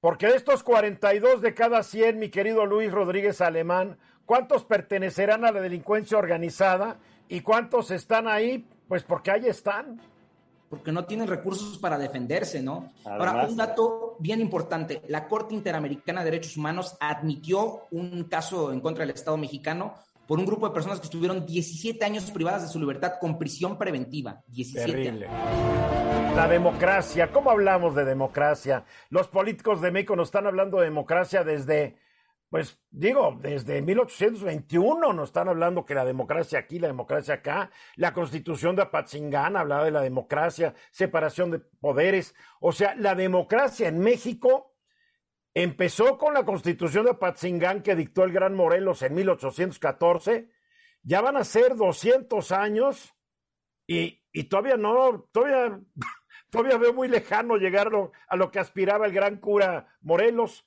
Porque 0.00 0.26
de 0.26 0.34
estos 0.34 0.62
42 0.64 1.40
de 1.40 1.54
cada 1.54 1.82
100, 1.84 2.18
mi 2.18 2.28
querido 2.28 2.66
Luis 2.66 2.90
Rodríguez 2.90 3.40
Alemán, 3.40 3.98
¿cuántos 4.26 4.64
pertenecerán 4.64 5.44
a 5.44 5.52
la 5.52 5.60
delincuencia 5.60 6.18
organizada 6.18 6.98
y 7.28 7.40
cuántos 7.40 7.90
están 7.90 8.28
ahí? 8.28 8.66
Pues 8.88 9.02
porque 9.02 9.30
ahí 9.30 9.46
están. 9.46 10.00
porque 10.68 10.90
no 10.90 11.04
tienen 11.04 11.28
recursos 11.28 11.76
para 11.76 11.98
defenderse, 11.98 12.62
¿no? 12.62 12.92
Ahora, 13.04 13.46
un 13.46 13.58
dato 13.58 14.16
bien 14.18 14.40
importante, 14.40 15.02
la 15.08 15.28
Corte 15.28 15.54
Interamericana 15.54 16.24
de 16.24 16.30
Derechos 16.30 16.56
Humanos 16.56 16.96
admitió 16.98 17.88
un 17.90 18.24
caso 18.24 18.72
en 18.72 18.80
contra 18.80 19.02
del 19.04 19.14
Estado 19.14 19.36
mexicano 19.36 19.94
por 20.26 20.38
un 20.38 20.46
grupo 20.46 20.66
de 20.66 20.72
personas 20.72 20.98
que 20.98 21.04
estuvieron 21.04 21.44
17 21.44 22.02
años 22.04 22.30
privadas 22.30 22.62
de 22.62 22.68
su 22.68 22.78
libertad 22.80 23.14
con 23.20 23.38
prisión 23.38 23.76
preventiva. 23.76 24.42
17 24.48 24.92
Terrible. 24.92 25.26
años. 25.26 26.36
La 26.36 26.48
democracia, 26.48 27.30
¿cómo 27.30 27.50
hablamos 27.50 27.94
de 27.94 28.06
democracia? 28.06 28.84
Los 29.10 29.28
políticos 29.28 29.82
de 29.82 29.90
México 29.90 30.16
nos 30.16 30.28
están 30.28 30.46
hablando 30.46 30.78
de 30.78 30.84
democracia 30.84 31.44
desde, 31.44 31.96
pues 32.52 32.78
digo, 32.90 33.38
desde 33.40 33.80
1821 33.80 35.14
nos 35.14 35.30
están 35.30 35.48
hablando 35.48 35.86
que 35.86 35.94
la 35.94 36.04
democracia 36.04 36.58
aquí, 36.58 36.78
la 36.78 36.88
democracia 36.88 37.36
acá, 37.36 37.70
la 37.96 38.12
constitución 38.12 38.76
de 38.76 38.82
Apatzingán 38.82 39.56
hablaba 39.56 39.86
de 39.86 39.90
la 39.90 40.02
democracia, 40.02 40.74
separación 40.90 41.50
de 41.50 41.60
poderes, 41.60 42.34
o 42.60 42.70
sea, 42.72 42.94
la 42.94 43.14
democracia 43.14 43.88
en 43.88 44.00
México 44.00 44.76
empezó 45.54 46.18
con 46.18 46.34
la 46.34 46.44
constitución 46.44 47.06
de 47.06 47.12
Apatzingán 47.12 47.82
que 47.82 47.96
dictó 47.96 48.22
el 48.22 48.32
gran 48.32 48.54
Morelos 48.54 49.00
en 49.00 49.14
1814, 49.14 50.50
ya 51.04 51.22
van 51.22 51.38
a 51.38 51.44
ser 51.44 51.74
200 51.74 52.52
años 52.52 53.14
y, 53.86 54.26
y 54.30 54.44
todavía 54.44 54.76
no, 54.76 55.26
todavía 55.32 55.80
todavía 56.50 56.76
veo 56.76 56.92
muy 56.92 57.08
lejano 57.08 57.56
llegar 57.56 57.88
a 58.28 58.36
lo 58.36 58.50
que 58.50 58.58
aspiraba 58.58 59.06
el 59.06 59.14
gran 59.14 59.38
cura 59.38 59.96
Morelos. 60.02 60.66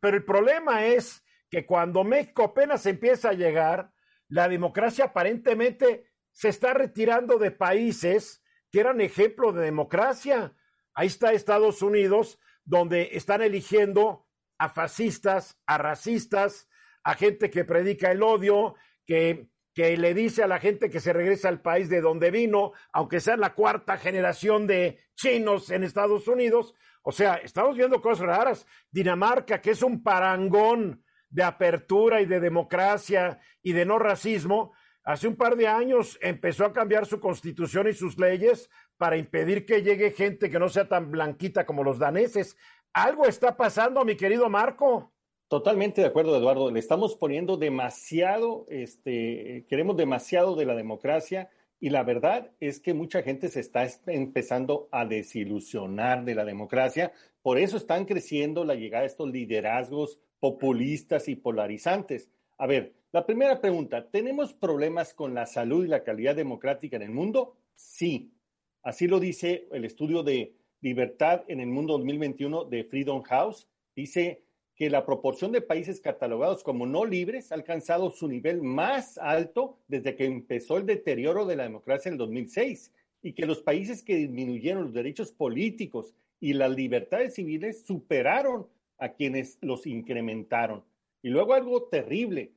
Pero 0.00 0.16
el 0.16 0.24
problema 0.24 0.86
es 0.86 1.24
que 1.50 1.66
cuando 1.66 2.04
México 2.04 2.44
apenas 2.44 2.86
empieza 2.86 3.30
a 3.30 3.34
llegar, 3.34 3.92
la 4.28 4.48
democracia 4.48 5.06
aparentemente 5.06 6.10
se 6.32 6.48
está 6.48 6.74
retirando 6.74 7.38
de 7.38 7.50
países 7.50 8.42
que 8.70 8.80
eran 8.80 9.00
ejemplo 9.00 9.52
de 9.52 9.64
democracia. 9.64 10.54
Ahí 10.94 11.06
está 11.06 11.32
Estados 11.32 11.82
Unidos, 11.82 12.38
donde 12.64 13.10
están 13.12 13.42
eligiendo 13.42 14.26
a 14.58 14.68
fascistas, 14.68 15.58
a 15.66 15.78
racistas, 15.78 16.68
a 17.02 17.14
gente 17.14 17.50
que 17.50 17.64
predica 17.64 18.10
el 18.10 18.22
odio, 18.22 18.74
que, 19.06 19.48
que 19.78 19.96
le 19.96 20.12
dice 20.12 20.42
a 20.42 20.48
la 20.48 20.58
gente 20.58 20.90
que 20.90 20.98
se 20.98 21.12
regresa 21.12 21.48
al 21.48 21.60
país 21.60 21.88
de 21.88 22.00
donde 22.00 22.32
vino, 22.32 22.72
aunque 22.92 23.20
sea 23.20 23.36
la 23.36 23.54
cuarta 23.54 23.96
generación 23.96 24.66
de 24.66 24.98
chinos 25.14 25.70
en 25.70 25.84
Estados 25.84 26.26
Unidos. 26.26 26.74
O 27.02 27.12
sea, 27.12 27.36
estamos 27.36 27.76
viendo 27.76 28.02
cosas 28.02 28.26
raras. 28.26 28.66
Dinamarca, 28.90 29.60
que 29.60 29.70
es 29.70 29.82
un 29.84 30.02
parangón 30.02 31.04
de 31.30 31.44
apertura 31.44 32.20
y 32.20 32.26
de 32.26 32.40
democracia 32.40 33.38
y 33.62 33.70
de 33.70 33.86
no 33.86 34.00
racismo, 34.00 34.72
hace 35.04 35.28
un 35.28 35.36
par 35.36 35.54
de 35.54 35.68
años 35.68 36.18
empezó 36.22 36.64
a 36.64 36.72
cambiar 36.72 37.06
su 37.06 37.20
constitución 37.20 37.86
y 37.86 37.92
sus 37.92 38.18
leyes 38.18 38.68
para 38.96 39.16
impedir 39.16 39.64
que 39.64 39.82
llegue 39.82 40.10
gente 40.10 40.50
que 40.50 40.58
no 40.58 40.68
sea 40.68 40.88
tan 40.88 41.12
blanquita 41.12 41.64
como 41.64 41.84
los 41.84 42.00
daneses. 42.00 42.56
Algo 42.92 43.26
está 43.26 43.56
pasando, 43.56 44.04
mi 44.04 44.16
querido 44.16 44.48
Marco. 44.48 45.14
Totalmente 45.48 46.02
de 46.02 46.06
acuerdo, 46.06 46.36
Eduardo. 46.36 46.70
Le 46.70 46.78
estamos 46.78 47.16
poniendo 47.16 47.56
demasiado, 47.56 48.66
este, 48.68 49.64
queremos 49.66 49.96
demasiado 49.96 50.54
de 50.54 50.66
la 50.66 50.74
democracia 50.74 51.48
y 51.80 51.88
la 51.88 52.02
verdad 52.02 52.50
es 52.60 52.80
que 52.80 52.92
mucha 52.92 53.22
gente 53.22 53.48
se 53.48 53.60
está 53.60 53.88
empezando 54.08 54.88
a 54.92 55.06
desilusionar 55.06 56.26
de 56.26 56.34
la 56.34 56.44
democracia. 56.44 57.12
Por 57.40 57.56
eso 57.58 57.78
están 57.78 58.04
creciendo 58.04 58.62
la 58.64 58.74
llegada 58.74 59.02
de 59.02 59.08
estos 59.08 59.30
liderazgos 59.30 60.18
populistas 60.38 61.28
y 61.28 61.36
polarizantes. 61.36 62.28
A 62.58 62.66
ver, 62.66 62.92
la 63.10 63.24
primera 63.24 63.58
pregunta, 63.58 64.10
¿tenemos 64.10 64.52
problemas 64.52 65.14
con 65.14 65.32
la 65.32 65.46
salud 65.46 65.82
y 65.82 65.88
la 65.88 66.04
calidad 66.04 66.36
democrática 66.36 66.96
en 66.96 67.02
el 67.02 67.10
mundo? 67.10 67.56
Sí. 67.74 68.34
Así 68.82 69.06
lo 69.06 69.18
dice 69.18 69.66
el 69.72 69.86
estudio 69.86 70.22
de 70.22 70.52
libertad 70.82 71.44
en 71.48 71.60
el 71.60 71.68
mundo 71.68 71.94
2021 71.94 72.64
de 72.64 72.84
Freedom 72.84 73.22
House. 73.22 73.66
Dice 73.96 74.42
que 74.78 74.88
la 74.90 75.04
proporción 75.04 75.50
de 75.50 75.60
países 75.60 76.00
catalogados 76.00 76.62
como 76.62 76.86
no 76.86 77.04
libres 77.04 77.50
ha 77.50 77.56
alcanzado 77.56 78.10
su 78.10 78.28
nivel 78.28 78.62
más 78.62 79.18
alto 79.18 79.76
desde 79.88 80.14
que 80.14 80.24
empezó 80.24 80.76
el 80.76 80.86
deterioro 80.86 81.46
de 81.46 81.56
la 81.56 81.64
democracia 81.64 82.08
en 82.08 82.14
el 82.14 82.18
2006 82.18 82.92
y 83.20 83.32
que 83.32 83.44
los 83.44 83.60
países 83.60 84.04
que 84.04 84.14
disminuyeron 84.14 84.84
los 84.84 84.92
derechos 84.92 85.32
políticos 85.32 86.14
y 86.38 86.52
las 86.52 86.70
libertades 86.70 87.34
civiles 87.34 87.82
superaron 87.84 88.68
a 88.98 89.10
quienes 89.10 89.58
los 89.60 89.84
incrementaron. 89.84 90.84
Y 91.22 91.30
luego 91.30 91.54
algo 91.54 91.84
terrible. 91.84 92.52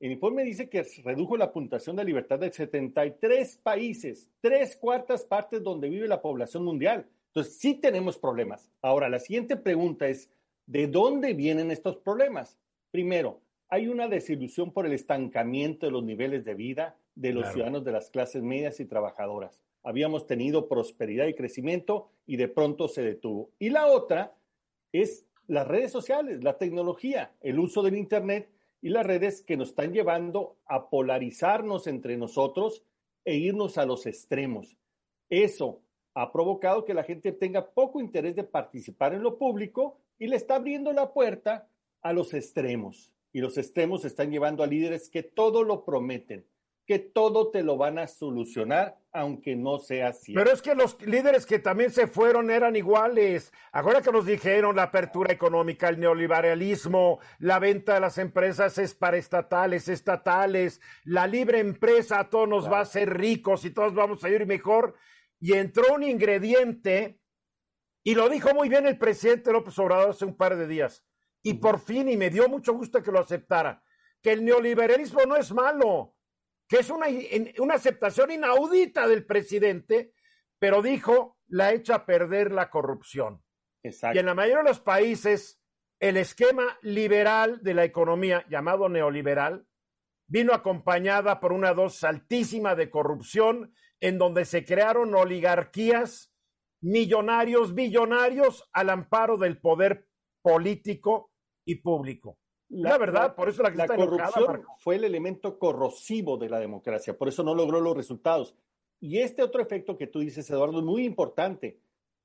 El 0.00 0.12
informe 0.12 0.44
dice 0.44 0.70
que 0.70 0.82
redujo 1.04 1.36
la 1.36 1.52
puntuación 1.52 1.96
de 1.96 2.04
libertad 2.04 2.38
de 2.38 2.52
73 2.52 3.60
países, 3.62 4.30
tres 4.40 4.76
cuartas 4.76 5.24
partes 5.24 5.62
donde 5.62 5.90
vive 5.90 6.08
la 6.08 6.22
población 6.22 6.64
mundial. 6.64 7.06
Entonces, 7.28 7.58
sí 7.58 7.74
tenemos 7.74 8.16
problemas. 8.16 8.70
Ahora, 8.80 9.10
la 9.10 9.18
siguiente 9.18 9.56
pregunta 9.56 10.08
es, 10.08 10.30
¿de 10.66 10.86
dónde 10.86 11.34
vienen 11.34 11.70
estos 11.70 11.96
problemas? 11.96 12.58
Primero, 12.90 13.40
hay 13.68 13.88
una 13.88 14.08
desilusión 14.08 14.72
por 14.72 14.86
el 14.86 14.92
estancamiento 14.92 15.86
de 15.86 15.92
los 15.92 16.04
niveles 16.04 16.44
de 16.44 16.54
vida 16.54 16.96
de 17.16 17.32
los 17.32 17.50
ciudadanos 17.50 17.82
de 17.82 17.92
las 17.92 18.10
clases 18.10 18.42
medias 18.42 18.78
y 18.78 18.84
trabajadoras. 18.84 19.58
Habíamos 19.82 20.26
tenido 20.26 20.68
prosperidad 20.68 21.26
y 21.26 21.34
crecimiento 21.34 22.10
y 22.26 22.36
de 22.36 22.48
pronto 22.48 22.88
se 22.88 23.02
detuvo. 23.02 23.50
Y 23.58 23.70
la 23.70 23.86
otra 23.86 24.34
es 24.92 25.26
las 25.46 25.66
redes 25.66 25.90
sociales, 25.92 26.44
la 26.44 26.58
tecnología, 26.58 27.32
el 27.40 27.58
uso 27.58 27.82
del 27.82 27.96
Internet 27.96 28.50
y 28.82 28.90
las 28.90 29.06
redes 29.06 29.42
que 29.42 29.56
nos 29.56 29.70
están 29.70 29.92
llevando 29.92 30.56
a 30.66 30.90
polarizarnos 30.90 31.86
entre 31.86 32.16
nosotros 32.16 32.84
e 33.24 33.36
irnos 33.36 33.78
a 33.78 33.86
los 33.86 34.06
extremos. 34.06 34.76
Eso 35.30 35.80
ha 36.14 36.32
provocado 36.32 36.84
que 36.84 36.94
la 36.94 37.02
gente 37.02 37.32
tenga 37.32 37.70
poco 37.70 38.00
interés 38.00 38.36
de 38.36 38.44
participar 38.44 39.14
en 39.14 39.22
lo 39.22 39.38
público 39.38 39.98
y 40.18 40.28
le 40.28 40.36
está 40.36 40.56
abriendo 40.56 40.92
la 40.92 41.12
puerta 41.12 41.68
a 42.02 42.12
los 42.12 42.34
extremos. 42.34 43.12
Y 43.32 43.40
los 43.40 43.58
extremos 43.58 44.04
están 44.04 44.30
llevando 44.30 44.62
a 44.62 44.66
líderes 44.66 45.10
que 45.10 45.22
todo 45.22 45.62
lo 45.62 45.84
prometen, 45.84 46.46
que 46.86 46.98
todo 46.98 47.50
te 47.50 47.62
lo 47.62 47.76
van 47.76 47.98
a 47.98 48.06
solucionar, 48.06 48.96
aunque 49.12 49.56
no 49.56 49.78
sea 49.78 50.08
así. 50.08 50.32
Pero 50.32 50.52
es 50.52 50.62
que 50.62 50.74
los 50.74 51.04
líderes 51.04 51.44
que 51.44 51.58
también 51.58 51.90
se 51.90 52.06
fueron 52.06 52.50
eran 52.50 52.76
iguales. 52.76 53.52
Ahora 53.72 54.00
que 54.00 54.12
nos 54.12 54.24
dijeron 54.24 54.76
la 54.76 54.84
apertura 54.84 55.32
económica, 55.32 55.88
el 55.88 55.98
neoliberalismo, 55.98 57.18
la 57.40 57.58
venta 57.58 57.94
de 57.94 58.00
las 58.00 58.18
empresas 58.18 58.78
es 58.78 58.94
para 58.94 59.16
estatales, 59.16 59.88
estatales, 59.88 60.80
la 61.04 61.26
libre 61.26 61.58
empresa 61.58 62.20
a 62.20 62.30
todos 62.30 62.48
nos 62.48 62.70
va 62.70 62.78
a 62.78 62.82
hacer 62.82 63.12
ricos 63.18 63.64
y 63.64 63.70
todos 63.70 63.92
vamos 63.92 64.22
a 64.24 64.30
ir 64.30 64.46
mejor. 64.46 64.94
Y 65.40 65.54
entró 65.54 65.94
un 65.94 66.04
ingrediente, 66.04 67.18
y 68.06 68.14
lo 68.14 68.28
dijo 68.28 68.54
muy 68.54 68.68
bien 68.68 68.86
el 68.86 68.98
presidente 68.98 69.52
López 69.52 69.76
Obrador 69.80 70.10
hace 70.10 70.24
un 70.24 70.36
par 70.36 70.56
de 70.56 70.68
días. 70.68 71.04
Y 71.42 71.54
por 71.54 71.80
fin, 71.80 72.08
y 72.08 72.16
me 72.16 72.30
dio 72.30 72.48
mucho 72.48 72.72
gusto 72.72 73.02
que 73.02 73.10
lo 73.10 73.18
aceptara, 73.18 73.82
que 74.22 74.30
el 74.30 74.44
neoliberalismo 74.44 75.22
no 75.26 75.34
es 75.34 75.52
malo 75.52 76.14
que 76.68 76.78
es 76.78 76.90
una, 76.90 77.06
una 77.58 77.74
aceptación 77.74 78.30
inaudita 78.30 79.06
del 79.06 79.24
presidente, 79.24 80.12
pero 80.58 80.82
dijo, 80.82 81.38
la 81.48 81.72
echa 81.72 81.96
a 81.96 82.06
perder 82.06 82.52
la 82.52 82.70
corrupción. 82.70 83.42
Y 83.82 84.18
en 84.18 84.26
la 84.26 84.34
mayoría 84.34 84.62
de 84.62 84.68
los 84.68 84.80
países, 84.80 85.60
el 86.00 86.16
esquema 86.16 86.78
liberal 86.82 87.60
de 87.62 87.74
la 87.74 87.84
economía, 87.84 88.44
llamado 88.48 88.88
neoliberal, 88.88 89.66
vino 90.28 90.52
acompañada 90.52 91.38
por 91.38 91.52
una 91.52 91.72
dosis 91.72 92.04
altísima 92.04 92.74
de 92.74 92.90
corrupción, 92.90 93.74
en 94.00 94.18
donde 94.18 94.44
se 94.44 94.64
crearon 94.64 95.14
oligarquías, 95.14 96.32
millonarios, 96.86 97.74
billonarios, 97.74 98.68
al 98.72 98.90
amparo 98.90 99.36
del 99.36 99.58
poder 99.58 100.06
político 100.40 101.32
y 101.64 101.76
público. 101.76 102.38
La, 102.68 102.96
verdad, 102.96 103.34
por 103.34 103.48
eso 103.48 103.62
la, 103.62 103.86
corrupción 103.86 104.62
fue 104.78 104.96
el 104.96 105.04
elemento 105.04 105.58
corrosivo 105.58 106.36
de 106.36 106.48
la 106.48 106.60
democracia, 106.60 107.16
por 107.16 107.28
eso 107.28 107.42
no 107.42 107.54
logró 107.54 107.80
los 107.80 107.96
resultados. 107.96 108.54
Y 109.00 109.18
este 109.18 109.42
otro 109.42 109.60
efecto 109.60 109.98
que 109.98 110.06
tú 110.06 110.20
dices, 110.20 110.48
Eduardo, 110.48 110.78
es 110.78 110.84
muy 110.84 111.04
importante. 111.04 111.80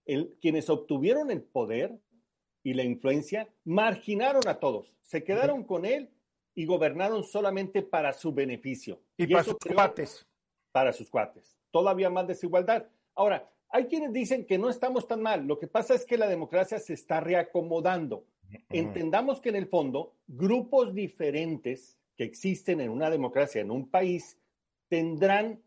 El, 0.05 0.37
quienes 0.39 0.69
obtuvieron 0.69 1.31
el 1.31 1.41
poder 1.41 1.99
y 2.63 2.73
la 2.73 2.83
influencia 2.83 3.49
marginaron 3.65 4.47
a 4.47 4.59
todos, 4.59 4.93
se 5.01 5.23
quedaron 5.23 5.63
con 5.63 5.85
él 5.85 6.11
y 6.53 6.65
gobernaron 6.65 7.23
solamente 7.23 7.81
para 7.81 8.13
su 8.13 8.31
beneficio. 8.31 9.01
Y, 9.17 9.27
para 9.27 9.43
sus 9.43 9.55
cuates. 9.55 10.27
Para 10.71 10.93
sus 10.93 11.09
cuates. 11.09 11.57
Todavía 11.71 12.09
más 12.09 12.27
desigualdad. 12.27 12.87
Ahora, 13.15 13.49
hay 13.69 13.85
quienes 13.85 14.11
dicen 14.11 14.45
que 14.45 14.57
no 14.57 14.69
estamos 14.69 15.07
tan 15.07 15.21
mal. 15.21 15.47
Lo 15.47 15.57
que 15.57 15.67
pasa 15.67 15.93
es 15.93 16.05
que 16.05 16.17
la 16.17 16.27
democracia 16.27 16.79
se 16.79 16.93
está 16.93 17.19
reacomodando. 17.19 18.25
Entendamos 18.69 19.39
que 19.39 19.49
en 19.49 19.55
el 19.55 19.67
fondo, 19.67 20.15
grupos 20.27 20.93
diferentes 20.93 21.97
que 22.17 22.25
existen 22.25 22.81
en 22.81 22.89
una 22.89 23.09
democracia, 23.09 23.61
en 23.61 23.71
un 23.71 23.89
país, 23.89 24.37
tendrán 24.89 25.61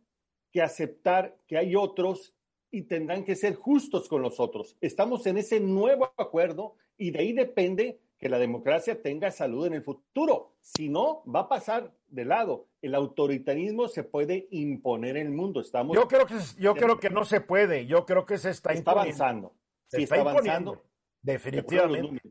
que 0.51 0.61
aceptar 0.61 1.37
que 1.47 1.57
hay 1.57 1.75
otros 1.75 2.35
y 2.71 2.83
tendrán 2.83 3.25
que 3.25 3.37
ser 3.37 3.55
justos 3.55 4.09
con 4.09 4.21
los 4.21 4.39
otros. 4.39 4.77
Estamos 4.81 5.27
en 5.27 5.39
ese 5.39 5.61
nuevo 5.61 6.13
acuerdo 6.19 6.75
y 6.99 7.11
de 7.11 7.21
ahí 7.21 7.33
depende 7.33 8.01
que 8.25 8.31
la 8.31 8.39
democracia 8.39 9.03
tenga 9.03 9.31
salud 9.31 9.67
en 9.67 9.75
el 9.75 9.83
futuro. 9.83 10.55
Si 10.63 10.89
no, 10.89 11.23
va 11.27 11.41
a 11.41 11.49
pasar 11.51 11.93
de 12.09 12.25
lado. 12.25 12.69
El 12.81 12.95
autoritarismo 12.95 13.87
se 13.87 14.03
puede 14.03 14.49
imponer 14.51 15.19
en 15.19 15.27
el 15.27 15.35
mundo. 15.35 15.61
Estamos 15.61 15.95
yo 15.95 16.09
creo 16.09 16.25
que 16.25 16.37
yo 16.59 16.75
creo 16.75 16.99
que 16.99 17.11
no 17.11 17.27
se 17.27 17.43
puede. 17.43 17.85
Yo 17.85 18.07
creo 18.07 18.25
que 18.25 18.39
se 18.39 18.49
está, 18.49 18.73
está 18.73 18.93
avanzando. 18.93 19.55
Se 19.89 20.05
está, 20.05 20.23
avanzando. 20.23 20.83
Definitivamente. 21.21 22.23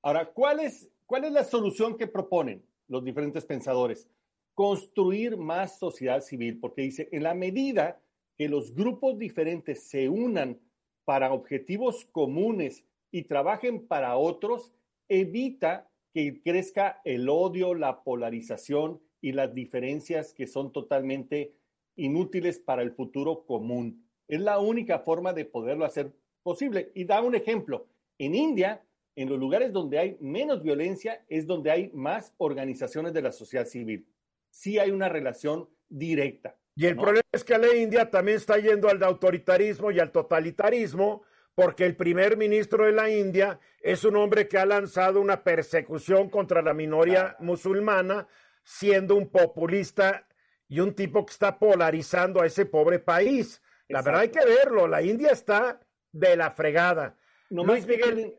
Ahora, 0.00 0.32
¿cuál 0.32 0.60
es, 0.60 0.90
¿cuál 1.04 1.24
es 1.24 1.32
la 1.32 1.44
solución 1.44 1.98
que 1.98 2.06
proponen 2.06 2.64
los 2.88 3.04
diferentes 3.04 3.44
pensadores? 3.44 4.08
Construir 4.54 5.36
más 5.36 5.78
sociedad 5.78 6.22
civil, 6.22 6.58
porque 6.58 6.80
dice, 6.80 7.10
en 7.12 7.22
la 7.22 7.34
medida 7.34 8.00
que 8.38 8.48
los 8.48 8.74
grupos 8.74 9.18
diferentes 9.18 9.90
se 9.90 10.08
unan 10.08 10.58
para 11.04 11.34
objetivos 11.34 12.06
comunes 12.06 12.82
y 13.10 13.24
trabajen 13.24 13.86
para 13.86 14.16
otros, 14.16 14.72
evita 15.08 15.90
que 16.12 16.40
crezca 16.42 17.00
el 17.04 17.28
odio, 17.28 17.74
la 17.74 18.02
polarización 18.02 19.00
y 19.20 19.32
las 19.32 19.54
diferencias 19.54 20.32
que 20.32 20.46
son 20.46 20.72
totalmente 20.72 21.54
inútiles 21.96 22.58
para 22.58 22.82
el 22.82 22.92
futuro 22.92 23.44
común. 23.46 24.06
Es 24.28 24.40
la 24.40 24.58
única 24.58 25.00
forma 25.00 25.32
de 25.32 25.44
poderlo 25.44 25.84
hacer 25.84 26.12
posible. 26.42 26.92
Y 26.94 27.04
da 27.04 27.20
un 27.20 27.34
ejemplo. 27.34 27.88
En 28.18 28.34
India, 28.34 28.84
en 29.16 29.28
los 29.28 29.38
lugares 29.38 29.72
donde 29.72 29.98
hay 29.98 30.16
menos 30.20 30.62
violencia 30.62 31.24
es 31.28 31.46
donde 31.46 31.70
hay 31.70 31.90
más 31.92 32.32
organizaciones 32.36 33.12
de 33.12 33.22
la 33.22 33.32
sociedad 33.32 33.66
civil. 33.66 34.06
Sí 34.50 34.78
hay 34.78 34.90
una 34.90 35.08
relación 35.08 35.68
directa. 35.88 36.56
Y 36.76 36.86
el 36.86 36.96
problema 36.96 37.22
es 37.32 37.44
que 37.44 37.56
la 37.56 37.74
India 37.74 38.10
también 38.10 38.36
está 38.36 38.58
yendo 38.58 38.88
al 38.88 39.02
autoritarismo 39.02 39.90
y 39.90 40.00
al 40.00 40.10
totalitarismo, 40.10 41.22
porque 41.54 41.84
el 41.84 41.96
primer 41.96 42.36
ministro 42.36 42.86
de 42.86 42.92
la 42.92 43.10
India 43.10 43.60
es 43.80 44.04
un 44.04 44.16
hombre 44.16 44.48
que 44.48 44.58
ha 44.58 44.66
lanzado 44.66 45.20
una 45.20 45.44
persecución 45.44 46.28
contra 46.28 46.62
la 46.62 46.74
minoría 46.74 47.36
musulmana, 47.38 48.26
siendo 48.62 49.14
un 49.14 49.28
populista 49.28 50.26
y 50.68 50.80
un 50.80 50.94
tipo 50.94 51.24
que 51.24 51.32
está 51.32 51.58
polarizando 51.58 52.40
a 52.40 52.46
ese 52.46 52.66
pobre 52.66 52.98
país. 52.98 53.62
La 53.88 54.02
verdad 54.02 54.22
hay 54.22 54.30
que 54.30 54.44
verlo, 54.44 54.88
la 54.88 55.02
India 55.02 55.30
está 55.30 55.80
de 56.10 56.36
la 56.36 56.50
fregada. 56.50 57.16
Luis 57.50 57.86
Miguel. 57.86 58.38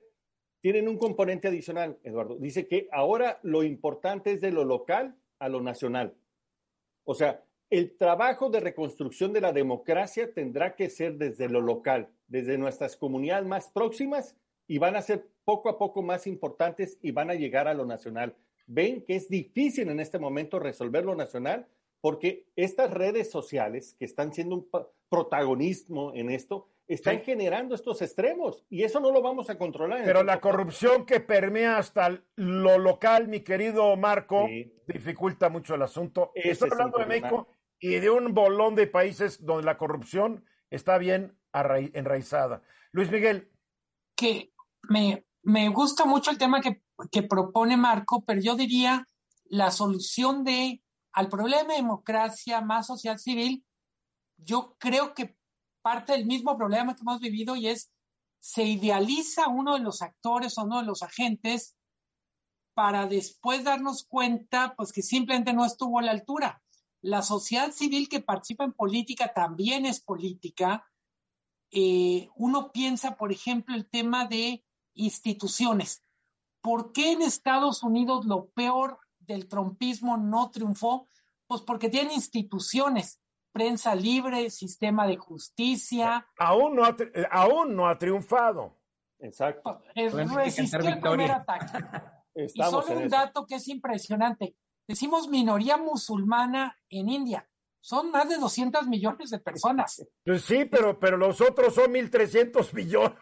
Tienen, 0.61 0.87
un 0.87 0.97
componente 0.97 1.47
adicional, 1.47 1.99
Eduardo. 2.03 2.37
Dice 2.37 2.67
que 2.67 2.89
ahora 2.91 3.39
lo 3.43 3.61
importante 3.61 4.31
es 4.31 4.41
de 4.41 4.51
lo 4.51 4.65
local 4.65 5.15
a 5.37 5.47
lo 5.47 5.61
nacional. 5.61 6.15
O 7.03 7.13
sea, 7.13 7.44
el 7.69 7.97
trabajo 7.97 8.49
de 8.49 8.59
reconstrucción 8.59 9.33
de 9.33 9.41
la 9.41 9.51
democracia 9.51 10.33
tendrá 10.33 10.75
que 10.75 10.89
ser 10.89 11.17
desde 11.17 11.49
lo 11.49 11.61
local, 11.61 12.09
desde 12.27 12.57
nuestras 12.57 12.95
comunidades 12.95 13.45
más 13.45 13.69
próximas 13.69 14.35
y 14.67 14.77
van 14.77 14.95
a 14.95 15.01
ser 15.01 15.27
poco 15.43 15.69
a 15.69 15.77
poco 15.77 16.01
más 16.01 16.27
importantes 16.27 16.97
y 17.01 17.11
van 17.11 17.29
a 17.29 17.35
llegar 17.35 17.67
a 17.67 17.73
lo 17.73 17.85
nacional. 17.85 18.35
Ven 18.67 19.01
que 19.01 19.15
es 19.15 19.29
difícil 19.29 19.89
en 19.89 19.99
este 19.99 20.19
momento 20.19 20.59
resolver 20.59 21.05
lo 21.05 21.15
nacional 21.15 21.67
porque 22.01 22.45
estas 22.55 22.91
redes 22.91 23.31
sociales 23.31 23.95
que 23.97 24.05
están 24.05 24.33
siendo 24.33 24.55
un 24.55 24.67
protagonismo 25.09 26.13
en 26.13 26.29
esto, 26.29 26.67
están 26.87 27.21
generando 27.21 27.75
estos 27.75 28.01
extremos 28.01 28.63
y 28.69 28.83
eso 28.83 28.99
no 28.99 29.11
lo 29.11 29.21
vamos 29.21 29.49
a 29.49 29.57
controlar. 29.57 30.03
Pero 30.03 30.23
la 30.23 30.39
corrupción 30.39 31.05
que 31.05 31.19
permea 31.19 31.77
hasta 31.77 32.21
lo 32.35 32.77
local, 32.77 33.27
mi 33.27 33.41
querido 33.41 33.95
Marco, 33.95 34.47
dificulta 34.87 35.49
mucho 35.49 35.75
el 35.75 35.81
asunto. 35.81 36.31
Estoy 36.35 36.69
hablando 36.71 36.99
de 36.99 37.05
México 37.05 37.47
y 37.79 37.95
de 37.95 38.09
un 38.09 38.33
bolón 38.33 38.75
de 38.75 38.87
países 38.87 39.43
donde 39.43 39.63
la 39.63 39.77
corrupción 39.77 40.45
está 40.69 40.97
bien 40.97 41.37
enraizada. 41.53 42.61
Luis 42.91 43.11
Miguel. 43.11 43.51
Que 44.15 44.53
me, 44.89 45.25
me 45.43 45.69
gusta 45.69 46.05
mucho 46.05 46.31
el 46.31 46.37
tema 46.37 46.61
que, 46.61 46.81
que 47.11 47.23
propone 47.23 47.77
Marco, 47.77 48.23
pero 48.25 48.39
yo 48.41 48.55
diría 48.55 49.07
la 49.45 49.71
solución 49.71 50.43
de 50.43 50.81
al 51.13 51.29
problema 51.29 51.73
de 51.73 51.77
democracia 51.81 52.59
más 52.61 52.87
social 52.87 53.19
civil, 53.19 53.65
yo 54.37 54.75
creo 54.77 55.13
que 55.13 55.37
parte 55.85 56.13
del 56.13 56.25
mismo 56.25 56.57
problema 56.57 56.95
que 56.95 57.01
hemos 57.01 57.19
vivido 57.19 57.55
y 57.55 57.67
es 57.67 57.91
se 58.39 58.63
idealiza 58.63 59.49
uno 59.49 59.75
de 59.75 59.81
los 59.81 60.01
actores 60.01 60.57
o 60.57 60.63
uno 60.63 60.79
de 60.79 60.87
los 60.87 61.03
agentes 61.03 61.75
para 62.73 63.05
después 63.05 63.63
darnos 63.63 64.03
cuenta 64.03 64.73
pues 64.75 64.91
que 64.91 65.03
simplemente 65.03 65.53
no 65.53 65.63
estuvo 65.63 65.99
a 65.99 66.01
la 66.01 66.09
altura. 66.09 66.63
La 67.01 67.21
sociedad 67.21 67.71
civil 67.71 68.09
que 68.09 68.19
participa 68.19 68.63
en 68.63 68.73
política 68.73 69.31
también 69.31 69.85
es 69.85 70.01
política. 70.01 70.87
Eh, 71.69 72.29
uno 72.35 72.71
piensa, 72.71 73.15
por 73.15 73.31
ejemplo, 73.31 73.75
el 73.75 73.87
tema 73.87 74.25
de 74.25 74.65
instituciones. 74.95 76.03
¿Por 76.61 76.93
qué 76.93 77.11
en 77.11 77.21
Estados 77.21 77.83
Unidos 77.83 78.25
lo 78.25 78.47
peor 78.49 78.97
del 79.19 79.47
trompismo 79.47 80.17
no 80.17 80.49
triunfó? 80.49 81.07
Pues 81.45 81.61
porque 81.61 81.89
tiene 81.89 82.15
instituciones, 82.15 83.19
prensa 83.55 83.95
libre, 83.95 84.49
sistema 84.49 85.07
de 85.07 85.15
justicia. 85.15 86.27
Aún 86.37 86.75
no 86.75 86.83
ha, 86.83 86.93
eh, 86.99 87.25
aún 87.31 87.73
no 87.73 87.87
ha 87.87 87.97
triunfado. 87.97 88.77
Exacto. 89.17 89.81
Es 89.95 90.13
resistió 90.13 90.81
el 90.81 90.99
primer 90.99 91.31
ataque. 91.31 91.85
y 92.35 92.49
solo 92.61 92.99
un 92.99 93.07
dato 93.07 93.45
que 93.45 93.55
es 93.55 93.67
impresionante. 93.69 94.57
Decimos 94.85 95.29
minoría 95.29 95.77
musulmana 95.77 96.77
en 96.89 97.07
India. 97.07 97.49
Son 97.79 98.11
más 98.11 98.27
de 98.27 98.35
200 98.35 98.87
millones 98.87 99.29
de 99.29 99.39
personas. 99.39 100.05
Pues 100.25 100.43
sí, 100.43 100.65
pero, 100.65 100.99
pero 100.99 101.15
los 101.15 101.39
otros 101.39 101.75
son 101.75 101.93
1.300 101.93 102.73
millones. 102.73 103.15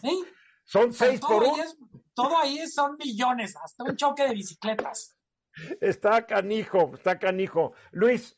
¿Sí? 0.00 0.24
Son 0.64 0.92
seis 0.92 1.18
por 1.18 1.44
uno. 1.44 1.64
todo 2.12 2.36
ahí 2.36 2.66
son 2.66 2.98
millones, 2.98 3.56
hasta 3.56 3.84
un 3.84 3.96
choque 3.96 4.24
de 4.24 4.34
bicicletas. 4.34 5.16
Está 5.80 6.26
canijo, 6.26 6.90
está 6.94 7.18
canijo. 7.18 7.72
Luis. 7.90 8.37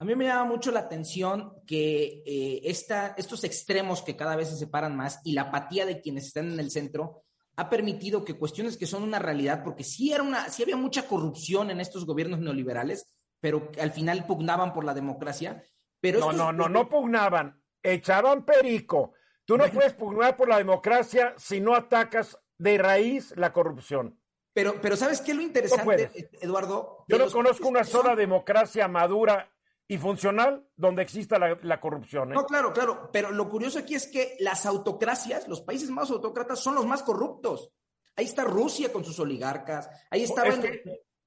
A 0.00 0.06
mí 0.06 0.16
me 0.16 0.24
llama 0.24 0.44
mucho 0.44 0.70
la 0.70 0.80
atención 0.80 1.52
que 1.66 2.22
eh, 2.24 2.62
estos 2.64 3.44
extremos 3.44 4.00
que 4.00 4.16
cada 4.16 4.34
vez 4.34 4.48
se 4.48 4.56
separan 4.56 4.96
más 4.96 5.20
y 5.24 5.32
la 5.32 5.42
apatía 5.42 5.84
de 5.84 6.00
quienes 6.00 6.26
están 6.26 6.50
en 6.50 6.58
el 6.58 6.70
centro 6.70 7.22
ha 7.56 7.68
permitido 7.68 8.24
que 8.24 8.38
cuestiones 8.38 8.78
que 8.78 8.86
son 8.86 9.02
una 9.02 9.18
realidad, 9.18 9.62
porque 9.62 9.84
sí, 9.84 10.10
era 10.10 10.22
una, 10.22 10.48
sí 10.48 10.62
había 10.62 10.76
mucha 10.76 11.06
corrupción 11.06 11.70
en 11.70 11.82
estos 11.82 12.06
gobiernos 12.06 12.40
neoliberales, 12.40 13.12
pero 13.40 13.70
al 13.78 13.92
final 13.92 14.24
pugnaban 14.24 14.72
por 14.72 14.84
la 14.84 14.94
democracia. 14.94 15.62
Pero 16.00 16.20
no, 16.20 16.32
no, 16.32 16.50
no, 16.50 16.70
no 16.70 16.88
pugnaban, 16.88 17.62
echaban 17.82 18.46
perico. 18.46 19.12
Tú 19.44 19.58
no 19.58 19.70
puedes 19.70 19.92
pugnar 19.92 20.34
por 20.34 20.48
la 20.48 20.56
democracia 20.56 21.34
si 21.36 21.60
no 21.60 21.74
atacas 21.74 22.38
de 22.56 22.78
raíz 22.78 23.34
la 23.36 23.52
corrupción. 23.52 24.18
Pero, 24.54 24.80
pero 24.80 24.96
¿sabes 24.96 25.20
qué 25.20 25.32
es 25.32 25.36
lo 25.36 25.42
interesante, 25.42 26.30
Eduardo? 26.40 27.04
Yo 27.06 27.18
no 27.18 27.30
conozco 27.30 27.68
una 27.68 27.84
sola 27.84 28.16
democracia 28.16 28.88
madura 28.88 29.50
y 29.90 29.98
funcional 29.98 30.64
donde 30.76 31.02
exista 31.02 31.36
la, 31.36 31.80
corrupción. 31.80 32.30
¿eh? 32.30 32.34
No, 32.36 32.46
claro, 32.46 32.72
claro. 32.72 33.10
Pero 33.12 33.32
lo 33.32 33.50
curioso 33.50 33.80
aquí 33.80 33.96
es 33.96 34.06
que 34.06 34.36
las 34.38 34.64
autocracias, 34.64 35.48
los 35.48 35.62
países 35.62 35.90
más 35.90 36.12
autócratas, 36.12 36.60
son 36.60 36.76
los 36.76 36.86
más 36.86 37.02
corruptos. 37.02 37.72
Ahí 38.14 38.26
está 38.26 38.44
Rusia 38.44 38.92
con 38.92 39.04
sus 39.04 39.18
oligarcas. 39.18 39.90
Ahí 40.08 40.22
está. 40.22 40.46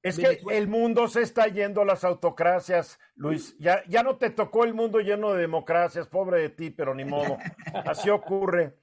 Es, 0.02 0.18
que, 0.18 0.40
el 0.50 0.70
mundo 0.70 1.10
se 1.10 1.24
está 1.24 1.48
yendo 1.48 1.82
a 1.82 1.86
las 1.86 2.06
autocracias, 2.06 3.00
Luis. 3.16 3.54
Ya, 3.60 3.84
ya 3.90 4.02
no 4.02 4.16
te 4.16 4.30
tocó 4.30 4.64
el 4.64 4.74
mundo 4.74 5.00
lleno 5.00 5.34
de 5.34 5.42
democracias, 5.42 6.08
pobre 6.08 6.40
de 6.40 6.50
ti, 6.50 6.70
pero 6.70 6.96
ni 6.96 7.04
modo. 7.04 7.38
Así 7.86 8.10
ocurre. 8.10 8.78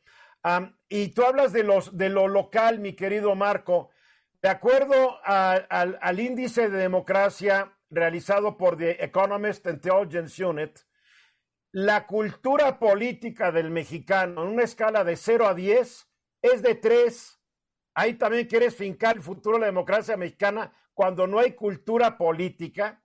y 0.91 1.09
tú 1.09 1.22
hablas 1.24 1.55
de, 1.55 1.64
los, 1.64 1.97
de 1.97 2.11
lo 2.11 2.28
local, 2.28 2.81
mi 2.81 2.93
querido 2.93 3.35
Marco. 3.35 3.89
De 4.43 4.51
acuerdo 4.51 5.18
al, 5.24 6.20
índice 6.20 6.68
de 6.68 6.76
democracia 6.76 7.72
realizado 7.91 8.57
por 8.57 8.76
The 8.76 9.05
Economist 9.05 9.66
Intelligence 9.66 10.45
Unit, 10.45 10.78
la 11.72 12.07
cultura 12.07 12.78
política 12.78 13.53
del 13.53 13.70
mexicano 13.70 14.43
en 14.43 14.49
una 14.51 14.64
escala 14.64 15.05
de 15.05 15.16
0 15.16 15.47
a 15.47 15.55
10 15.55 16.09
es 16.43 16.62
de 16.62 16.74
3. 16.74 17.41
Ahí 17.95 18.14
también 18.14 18.47
quieres 18.47 18.74
fincar 18.74 19.16
el 19.16 19.22
futuro 19.22 19.57
de 19.57 19.61
la 19.61 19.66
democracia 19.66 20.16
mexicana 20.16 20.72
cuando 20.95 21.26
no 21.26 21.38
hay 21.38 21.53
cultura 21.53 22.16
política. 22.16 23.01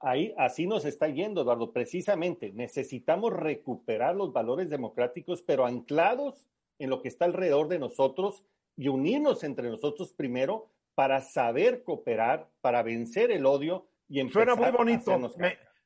Ahí 0.00 0.34
así 0.36 0.66
nos 0.66 0.84
está 0.84 1.08
yendo, 1.08 1.42
Eduardo. 1.42 1.72
Precisamente 1.72 2.52
necesitamos 2.52 3.32
recuperar 3.32 4.16
los 4.16 4.32
valores 4.32 4.68
democráticos, 4.68 5.42
pero 5.42 5.64
anclados 5.64 6.46
en 6.78 6.90
lo 6.90 7.00
que 7.00 7.08
está 7.08 7.24
alrededor 7.24 7.68
de 7.68 7.78
nosotros 7.78 8.44
y 8.76 8.88
unirnos 8.88 9.44
entre 9.44 9.68
nosotros 9.68 10.12
primero 10.12 10.71
para 10.94 11.20
saber 11.20 11.82
cooperar, 11.82 12.48
para 12.60 12.82
vencer 12.82 13.30
el 13.30 13.46
odio 13.46 13.88
y 14.08 14.20
empezar 14.20 14.46
Suena 14.46 14.54
muy 14.54 14.76
bonito. 14.76 15.32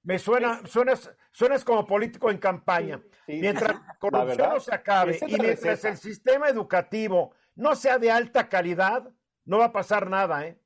Me, 0.02 0.18
suena, 0.18 0.60
suenas, 0.66 1.10
suenas 1.32 1.64
como 1.64 1.84
político 1.86 2.30
en 2.30 2.38
campaña. 2.38 3.02
Mientras 3.26 3.74
la 3.86 3.96
corrupción 3.98 4.50
no 4.50 4.60
se 4.60 4.74
acabe 4.74 5.18
y 5.26 5.36
mientras 5.36 5.84
el 5.84 5.96
sistema 5.96 6.48
educativo 6.48 7.34
no 7.56 7.74
sea 7.74 7.98
de 7.98 8.10
alta 8.10 8.48
calidad, 8.48 9.10
no 9.44 9.58
va 9.58 9.66
a 9.66 9.72
pasar 9.72 10.08
nada, 10.08 10.46
¿eh? 10.46 10.60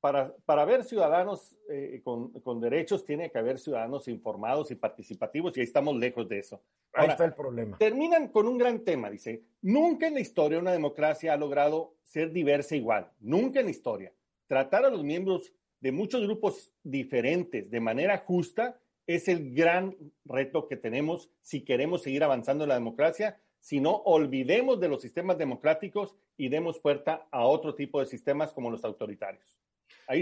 Para, 0.00 0.34
para 0.44 0.64
ver 0.64 0.84
ciudadanos 0.84 1.56
eh, 1.68 2.00
con, 2.04 2.30
con, 2.40 2.60
derechos, 2.60 3.04
tiene 3.04 3.30
que 3.30 3.38
haber 3.38 3.58
ciudadanos 3.58 4.06
informados 4.08 4.70
y 4.70 4.74
participativos, 4.74 5.56
y 5.56 5.60
ahí 5.60 5.64
estamos 5.64 5.96
lejos 5.96 6.28
de 6.28 6.38
eso. 6.38 6.62
ahí 6.92 7.08
está 7.08 7.24
el 7.24 7.34
problema. 7.34 7.76
Terminan 7.78 8.28
con 8.28 8.46
un 8.46 8.58
gran 8.58 8.80
tema, 8.84 9.10
dice, 9.10 9.42
nunca 9.62 10.06
en 10.06 10.14
la 10.14 10.20
historia 10.20 10.58
una 10.58 10.72
democracia 10.72 11.32
ha 11.32 11.36
logrado 11.36 11.94
ser 12.04 12.30
diversa 12.30 12.76
igual, 12.76 13.10
nunca 13.20 13.60
en 13.60 13.66
la 13.66 13.70
historia. 13.70 14.12
Tratar 14.46 14.84
a 14.84 14.90
los 14.90 15.02
miembros 15.02 15.52
de 15.80 15.92
muchos 15.92 16.22
grupos 16.22 16.72
diferentes 16.82 17.70
de 17.70 17.80
manera 17.80 18.18
justa 18.18 18.78
es 19.06 19.28
el 19.28 19.54
gran 19.54 19.96
reto 20.24 20.68
que 20.68 20.76
tenemos 20.76 21.30
si 21.42 21.64
queremos 21.64 22.02
seguir 22.02 22.24
avanzando 22.24 22.64
en 22.64 22.68
la 22.68 22.74
democracia. 22.74 23.40
Si 23.60 23.80
no, 23.80 23.96
olvidemos 24.04 24.78
de 24.78 24.88
los 24.88 25.02
sistemas 25.02 25.38
democráticos 25.38 26.14
y 26.36 26.48
demos 26.48 26.78
puerta 26.78 27.26
a 27.30 27.46
otro 27.46 27.74
tipo 27.74 28.00
de 28.00 28.06
sistemas 28.06 28.52
como 28.52 28.70
los 28.70 28.84
autoritarios 28.84 29.56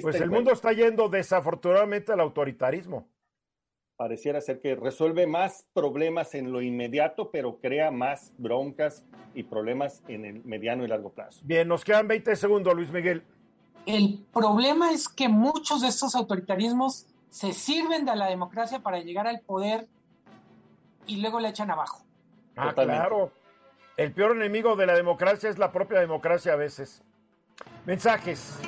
pues 0.03 0.21
el, 0.21 0.31
mundo 0.31 0.53
está 0.53 0.73
yendo 0.73 1.09
desafortunadamente 1.09 2.13
al 2.13 2.21
autoritarismo. 2.21 3.09
Pareciera 3.97 4.41
ser 4.41 4.61
que 4.61 4.75
resuelve 4.75 5.27
más 5.27 5.67
problemas 5.73 6.35
en 6.35 6.53
lo 6.53 6.63
inmediato, 6.63 7.31
pero 7.31 7.59
crea 7.61 7.91
más 7.91 8.33
broncas 8.39 9.05
y 9.35 9.45
problemas 9.45 10.03
en 10.09 10.25
el 10.25 10.45
mediano 10.45 10.85
y 10.85 10.89
largo 10.89 11.13
plazo. 11.13 11.41
Bien, 11.45 11.69
nos 11.69 11.85
quedan 11.85 12.09
20 12.09 12.35
segundos, 12.35 12.75
Luis 12.75 12.91
Miguel. 12.91 13.23
El 13.87 14.25
problema 14.33 14.91
es 14.91 15.09
que 15.09 15.29
muchos 15.29 15.83
de 15.83 15.89
estos 15.89 16.15
autoritarismos 16.15 17.07
se 17.31 17.53
sirven 17.53 18.05
de 18.05 18.17
la 18.17 18.27
democracia 18.27 18.81
para 18.81 19.01
llegar 19.01 19.27
al 19.27 19.41
poder 19.41 19.87
y 21.07 21.21
luego 21.21 21.39
la 21.39 21.51
echan 21.51 21.71
abajo. 21.71 22.05
Ah, 22.57 22.73
claro. 22.75 23.31
El 23.97 24.13
peor 24.13 24.37
enemigo 24.37 24.75
de 24.75 24.87
la 24.87 24.95
democracia 24.95 25.49
es 25.51 25.59
la 25.59 25.71
propia 25.71 26.01
democracia 26.01 26.55
a 26.55 26.57
veces. 26.57 27.03
Mensajes. 27.87 28.59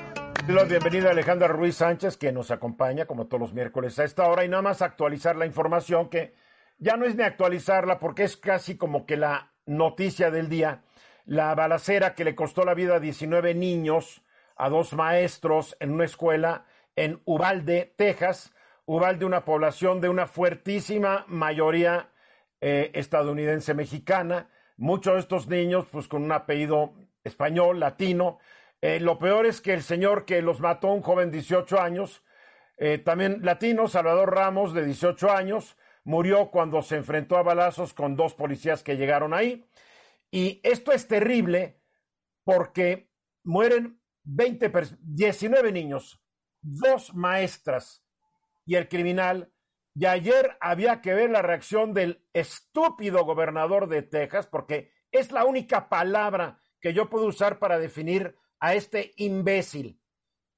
Bienvenida. 0.46 1.08
A 1.08 1.10
Alejandra 1.10 1.48
Ruiz 1.48 1.76
Sánchez, 1.76 2.16
que 2.16 2.30
nos 2.30 2.50
acompaña 2.50 3.06
como 3.06 3.26
todos 3.26 3.40
los 3.40 3.52
miércoles 3.52 3.98
a 3.98 4.04
esta 4.04 4.28
hora. 4.28 4.44
Y 4.44 4.48
nada 4.48 4.62
más 4.62 4.80
actualizar 4.80 5.36
la 5.36 5.46
información 5.46 6.08
que 6.08 6.34
ya 6.78 6.96
no 6.96 7.04
es 7.04 7.16
ni 7.16 7.24
actualizarla 7.24 7.98
porque 7.98 8.24
es 8.24 8.36
casi 8.36 8.76
como 8.76 9.06
que 9.06 9.16
la 9.16 9.52
noticia 9.66 10.30
del 10.30 10.48
día, 10.48 10.82
la 11.24 11.54
balacera 11.54 12.14
que 12.14 12.24
le 12.24 12.34
costó 12.34 12.64
la 12.64 12.74
vida 12.74 12.96
a 12.96 13.00
19 13.00 13.54
niños, 13.54 14.22
a 14.56 14.68
dos 14.68 14.92
maestros 14.92 15.76
en 15.80 15.92
una 15.92 16.04
escuela 16.04 16.64
en 16.94 17.20
Uvalde, 17.24 17.92
Texas, 17.96 18.52
Uvalde 18.84 19.24
una 19.24 19.44
población 19.44 20.00
de 20.00 20.08
una 20.08 20.28
fuertísima 20.28 21.24
mayoría 21.26 22.10
eh, 22.60 22.92
estadounidense 22.94 23.74
mexicana, 23.74 24.48
muchos 24.76 25.14
de 25.14 25.20
estos 25.20 25.48
niños 25.48 25.86
pues 25.90 26.06
con 26.06 26.22
un 26.22 26.30
apellido 26.30 26.94
español, 27.24 27.80
latino, 27.80 28.38
eh, 28.86 29.00
lo 29.00 29.18
peor 29.18 29.46
es 29.46 29.60
que 29.60 29.74
el 29.74 29.82
señor 29.82 30.24
que 30.24 30.40
los 30.42 30.60
mató, 30.60 30.92
un 30.92 31.02
joven 31.02 31.32
de 31.32 31.38
18 31.38 31.80
años, 31.80 32.22
eh, 32.76 32.98
también 32.98 33.40
latino, 33.42 33.88
Salvador 33.88 34.32
Ramos, 34.32 34.74
de 34.74 34.84
18 34.84 35.28
años, 35.28 35.76
murió 36.04 36.52
cuando 36.52 36.80
se 36.82 36.94
enfrentó 36.94 37.36
a 37.36 37.42
balazos 37.42 37.94
con 37.94 38.14
dos 38.14 38.34
policías 38.34 38.84
que 38.84 38.96
llegaron 38.96 39.34
ahí. 39.34 39.68
Y 40.30 40.60
esto 40.62 40.92
es 40.92 41.08
terrible 41.08 41.80
porque 42.44 43.10
mueren 43.42 44.00
20 44.22 44.70
19 45.00 45.72
niños, 45.72 46.22
dos 46.62 47.12
maestras 47.12 48.04
y 48.64 48.76
el 48.76 48.88
criminal. 48.88 49.52
Y 49.96 50.06
ayer 50.06 50.56
había 50.60 51.00
que 51.00 51.12
ver 51.12 51.30
la 51.30 51.42
reacción 51.42 51.92
del 51.92 52.24
estúpido 52.32 53.24
gobernador 53.24 53.88
de 53.88 54.02
Texas, 54.02 54.46
porque 54.46 54.92
es 55.10 55.32
la 55.32 55.44
única 55.44 55.88
palabra 55.88 56.62
que 56.80 56.92
yo 56.92 57.10
puedo 57.10 57.26
usar 57.26 57.58
para 57.58 57.80
definir 57.80 58.36
a 58.60 58.74
este 58.74 59.12
imbécil, 59.16 60.00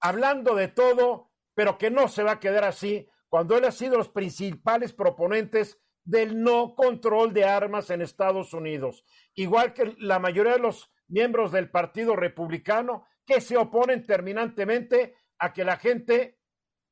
hablando 0.01 0.55
de 0.55 0.69
todo, 0.69 1.31
pero 1.55 1.79
que 1.79 1.91
no 1.91 2.09
se 2.09 2.23
va 2.23 2.33
a 2.33 2.41
quedar 2.41 2.65
así 2.65 3.09
cuando 3.29 3.57
él 3.57 3.65
ha 3.65 3.73
sido 3.73 3.97
los 3.97 4.09
principales 4.09 4.93
proponentes 4.93 5.81
del 6.05 6.43
no 6.43 6.75
control 6.75 7.35
de 7.35 7.45
armas 7.45 7.91
en 7.91 8.01
Estados 8.01 8.55
Unidos, 8.55 9.05
igual 9.35 9.75
que 9.75 9.95
la 9.99 10.19
mayoría 10.19 10.55
de 10.55 10.61
los 10.61 10.91
miembros 11.09 11.53
del 11.53 11.71
Partido 11.71 12.17
Republicano 12.17 13.07
que 13.27 13.41
se 13.41 13.57
oponen 13.57 14.07
terminantemente 14.07 15.17
a 15.39 15.53
que 15.53 15.65
la 15.65 15.77
gente 15.77 16.41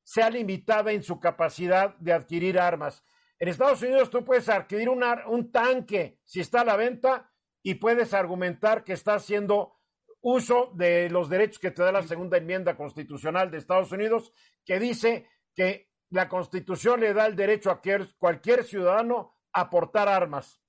sea 0.03 0.31
limitada 0.31 0.93
en 0.93 1.03
su 1.03 1.19
capacidad 1.19 1.97
de 1.97 2.13
adquirir 2.13 2.59
armas. 2.61 3.03
En 3.39 3.49
Estados 3.49 3.83
Unidos 3.83 4.11
tú 4.11 4.25
puedes 4.25 4.49
adquirir 4.49 4.89
un, 4.89 5.03
un 5.29 5.51
tanque 5.51 6.21
si 6.25 6.41
está 6.41 6.61
a 6.61 6.65
la 6.65 6.77
venta 6.77 7.33
y 7.63 7.75
puedes 7.75 8.15
argumentar 8.15 8.85
que 8.85 8.93
está 8.93 9.19
siendo 9.19 9.76
uso 10.29 10.73
de 10.75 11.09
los 11.09 11.29
derechos 11.29 11.61
que 11.61 11.71
te 11.71 11.85
da 11.85 11.93
la 11.93 12.03
segunda 12.03 12.37
enmienda 12.37 12.77
constitucional 12.77 13.49
de 13.49 13.59
Estados 13.59 13.93
Unidos, 13.93 14.33
que 14.65 14.81
dice 14.81 15.29
que 15.55 15.89
la 16.11 16.29
constitución 16.29 16.99
le 16.99 17.15
da 17.15 17.27
el 17.27 17.37
derecho 17.37 17.71
a 17.71 17.81
cualquier 18.19 18.65
ciudadano 18.65 19.37
a 19.53 19.71
portar 19.71 20.09
armas. 20.09 20.61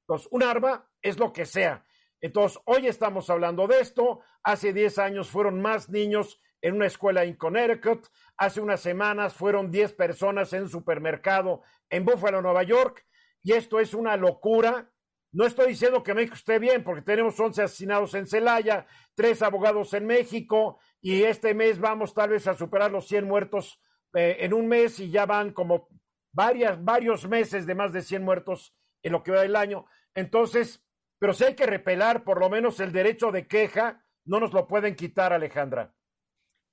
Entonces, 0.00 0.28
un 0.30 0.42
arma 0.42 0.90
es 1.02 1.18
lo 1.18 1.30
que 1.30 1.44
sea. 1.44 1.84
Entonces, 2.22 2.58
hoy 2.64 2.86
estamos 2.86 3.28
hablando 3.28 3.66
de 3.66 3.80
esto. 3.80 4.20
Hace 4.42 4.72
10 4.72 4.98
años 4.98 5.28
fueron 5.28 5.60
más 5.60 5.90
niños 5.90 6.40
en 6.62 6.76
una 6.76 6.86
escuela 6.86 7.22
en 7.22 7.36
Connecticut. 7.36 8.06
Hace 8.38 8.62
unas 8.62 8.80
semanas 8.80 9.34
fueron 9.34 9.70
10 9.70 9.92
personas 9.92 10.54
en 10.54 10.62
un 10.62 10.68
supermercado 10.70 11.60
en 11.90 12.06
Buffalo, 12.06 12.40
Nueva 12.40 12.62
York. 12.62 13.04
Y 13.42 13.52
esto 13.52 13.78
es 13.78 13.92
una 13.92 14.16
locura 14.16 14.90
no 15.32 15.46
estoy 15.46 15.68
diciendo 15.68 16.02
que 16.02 16.14
México 16.14 16.34
esté 16.34 16.58
bien, 16.58 16.84
porque 16.84 17.02
tenemos 17.02 17.38
11 17.40 17.62
asesinados 17.62 18.14
en 18.14 18.26
Celaya, 18.26 18.86
tres 19.14 19.40
abogados 19.40 19.94
en 19.94 20.06
México, 20.06 20.78
y 21.00 21.22
este 21.22 21.54
mes 21.54 21.80
vamos 21.80 22.12
tal 22.12 22.30
vez 22.30 22.46
a 22.46 22.54
superar 22.54 22.90
los 22.90 23.08
100 23.08 23.26
muertos 23.26 23.80
eh, 24.14 24.36
en 24.40 24.52
un 24.52 24.68
mes, 24.68 25.00
y 25.00 25.10
ya 25.10 25.24
van 25.24 25.52
como 25.52 25.88
varias, 26.32 26.82
varios 26.84 27.26
meses 27.26 27.66
de 27.66 27.74
más 27.74 27.92
de 27.94 28.02
100 28.02 28.22
muertos 28.22 28.74
en 29.02 29.12
lo 29.12 29.22
que 29.22 29.32
va 29.32 29.40
del 29.40 29.56
año. 29.56 29.86
Entonces, 30.14 30.84
pero 31.18 31.32
si 31.32 31.44
hay 31.44 31.54
que 31.54 31.66
repelar 31.66 32.24
por 32.24 32.38
lo 32.38 32.50
menos 32.50 32.78
el 32.80 32.92
derecho 32.92 33.32
de 33.32 33.46
queja, 33.46 34.04
no 34.24 34.38
nos 34.38 34.52
lo 34.52 34.66
pueden 34.66 34.94
quitar, 34.94 35.32
Alejandra. 35.32 35.94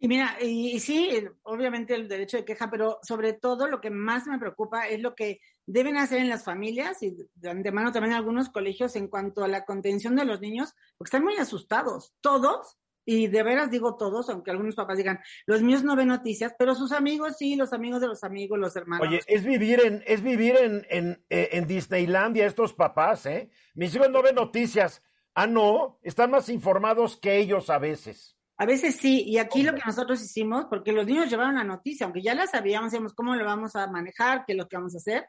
Y 0.01 0.07
mira, 0.07 0.37
y, 0.41 0.79
sí, 0.79 1.09
obviamente 1.43 1.93
el 1.93 2.07
derecho 2.07 2.37
de 2.37 2.45
queja, 2.45 2.71
pero 2.71 2.99
sobre 3.03 3.33
todo 3.33 3.67
lo 3.67 3.81
que 3.81 3.89
más 3.89 4.27
me 4.27 4.39
preocupa 4.39 4.87
es 4.87 5.01
lo 5.01 5.13
que 5.13 5.41
deben 5.65 5.97
hacer 5.97 6.19
en 6.19 6.29
las 6.29 6.45
familias 6.45 7.03
y 7.03 7.17
de 7.35 7.49
antemano 7.49 7.91
también 7.91 8.15
algunos 8.15 8.49
colegios 8.49 8.95
en 8.95 9.09
cuanto 9.09 9.43
a 9.43 9.49
la 9.49 9.65
contención 9.65 10.15
de 10.15 10.23
los 10.23 10.39
niños, 10.39 10.73
porque 10.97 11.09
están 11.09 11.23
muy 11.23 11.35
asustados, 11.35 12.15
todos, 12.21 12.77
y 13.05 13.27
de 13.27 13.43
veras 13.43 13.71
digo 13.71 13.97
todos, 13.97 14.29
aunque 14.29 14.51
algunos 14.51 14.75
papás 14.75 14.97
digan, 14.97 15.19
los 15.45 15.61
míos 15.61 15.83
no 15.83 15.97
ven 15.97 16.07
noticias, 16.07 16.53
pero 16.57 16.75
sus 16.75 16.93
amigos 16.93 17.35
sí, 17.37 17.57
los 17.57 17.73
amigos 17.73 17.99
de 17.99 18.07
los 18.07 18.23
amigos, 18.23 18.57
los 18.57 18.75
hermanos. 18.77 19.05
Oye, 19.05 19.19
es 19.27 19.43
vivir 19.43 19.81
en, 19.81 20.03
es 20.07 20.23
vivir 20.23 20.55
en, 20.55 20.85
en, 20.89 21.25
eh, 21.29 21.49
en 21.53 21.67
Disneylandia 21.67 22.45
estos 22.45 22.73
papás, 22.73 23.25
¿eh? 23.25 23.49
Mis 23.73 23.93
hijos 23.95 24.09
no 24.09 24.21
ven 24.21 24.35
noticias. 24.35 25.03
Ah, 25.33 25.47
no, 25.47 25.99
están 26.03 26.31
más 26.31 26.49
informados 26.49 27.17
que 27.17 27.37
ellos 27.37 27.69
a 27.69 27.79
veces. 27.79 28.38
A 28.59 28.65
veces 28.65 28.97
sí, 28.97 29.23
y 29.25 29.37
aquí 29.37 29.63
lo 29.63 29.73
que 29.73 29.81
nosotros 29.85 30.21
hicimos, 30.21 30.65
porque 30.65 30.91
los 30.91 31.05
niños 31.05 31.29
llevaron 31.29 31.55
la 31.55 31.63
noticia, 31.63 32.05
aunque 32.05 32.21
ya 32.21 32.35
la 32.35 32.45
sabíamos, 32.45 32.91
decíamos 32.91 33.13
cómo 33.13 33.33
lo 33.33 33.45
vamos 33.45 33.77
a 33.77 33.87
manejar, 33.87 34.43
qué 34.45 34.51
es 34.51 34.57
lo 34.57 34.67
que 34.67 34.75
vamos 34.75 34.93
a 34.95 34.97
hacer, 34.97 35.25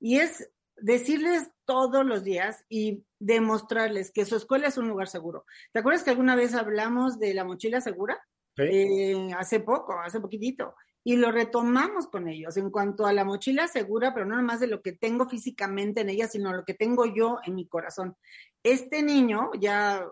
y 0.00 0.18
es 0.18 0.50
decirles 0.76 1.48
todos 1.64 2.04
los 2.04 2.24
días 2.24 2.64
y 2.68 3.04
demostrarles 3.20 4.10
que 4.10 4.24
su 4.24 4.34
escuela 4.34 4.66
es 4.66 4.78
un 4.78 4.88
lugar 4.88 5.06
seguro. 5.06 5.44
¿Te 5.70 5.78
acuerdas 5.78 6.02
que 6.02 6.10
alguna 6.10 6.34
vez 6.34 6.54
hablamos 6.54 7.20
de 7.20 7.34
la 7.34 7.44
mochila 7.44 7.80
segura? 7.80 8.20
Sí. 8.56 8.64
Eh, 8.64 9.30
hace 9.38 9.60
poco, 9.60 10.00
hace 10.00 10.18
poquitito. 10.18 10.74
Y 11.04 11.16
lo 11.16 11.30
retomamos 11.30 12.08
con 12.08 12.26
ellos 12.26 12.56
en 12.56 12.70
cuanto 12.70 13.06
a 13.06 13.12
la 13.12 13.24
mochila 13.24 13.68
segura, 13.68 14.12
pero 14.12 14.26
no 14.26 14.32
nada 14.32 14.42
más 14.42 14.58
de 14.58 14.66
lo 14.66 14.82
que 14.82 14.92
tengo 14.92 15.28
físicamente 15.28 16.00
en 16.00 16.10
ella, 16.10 16.26
sino 16.26 16.52
lo 16.52 16.64
que 16.64 16.74
tengo 16.74 17.06
yo 17.06 17.38
en 17.44 17.54
mi 17.54 17.68
corazón. 17.68 18.16
Este 18.64 19.04
niño, 19.04 19.50
ya 19.60 20.04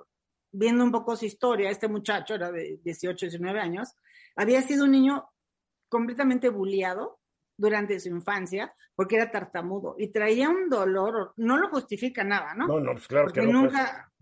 viendo 0.53 0.85
un 0.85 0.91
poco 0.91 1.17
su 1.17 1.27
historia, 1.27 1.71
este 1.71 1.89
muchacho 1.89 2.35
era 2.35 2.51
de 2.51 2.81
18, 2.83 3.27
19 3.27 3.61
años, 3.61 3.95
había 4.37 4.63
sido 4.63 4.85
un 4.85 4.93
niño 4.93 5.29
completamente 5.89 6.49
bulliado 6.49 7.21
durante 7.57 8.01
su 8.01 8.09
infancia 8.09 8.75
porque 8.95 9.17
era 9.17 9.31
tartamudo 9.31 9.97
y 9.99 10.09
traía 10.09 10.49
un 10.49 10.69
dolor, 10.69 11.33
no 11.37 11.59
lo 11.59 11.69
justifica 11.69 12.25
nada, 12.25 12.55
¿no? 12.55 12.67
No, 12.67 12.81
no, 12.81 12.93
pues 12.93 13.09
claro 13.09 13.33
que 13.33 13.43
no. 13.43 13.63
Nunca, 13.63 14.13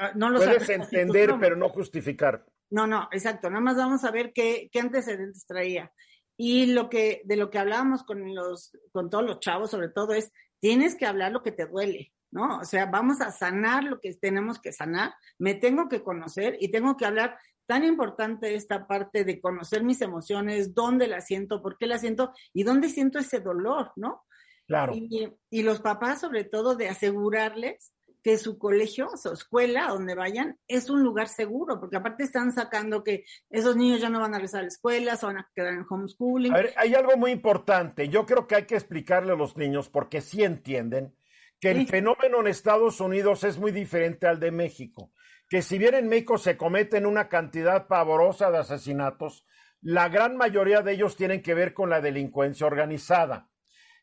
ah, 0.00 0.12
no 0.14 0.30
lo 0.30 0.38
puedes 0.38 0.68
entender, 0.68 1.34
pero 1.40 1.56
no 1.56 1.68
justificar. 1.68 2.44
No, 2.70 2.86
no, 2.86 3.08
exacto, 3.12 3.48
nada 3.50 3.60
más 3.60 3.76
vamos 3.76 4.04
a 4.04 4.10
ver 4.10 4.32
qué, 4.32 4.68
qué 4.72 4.80
antecedentes 4.80 5.46
traía. 5.46 5.92
Y 6.36 6.66
lo 6.66 6.88
que, 6.88 7.22
de 7.24 7.36
lo 7.36 7.50
que 7.50 7.58
hablábamos 7.58 8.04
con 8.04 8.34
los, 8.34 8.70
con 8.92 9.10
todos 9.10 9.24
los 9.24 9.40
chavos, 9.40 9.70
sobre 9.70 9.88
todo, 9.88 10.12
es 10.12 10.32
tienes 10.60 10.94
que 10.94 11.06
hablar 11.06 11.32
lo 11.32 11.42
que 11.42 11.52
te 11.52 11.66
duele. 11.66 12.12
¿No? 12.30 12.58
O 12.58 12.64
sea, 12.64 12.86
vamos 12.86 13.20
a 13.20 13.30
sanar 13.30 13.84
lo 13.84 14.00
que 14.00 14.14
tenemos 14.14 14.60
que 14.60 14.72
sanar, 14.72 15.14
me 15.38 15.54
tengo 15.54 15.88
que 15.88 16.02
conocer 16.02 16.56
y 16.60 16.70
tengo 16.70 16.96
que 16.96 17.06
hablar. 17.06 17.38
Tan 17.66 17.84
importante 17.84 18.54
esta 18.54 18.86
parte 18.86 19.24
de 19.24 19.40
conocer 19.40 19.84
mis 19.84 20.00
emociones, 20.00 20.74
dónde 20.74 21.06
la 21.06 21.20
siento, 21.20 21.62
por 21.62 21.76
qué 21.76 21.86
la 21.86 21.98
siento 21.98 22.32
y 22.54 22.62
dónde 22.62 22.88
siento 22.88 23.18
ese 23.18 23.40
dolor, 23.40 23.92
¿no? 23.96 24.24
Claro. 24.66 24.94
Y, 24.94 25.28
y 25.50 25.62
los 25.62 25.80
papás, 25.80 26.20
sobre 26.20 26.44
todo, 26.44 26.76
de 26.76 26.88
asegurarles 26.88 27.92
que 28.22 28.36
su 28.36 28.58
colegio, 28.58 29.08
su 29.16 29.32
escuela, 29.32 29.88
donde 29.88 30.14
vayan, 30.14 30.58
es 30.66 30.90
un 30.90 31.02
lugar 31.02 31.28
seguro, 31.28 31.78
porque 31.78 31.96
aparte 31.96 32.24
están 32.24 32.52
sacando 32.52 33.04
que 33.04 33.24
esos 33.48 33.76
niños 33.76 34.00
ya 34.00 34.10
no 34.10 34.20
van 34.20 34.34
a 34.34 34.38
regresar 34.38 34.60
a 34.60 34.62
la 34.62 34.68
escuela, 34.68 35.16
se 35.16 35.26
van 35.26 35.38
a 35.38 35.50
quedar 35.54 35.74
en 35.74 35.86
homeschooling. 35.88 36.52
A 36.52 36.56
ver, 36.56 36.74
hay 36.76 36.94
algo 36.94 37.16
muy 37.16 37.30
importante. 37.30 38.08
Yo 38.08 38.26
creo 38.26 38.46
que 38.46 38.56
hay 38.56 38.66
que 38.66 38.74
explicarle 38.74 39.32
a 39.32 39.36
los 39.36 39.56
niños, 39.56 39.88
porque 39.88 40.20
sí 40.20 40.42
entienden, 40.42 41.14
que 41.60 41.70
el 41.70 41.86
fenómeno 41.88 42.40
en 42.40 42.46
Estados 42.46 43.00
Unidos 43.00 43.44
es 43.44 43.58
muy 43.58 43.72
diferente 43.72 44.26
al 44.26 44.38
de 44.38 44.50
México, 44.50 45.12
que 45.48 45.62
si 45.62 45.78
bien 45.78 45.94
en 45.94 46.08
México 46.08 46.38
se 46.38 46.56
cometen 46.56 47.06
una 47.06 47.28
cantidad 47.28 47.86
pavorosa 47.86 48.50
de 48.50 48.58
asesinatos, 48.58 49.44
la 49.80 50.08
gran 50.08 50.36
mayoría 50.36 50.82
de 50.82 50.92
ellos 50.92 51.16
tienen 51.16 51.42
que 51.42 51.54
ver 51.54 51.72
con 51.72 51.90
la 51.90 52.00
delincuencia 52.00 52.66
organizada. 52.66 53.48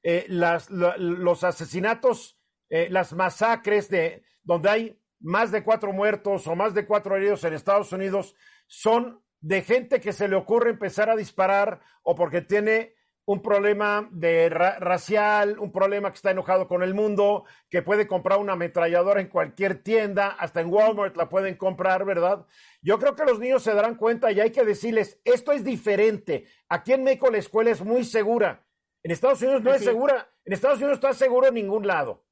Eh, 0.03 0.25
las, 0.27 0.69
los 0.69 1.43
asesinatos, 1.43 2.39
eh, 2.69 2.87
las 2.89 3.13
masacres 3.13 3.89
de 3.89 4.23
donde 4.43 4.69
hay 4.69 5.01
más 5.19 5.51
de 5.51 5.63
cuatro 5.63 5.91
muertos 5.91 6.47
o 6.47 6.55
más 6.55 6.73
de 6.73 6.85
cuatro 6.85 7.15
heridos 7.15 7.43
en 7.43 7.53
Estados 7.53 7.91
Unidos 7.91 8.35
son 8.67 9.23
de 9.39 9.61
gente 9.61 9.99
que 9.99 10.13
se 10.13 10.27
le 10.27 10.35
ocurre 10.35 10.71
empezar 10.71 11.09
a 11.09 11.15
disparar 11.15 11.81
o 12.03 12.15
porque 12.15 12.41
tiene 12.41 12.94
un 13.25 13.41
problema 13.41 14.07
de 14.11 14.49
racial, 14.49 15.57
un 15.57 15.71
problema 15.71 16.11
que 16.11 16.15
está 16.15 16.31
enojado 16.31 16.67
con 16.67 16.83
el 16.83 16.93
mundo, 16.93 17.45
que 17.69 17.81
puede 17.81 18.07
comprar 18.07 18.37
una 18.37 18.53
ametralladora 18.53 19.19
en 19.19 19.29
cualquier 19.29 19.81
tienda, 19.81 20.27
hasta 20.27 20.61
en 20.61 20.71
Walmart 20.71 21.17
la 21.17 21.27
pueden 21.27 21.55
comprar, 21.55 22.05
¿verdad? 22.05 22.45
Yo 22.81 22.99
creo 22.99 23.15
que 23.15 23.25
los 23.25 23.39
niños 23.39 23.63
se 23.63 23.73
darán 23.73 23.95
cuenta 23.95 24.31
y 24.31 24.39
hay 24.39 24.51
que 24.51 24.63
decirles, 24.63 25.19
esto 25.23 25.51
es 25.51 25.63
diferente. 25.63 26.45
Aquí 26.69 26.93
en 26.93 27.03
México 27.03 27.31
la 27.31 27.39
escuela 27.39 27.71
es 27.71 27.83
muy 27.83 28.03
segura. 28.03 28.63
En 29.01 29.11
Estados 29.11 29.41
Unidos 29.41 29.63
no 29.63 29.73
es 29.73 29.83
segura. 29.83 30.29
En 30.45 30.53
Estados 30.53 30.77
Unidos 30.77 30.99
no 31.01 31.09
está 31.09 31.25
seguro 31.25 31.47
en 31.47 31.55
ningún 31.55 31.87
lado. 31.87 32.23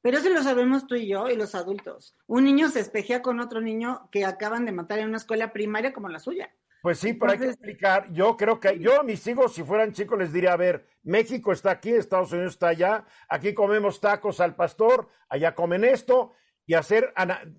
Pero 0.00 0.18
eso 0.18 0.28
lo 0.30 0.42
sabemos 0.42 0.86
tú 0.86 0.94
y 0.96 1.08
yo 1.08 1.28
y 1.28 1.36
los 1.36 1.54
adultos. 1.54 2.16
Un 2.26 2.44
niño 2.44 2.68
se 2.68 2.80
espejea 2.80 3.22
con 3.22 3.40
otro 3.40 3.60
niño 3.60 4.08
que 4.10 4.24
acaban 4.24 4.64
de 4.64 4.72
matar 4.72 4.98
en 4.98 5.08
una 5.08 5.16
escuela 5.16 5.52
primaria 5.52 5.92
como 5.92 6.08
la 6.08 6.18
suya. 6.18 6.54
Pues 6.84 6.98
sí, 6.98 7.14
pero 7.14 7.32
hay 7.32 7.38
que 7.38 7.46
explicar. 7.46 8.12
Yo 8.12 8.36
creo 8.36 8.60
que 8.60 8.78
yo 8.78 9.00
a 9.00 9.02
mis 9.02 9.26
hijos, 9.26 9.54
si 9.54 9.62
fueran 9.62 9.94
chicos, 9.94 10.18
les 10.18 10.34
diría, 10.34 10.52
a 10.52 10.58
ver, 10.58 10.86
México 11.04 11.50
está 11.50 11.70
aquí, 11.70 11.88
Estados 11.88 12.30
Unidos 12.30 12.52
está 12.52 12.68
allá, 12.68 13.06
aquí 13.26 13.54
comemos 13.54 14.02
tacos 14.02 14.38
al 14.38 14.54
pastor, 14.54 15.08
allá 15.30 15.54
comen 15.54 15.82
esto, 15.82 16.34
y 16.66 16.74
hacer 16.74 17.14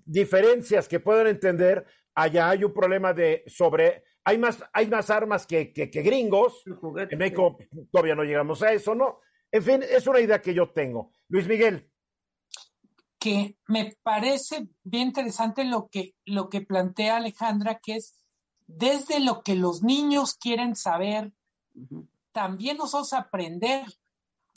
diferencias 0.05 0.88
que 0.88 0.99
puedan 0.99 1.26
entender. 1.26 1.88
Allá 2.13 2.51
hay 2.51 2.65
un 2.65 2.71
problema 2.71 3.15
de 3.15 3.43
sobre, 3.47 4.03
hay 4.23 4.38
más, 4.38 4.63
hay 4.71 4.86
más 4.89 5.09
armas 5.09 5.47
que, 5.47 5.73
que, 5.73 5.88
gringos. 5.88 6.61
En 7.09 7.17
México 7.17 7.57
todavía 7.91 8.13
no 8.13 8.23
llegamos 8.23 8.61
a 8.61 8.73
eso, 8.73 8.93
¿no? 8.93 9.21
En 9.51 9.63
fin, 9.63 9.82
es 9.82 10.05
una 10.05 10.19
idea 10.19 10.39
que 10.39 10.53
yo 10.53 10.69
tengo. 10.69 11.13
Luis 11.30 11.47
Miguel. 11.47 11.89
Que 13.17 13.57
me 13.69 13.97
parece 14.03 14.67
bien 14.84 15.07
interesante 15.07 15.63
lo 15.63 15.89
que, 15.89 16.13
lo 16.26 16.47
que 16.47 16.61
plantea 16.61 17.17
Alejandra, 17.17 17.80
que 17.82 17.95
es 17.95 18.21
desde 18.68 19.20
lo 19.20 19.41
que 19.41 19.55
los 19.55 19.84
niños 19.84 20.36
quieren 20.36 20.76
saber, 20.76 21.34
también 22.32 22.78
nosotros 22.78 23.13
aprender. 23.13 23.86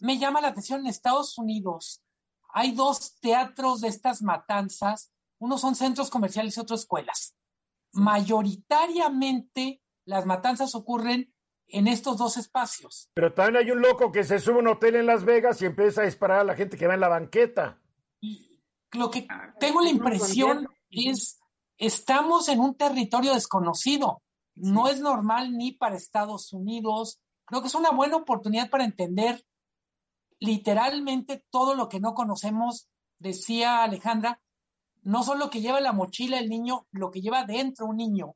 Me 0.01 0.19
llama 0.19 0.41
la 0.41 0.49
atención 0.49 0.81
en 0.81 0.87
Estados 0.87 1.39
Unidos. 1.39 2.03
Hay 2.53 2.73
dos 2.73 3.19
teatros 3.21 3.81
de 3.81 3.89
estas 3.89 4.23
matanzas. 4.23 5.13
Unos 5.39 5.61
son 5.61 5.75
centros 5.75 6.11
comerciales 6.11 6.57
y 6.57 6.61
otros 6.61 6.81
escuelas. 6.81 7.35
Mayoritariamente 7.93 9.83
las 10.05 10.25
matanzas 10.27 10.75
ocurren 10.75 11.33
en 11.69 11.87
estos 11.87 12.17
dos 12.17 12.37
espacios. 12.37 13.11
Pero 13.15 13.35
también 13.35 13.65
hay 13.65 13.71
un 13.71 13.83
loco 13.83 14.11
que 14.11 14.25
se 14.25 14.39
sube 14.39 14.57
a 14.57 14.59
un 14.61 14.69
hotel 14.69 14.97
en 14.97 15.07
Las 15.07 15.25
Vegas 15.25 15.61
y 15.61 15.67
empieza 15.67 16.01
a 16.01 16.07
disparar 16.07 16.41
a 16.41 16.45
la 16.45 16.57
gente 16.57 16.79
que 16.79 16.87
va 16.87 16.95
en 16.95 17.01
la 17.01 17.09
banqueta. 17.09 17.79
Y 18.21 18.61
lo 18.93 19.11
que 19.11 19.27
ah, 19.29 19.55
tengo 19.61 19.83
la 19.83 19.91
impresión 19.91 20.67
es 20.91 21.39
estamos 21.79 22.49
en 22.49 22.61
un 22.61 22.77
territorio 22.77 23.35
desconocido. 23.35 24.23
No 24.55 24.89
es 24.89 25.01
normal 25.01 25.57
ni 25.57 25.73
para 25.73 25.97
Estados 25.97 26.53
Unidos. 26.53 27.21
Creo 27.45 27.63
que 27.63 27.69
es 27.69 27.75
una 27.75 27.91
buena 27.91 28.17
oportunidad 28.17 28.69
para 28.69 28.85
entender 28.85 29.45
literalmente 30.41 31.45
todo 31.51 31.75
lo 31.75 31.89
que 31.89 32.01
no 32.01 32.15
conocemos, 32.15 32.89
decía 33.19 33.83
Alejandra, 33.83 34.41
no 35.03 35.23
solo 35.23 35.51
que 35.51 35.61
lleva 35.61 35.81
la 35.81 35.93
mochila 35.93 36.39
el 36.39 36.49
niño, 36.49 36.87
lo 36.91 37.11
que 37.11 37.21
lleva 37.21 37.45
dentro 37.45 37.87
un 37.87 37.97
niño. 37.97 38.35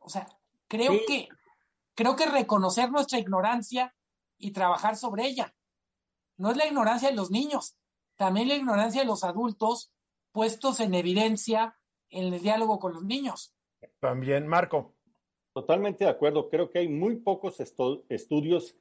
O 0.00 0.08
sea, 0.08 0.26
creo 0.68 0.92
que 1.06 1.28
creo 1.94 2.16
que 2.16 2.26
reconocer 2.26 2.90
nuestra 2.90 3.18
ignorancia 3.18 3.94
y 4.38 4.52
trabajar 4.52 4.96
sobre 4.96 5.26
ella. 5.26 5.54
No 6.36 6.50
es 6.50 6.56
la 6.56 6.66
ignorancia 6.66 7.08
de 7.08 7.14
los 7.14 7.30
niños, 7.30 7.76
también 8.16 8.48
la 8.48 8.56
ignorancia 8.56 9.02
de 9.02 9.06
los 9.06 9.22
adultos 9.22 9.92
puestos 10.32 10.80
en 10.80 10.94
evidencia 10.94 11.78
en 12.14 12.32
el 12.32 12.40
diálogo 12.40 12.78
con 12.78 12.94
los 12.94 13.04
niños. 13.04 13.52
También, 14.00 14.46
Marco. 14.46 14.94
Totalmente 15.52 16.04
de 16.04 16.10
acuerdo. 16.10 16.48
Creo 16.48 16.70
que 16.70 16.80
hay 16.80 16.88
muy 16.88 17.16
pocos 17.16 17.60
estudios 17.60 18.76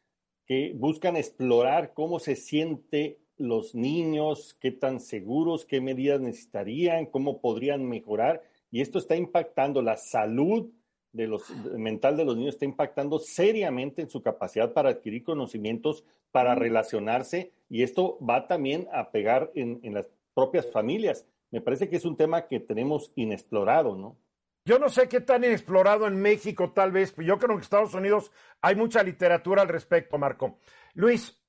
que 0.46 0.74
buscan 0.76 1.16
explorar 1.16 1.94
cómo 1.94 2.20
se 2.20 2.36
siente 2.36 3.20
los 3.38 3.76
niños, 3.76 4.58
qué 4.60 4.72
tan 4.72 5.00
seguros, 5.00 5.66
qué 5.66 5.82
medidas 5.82 6.22
necesitarían, 6.22 7.06
cómo 7.06 7.42
podrían 7.42 7.88
mejorar. 7.88 8.44
Y 8.72 8.82
esto 8.82 8.98
está 8.98 9.16
impactando 9.16 9.82
la 9.82 9.98
salud 9.98 10.72
de 11.12 11.28
los, 11.28 11.48
mental 11.78 12.18
de 12.18 12.26
los 12.26 12.36
niños, 12.36 12.56
está 12.56 12.66
impactando 12.66 13.20
seriamente 13.20 14.02
en 14.02 14.10
su 14.10 14.22
capacidad 14.24 14.74
para 14.74 14.90
adquirir 14.90 15.24
conocimientos, 15.24 16.04
para 16.32 16.56
relacionarse. 16.56 17.52
Y 17.70 17.84
esto 17.84 18.18
va 18.18 18.48
también 18.48 18.88
a 18.92 19.12
pegar 19.12 19.52
en, 19.54 19.80
en 19.84 19.94
las 19.94 20.08
propias 20.34 20.70
familias 20.72 21.26
me 21.54 21.62
parece 21.62 21.88
que 21.88 21.98
es 21.98 22.06
un 22.06 22.18
tema 22.18 22.48
que 22.48 22.60
tenemos 22.60 23.12
inexplorado, 23.16 23.96
¿no? 23.96 24.18
Yo 24.66 24.80
no 24.80 24.90
sé 24.90 25.08
qué 25.08 25.22
tan 25.22 25.44
inexplorado 25.44 26.08
en 26.08 26.16
México, 26.16 26.74
tal 26.74 26.92
vez, 26.92 27.12
pero 27.12 27.28
yo 27.28 27.38
creo 27.38 27.50
que 27.50 27.56
en 27.58 27.62
Estados 27.62 27.94
Unidos 27.94 28.32
hay 28.60 28.76
mucha 28.76 29.04
literatura 29.04 29.62
al 29.62 29.68
respecto, 29.68 30.18
Marco. 30.18 30.58
Luis. 30.96 31.40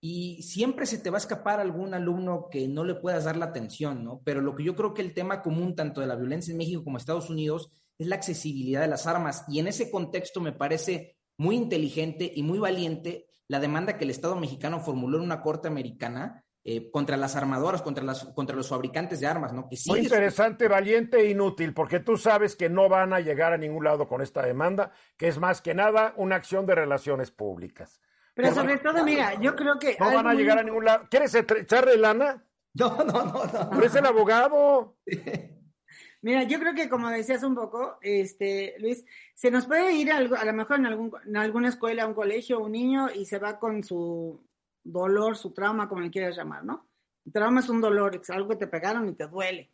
Y 0.00 0.42
siempre 0.42 0.86
se 0.86 0.98
te 0.98 1.10
va 1.10 1.18
a 1.18 1.20
escapar 1.20 1.60
algún 1.60 1.94
alumno 1.94 2.48
que 2.50 2.66
no 2.66 2.82
le 2.82 2.96
puedas 2.96 3.24
dar 3.24 3.36
la 3.36 3.46
atención, 3.46 4.02
¿no? 4.02 4.22
Pero 4.24 4.40
lo 4.40 4.56
que 4.56 4.64
yo 4.64 4.74
creo 4.74 4.92
que 4.92 5.02
el 5.02 5.14
tema 5.14 5.40
común 5.40 5.76
tanto 5.76 6.00
de 6.00 6.08
la 6.08 6.16
violencia 6.16 6.50
en 6.50 6.58
México 6.58 6.82
como 6.82 6.96
en 6.96 7.00
Estados 7.00 7.30
Unidos 7.30 7.70
es 7.96 8.08
la 8.08 8.16
accesibilidad 8.16 8.80
de 8.80 8.88
las 8.88 9.06
armas. 9.06 9.44
Y 9.46 9.60
en 9.60 9.68
ese 9.68 9.88
contexto 9.88 10.40
me 10.40 10.52
parece 10.52 11.16
muy 11.36 11.54
inteligente 11.54 12.32
y 12.34 12.42
muy 12.42 12.58
valiente 12.58 13.28
la 13.46 13.60
demanda 13.60 13.98
que 13.98 14.04
el 14.04 14.10
Estado 14.10 14.34
mexicano 14.34 14.80
formuló 14.80 15.18
en 15.18 15.24
una 15.24 15.42
corte 15.42 15.68
americana 15.68 16.44
eh, 16.70 16.90
contra 16.90 17.16
las 17.16 17.34
armadoras, 17.34 17.80
contra, 17.80 18.04
las, 18.04 18.26
contra 18.26 18.54
los 18.54 18.68
fabricantes 18.68 19.20
de 19.20 19.26
armas, 19.26 19.54
¿no? 19.54 19.70
Que 19.70 19.78
Muy 19.86 20.00
interesante, 20.00 20.68
valiente 20.68 21.18
e 21.18 21.30
inútil, 21.30 21.72
porque 21.72 21.98
tú 21.98 22.18
sabes 22.18 22.56
que 22.56 22.68
no 22.68 22.90
van 22.90 23.14
a 23.14 23.20
llegar 23.20 23.54
a 23.54 23.56
ningún 23.56 23.84
lado 23.84 24.06
con 24.06 24.20
esta 24.20 24.42
demanda, 24.42 24.92
que 25.16 25.28
es 25.28 25.38
más 25.38 25.62
que 25.62 25.72
nada 25.72 26.12
una 26.16 26.36
acción 26.36 26.66
de 26.66 26.74
relaciones 26.74 27.30
públicas. 27.30 28.02
Pero 28.34 28.54
sobre 28.54 28.76
todo, 28.76 29.02
mira, 29.02 29.40
yo 29.40 29.56
creo 29.56 29.78
que... 29.78 29.96
No 29.98 30.12
van 30.12 30.26
a 30.26 30.34
llegar 30.34 30.58
a 30.58 30.62
ningún 30.62 30.84
lado. 30.84 31.06
¿Quieres 31.10 31.34
echarle 31.34 31.96
lana? 31.96 32.44
No, 32.74 32.98
no, 32.98 33.24
no, 33.24 33.46
no. 33.46 33.70
Pero 33.70 33.86
es 33.86 33.94
el 33.94 34.04
abogado. 34.04 34.98
Mira, 36.20 36.42
yo 36.42 36.58
creo 36.58 36.74
que 36.74 36.90
como 36.90 37.08
decías 37.08 37.44
un 37.44 37.54
poco, 37.54 37.96
este, 38.02 38.74
Luis, 38.78 39.06
se 39.34 39.50
nos 39.50 39.64
puede 39.64 39.92
ir 39.92 40.12
a, 40.12 40.18
a 40.18 40.44
lo 40.44 40.52
mejor 40.52 40.80
en, 40.80 40.86
algún, 40.86 41.12
en 41.24 41.36
alguna 41.36 41.68
escuela, 41.68 42.06
un 42.06 42.14
colegio, 42.14 42.60
un 42.60 42.72
niño 42.72 43.08
y 43.14 43.24
se 43.24 43.38
va 43.38 43.58
con 43.58 43.82
su 43.84 44.47
dolor, 44.84 45.36
su 45.36 45.52
trauma, 45.52 45.88
como 45.88 46.00
le 46.00 46.10
quieras 46.10 46.36
llamar, 46.36 46.64
¿no? 46.64 46.86
El 47.26 47.32
trauma 47.32 47.60
es 47.60 47.68
un 47.68 47.80
dolor, 47.80 48.16
es 48.16 48.30
algo 48.30 48.48
que 48.48 48.56
te 48.56 48.66
pegaron 48.66 49.08
y 49.08 49.12
te 49.12 49.26
duele. 49.26 49.70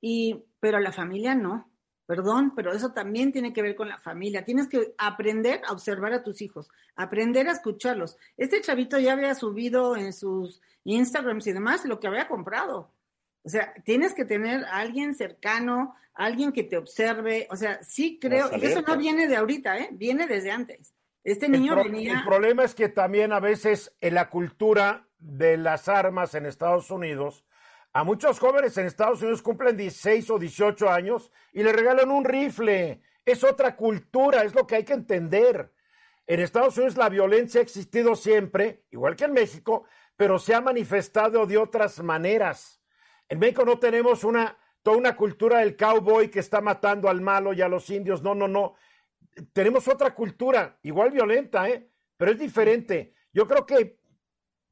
Y, 0.00 0.44
pero 0.60 0.78
la 0.78 0.92
familia 0.92 1.34
no. 1.34 1.68
Perdón, 2.06 2.52
pero 2.54 2.72
eso 2.72 2.92
también 2.92 3.32
tiene 3.32 3.52
que 3.52 3.62
ver 3.62 3.74
con 3.74 3.88
la 3.88 3.98
familia. 3.98 4.44
Tienes 4.44 4.68
que 4.68 4.94
aprender 4.98 5.62
a 5.66 5.72
observar 5.72 6.12
a 6.12 6.22
tus 6.22 6.42
hijos, 6.42 6.68
aprender 6.96 7.48
a 7.48 7.52
escucharlos. 7.52 8.16
Este 8.36 8.60
chavito 8.60 8.98
ya 8.98 9.12
había 9.12 9.34
subido 9.34 9.96
en 9.96 10.12
sus 10.12 10.60
Instagrams 10.84 11.46
y 11.46 11.52
demás 11.52 11.84
lo 11.84 12.00
que 12.00 12.08
había 12.08 12.28
comprado. 12.28 12.92
O 13.44 13.48
sea, 13.48 13.72
tienes 13.84 14.14
que 14.14 14.24
tener 14.24 14.64
a 14.64 14.78
alguien 14.78 15.14
cercano, 15.14 15.94
alguien 16.14 16.52
que 16.52 16.64
te 16.64 16.76
observe. 16.76 17.46
O 17.50 17.56
sea, 17.56 17.82
sí 17.82 18.18
creo, 18.20 18.50
y 18.56 18.64
eso 18.64 18.82
no 18.82 18.96
viene 18.96 19.26
de 19.26 19.36
ahorita, 19.36 19.78
¿eh? 19.78 19.88
Viene 19.92 20.26
desde 20.26 20.50
antes. 20.50 20.94
Este 21.24 21.48
niño 21.48 21.78
el 21.80 21.90
venía. 21.90 22.14
El 22.14 22.24
problema 22.24 22.64
es 22.64 22.74
que 22.74 22.88
también 22.88 23.32
a 23.32 23.40
veces 23.40 23.94
en 24.00 24.14
la 24.14 24.28
cultura 24.28 25.08
de 25.18 25.56
las 25.56 25.88
armas 25.88 26.34
en 26.34 26.46
Estados 26.46 26.90
Unidos, 26.90 27.44
a 27.92 28.04
muchos 28.04 28.38
jóvenes 28.38 28.76
en 28.78 28.86
Estados 28.86 29.22
Unidos 29.22 29.42
cumplen 29.42 29.76
16 29.76 30.30
o 30.30 30.38
18 30.38 30.90
años 30.90 31.30
y 31.52 31.62
le 31.62 31.72
regalan 31.72 32.10
un 32.10 32.24
rifle. 32.24 33.02
Es 33.24 33.44
otra 33.44 33.76
cultura, 33.76 34.42
es 34.42 34.54
lo 34.54 34.66
que 34.66 34.76
hay 34.76 34.84
que 34.84 34.94
entender. 34.94 35.72
En 36.26 36.40
Estados 36.40 36.76
Unidos 36.76 36.96
la 36.96 37.08
violencia 37.08 37.60
ha 37.60 37.62
existido 37.62 38.16
siempre, 38.16 38.84
igual 38.90 39.14
que 39.14 39.24
en 39.24 39.32
México, 39.32 39.84
pero 40.16 40.38
se 40.38 40.54
ha 40.54 40.60
manifestado 40.60 41.46
de 41.46 41.58
otras 41.58 42.02
maneras. 42.02 42.80
En 43.28 43.38
México 43.38 43.64
no 43.64 43.78
tenemos 43.78 44.24
una 44.24 44.56
toda 44.82 44.96
una 44.96 45.16
cultura 45.16 45.58
del 45.58 45.76
cowboy 45.76 46.28
que 46.28 46.40
está 46.40 46.60
matando 46.60 47.08
al 47.08 47.20
malo 47.20 47.52
y 47.52 47.62
a 47.62 47.68
los 47.68 47.88
indios. 47.90 48.22
No, 48.22 48.34
no, 48.34 48.48
no 48.48 48.74
tenemos 49.52 49.88
otra 49.88 50.14
cultura, 50.14 50.78
igual 50.82 51.10
violenta, 51.10 51.68
¿eh? 51.68 51.90
pero 52.16 52.32
es 52.32 52.38
diferente. 52.38 53.14
Yo 53.32 53.46
creo 53.46 53.66
que 53.66 53.98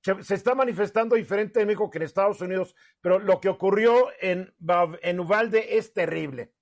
se, 0.03 0.35
está 0.35 0.55
manifestando 0.55 1.17
diferente 1.17 1.61
en 1.61 1.67
México 1.67 1.91
que 1.91 1.99
en 1.99 2.05
Estados 2.05 2.41
Unidos, 2.41 2.75
pero 3.01 3.19
lo 3.19 3.41
que 3.41 3.49
ocurrió 3.49 4.09
en, 4.21 4.55
en 5.03 5.21
Uvalde 5.21 5.77
es 5.77 5.93
terrible. 5.93 6.53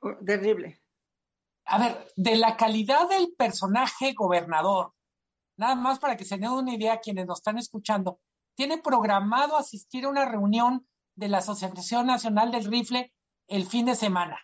Oh, 0.00 0.14
terrible. 0.24 0.80
A 1.66 1.78
ver, 1.78 2.12
de 2.16 2.36
la 2.36 2.56
calidad 2.56 3.08
del 3.08 3.34
personaje 3.36 4.12
gobernador, 4.12 4.92
nada 5.56 5.74
más 5.74 5.98
para 5.98 6.16
que 6.16 6.24
se 6.24 6.38
den 6.38 6.50
una 6.50 6.74
idea 6.74 7.00
quienes 7.00 7.26
nos 7.26 7.38
están 7.38 7.58
escuchando, 7.58 8.20
tiene 8.54 8.78
programado 8.78 9.56
asistir 9.56 10.04
a 10.04 10.08
una 10.08 10.24
reunión 10.24 10.86
de 11.14 11.28
la 11.28 11.38
Asociación 11.38 12.06
Nacional 12.06 12.50
del 12.50 12.66
Rifle 12.66 13.12
el 13.48 13.66
fin 13.66 13.86
de 13.86 13.94
semana 13.94 14.38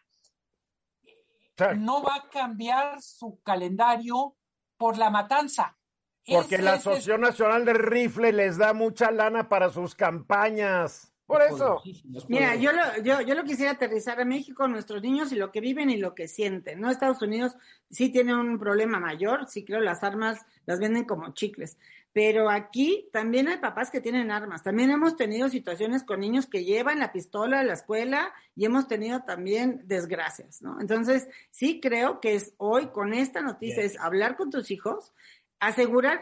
no 1.77 2.03
va 2.03 2.17
a 2.17 2.29
cambiar 2.29 3.01
su 3.01 3.41
calendario 3.43 4.37
por 4.77 4.99
la 4.99 5.11
matanza. 5.11 5.77
Porque 6.27 6.59
la 6.59 6.75
Asociación 6.75 7.21
Nacional 7.21 7.65
del 7.65 7.79
Rifle 7.79 8.33
les 8.33 8.57
da 8.57 8.73
mucha 8.73 9.11
lana 9.11 9.49
para 9.49 9.71
sus 9.71 9.95
campañas. 9.95 11.13
Por 11.27 11.41
eso. 11.41 11.81
Mira, 12.29 12.57
yo 12.57 12.73
lo, 12.73 13.03
yo, 13.03 13.23
yo 13.23 13.35
lo 13.35 13.45
quisiera 13.45 13.73
aterrizar 13.73 14.21
a 14.21 14.25
México, 14.25 14.69
nuestros 14.69 15.03
niños 15.03 15.33
y 15.33 15.37
lo 15.37 15.51
que 15.51 15.61
viven 15.61 15.89
y 15.89 15.97
lo 15.97 16.15
que 16.15 16.29
sienten. 16.29 16.81
No, 16.81 16.91
Estados 16.91 17.23
Unidos 17.23 17.57
sí 17.91 18.11
tiene 18.11 18.35
un 18.35 18.59
problema 18.59 19.01
mayor, 19.01 19.49
sí 19.49 19.65
creo 19.65 19.81
las 19.81 20.03
armas 20.03 20.45
las 20.67 20.79
venden 20.79 21.05
como 21.05 21.33
chicles. 21.33 21.79
Pero 22.13 22.51
aquí 22.51 23.09
también 23.11 23.49
hay 23.49 23.57
papás 23.57 23.91
que 23.91 24.03
tienen 24.03 24.31
armas. 24.31 24.63
También 24.63 24.91
hemos 24.91 25.17
tenido 25.17 25.49
situaciones 25.49 26.05
con 26.05 26.21
niños 26.21 26.47
que 26.47 26.65
llevan 26.65 26.99
la 26.99 27.11
pistola 27.11 27.61
a 27.61 27.65
la 27.65 27.73
escuela 27.73 28.35
y 28.55 28.67
hemos 28.67 28.87
tenido 28.87 29.23
también 29.23 29.81
desgracias, 29.87 30.61
¿no? 30.61 30.79
Entonces, 30.81 31.29
sí 31.51 31.81
creo 31.81 32.21
que 32.21 32.35
es 32.35 32.55
hoy 32.59 32.89
con 32.89 33.15
esta 33.15 33.41
noticia 33.41 33.83
es 33.83 33.99
hablar 33.99 34.37
con 34.37 34.51
tus 34.51 34.71
hijos, 34.71 35.13
asegurar 35.59 36.21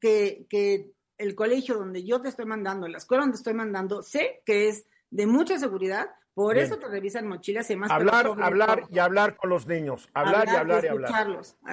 que, 0.00 0.46
que 0.48 0.92
el 1.18 1.34
colegio 1.34 1.76
donde 1.76 2.04
yo 2.04 2.20
te 2.20 2.28
estoy 2.28 2.46
mandando, 2.46 2.86
la 2.86 2.98
escuela 2.98 3.22
donde 3.22 3.36
estoy 3.36 3.54
mandando, 3.54 4.02
sé 4.02 4.42
que 4.46 4.68
es 4.68 4.86
de 5.10 5.26
mucha 5.26 5.58
seguridad. 5.58 6.10
Por 6.34 6.56
eso 6.56 6.78
te 6.78 6.88
revisan 6.88 7.28
mochilas 7.28 7.70
y 7.70 7.76
más. 7.76 7.90
Hablar, 7.90 8.26
hablar 8.40 8.84
y 8.90 8.98
hablar 8.98 9.36
con 9.36 9.50
los 9.50 9.66
niños. 9.66 10.08
Hablar, 10.14 10.48
y 10.48 10.56
hablar 10.56 10.82
y, 10.84 10.88
hablar. 10.88 11.26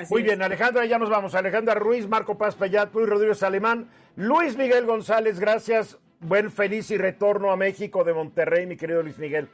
Muy 0.10 0.22
bien, 0.22 0.41
Alejandra, 0.41 0.86
ya 0.86 0.99
nos 0.99 1.10
vamos. 1.10 1.34
Alejandra 1.34 1.76
Ruiz, 1.76 2.10
Marco 2.10 2.38
Paz 2.38 2.55
Payat, 2.55 2.93
Luis 2.93 3.07
Rodríguez 3.07 3.41
Alemán, 3.43 3.89
Luis 4.18 4.57
Miguel 4.57 4.86
González, 4.86 5.39
gracias. 5.39 5.97
Buen 6.20 6.51
feliz 6.51 6.91
y 6.91 6.97
retorno 6.97 7.51
a 7.51 7.55
México 7.55 8.03
de 8.03 8.14
Monterrey, 8.14 8.66
mi 8.66 8.76
querido 8.76 9.01
Luis 9.01 9.18
Miguel. 9.18 9.47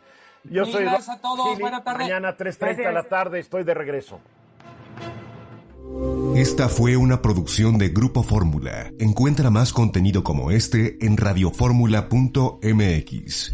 Yo 0.43 0.65
soy 0.65 0.85
gracias 0.85 1.17
a 1.17 1.21
todos. 1.21 1.59
Buenas 1.59 1.83
tardes. 1.83 2.07
Mañana 2.07 2.35
3.30 2.35 2.77
de 2.77 2.91
la 2.91 3.03
tarde 3.03 3.37
estoy 3.39 3.63
de 3.63 3.75
regreso. 3.75 4.19
Esta 6.35 6.67
fue 6.67 6.97
una 6.97 7.21
producción 7.21 7.77
de 7.77 7.89
Grupo 7.89 8.23
Fórmula. 8.23 8.89
Encuentra 8.99 9.51
más 9.51 9.71
contenido 9.71 10.23
como 10.23 10.49
este 10.49 10.97
en 11.05 11.17
radioformula.mx. 11.17 13.53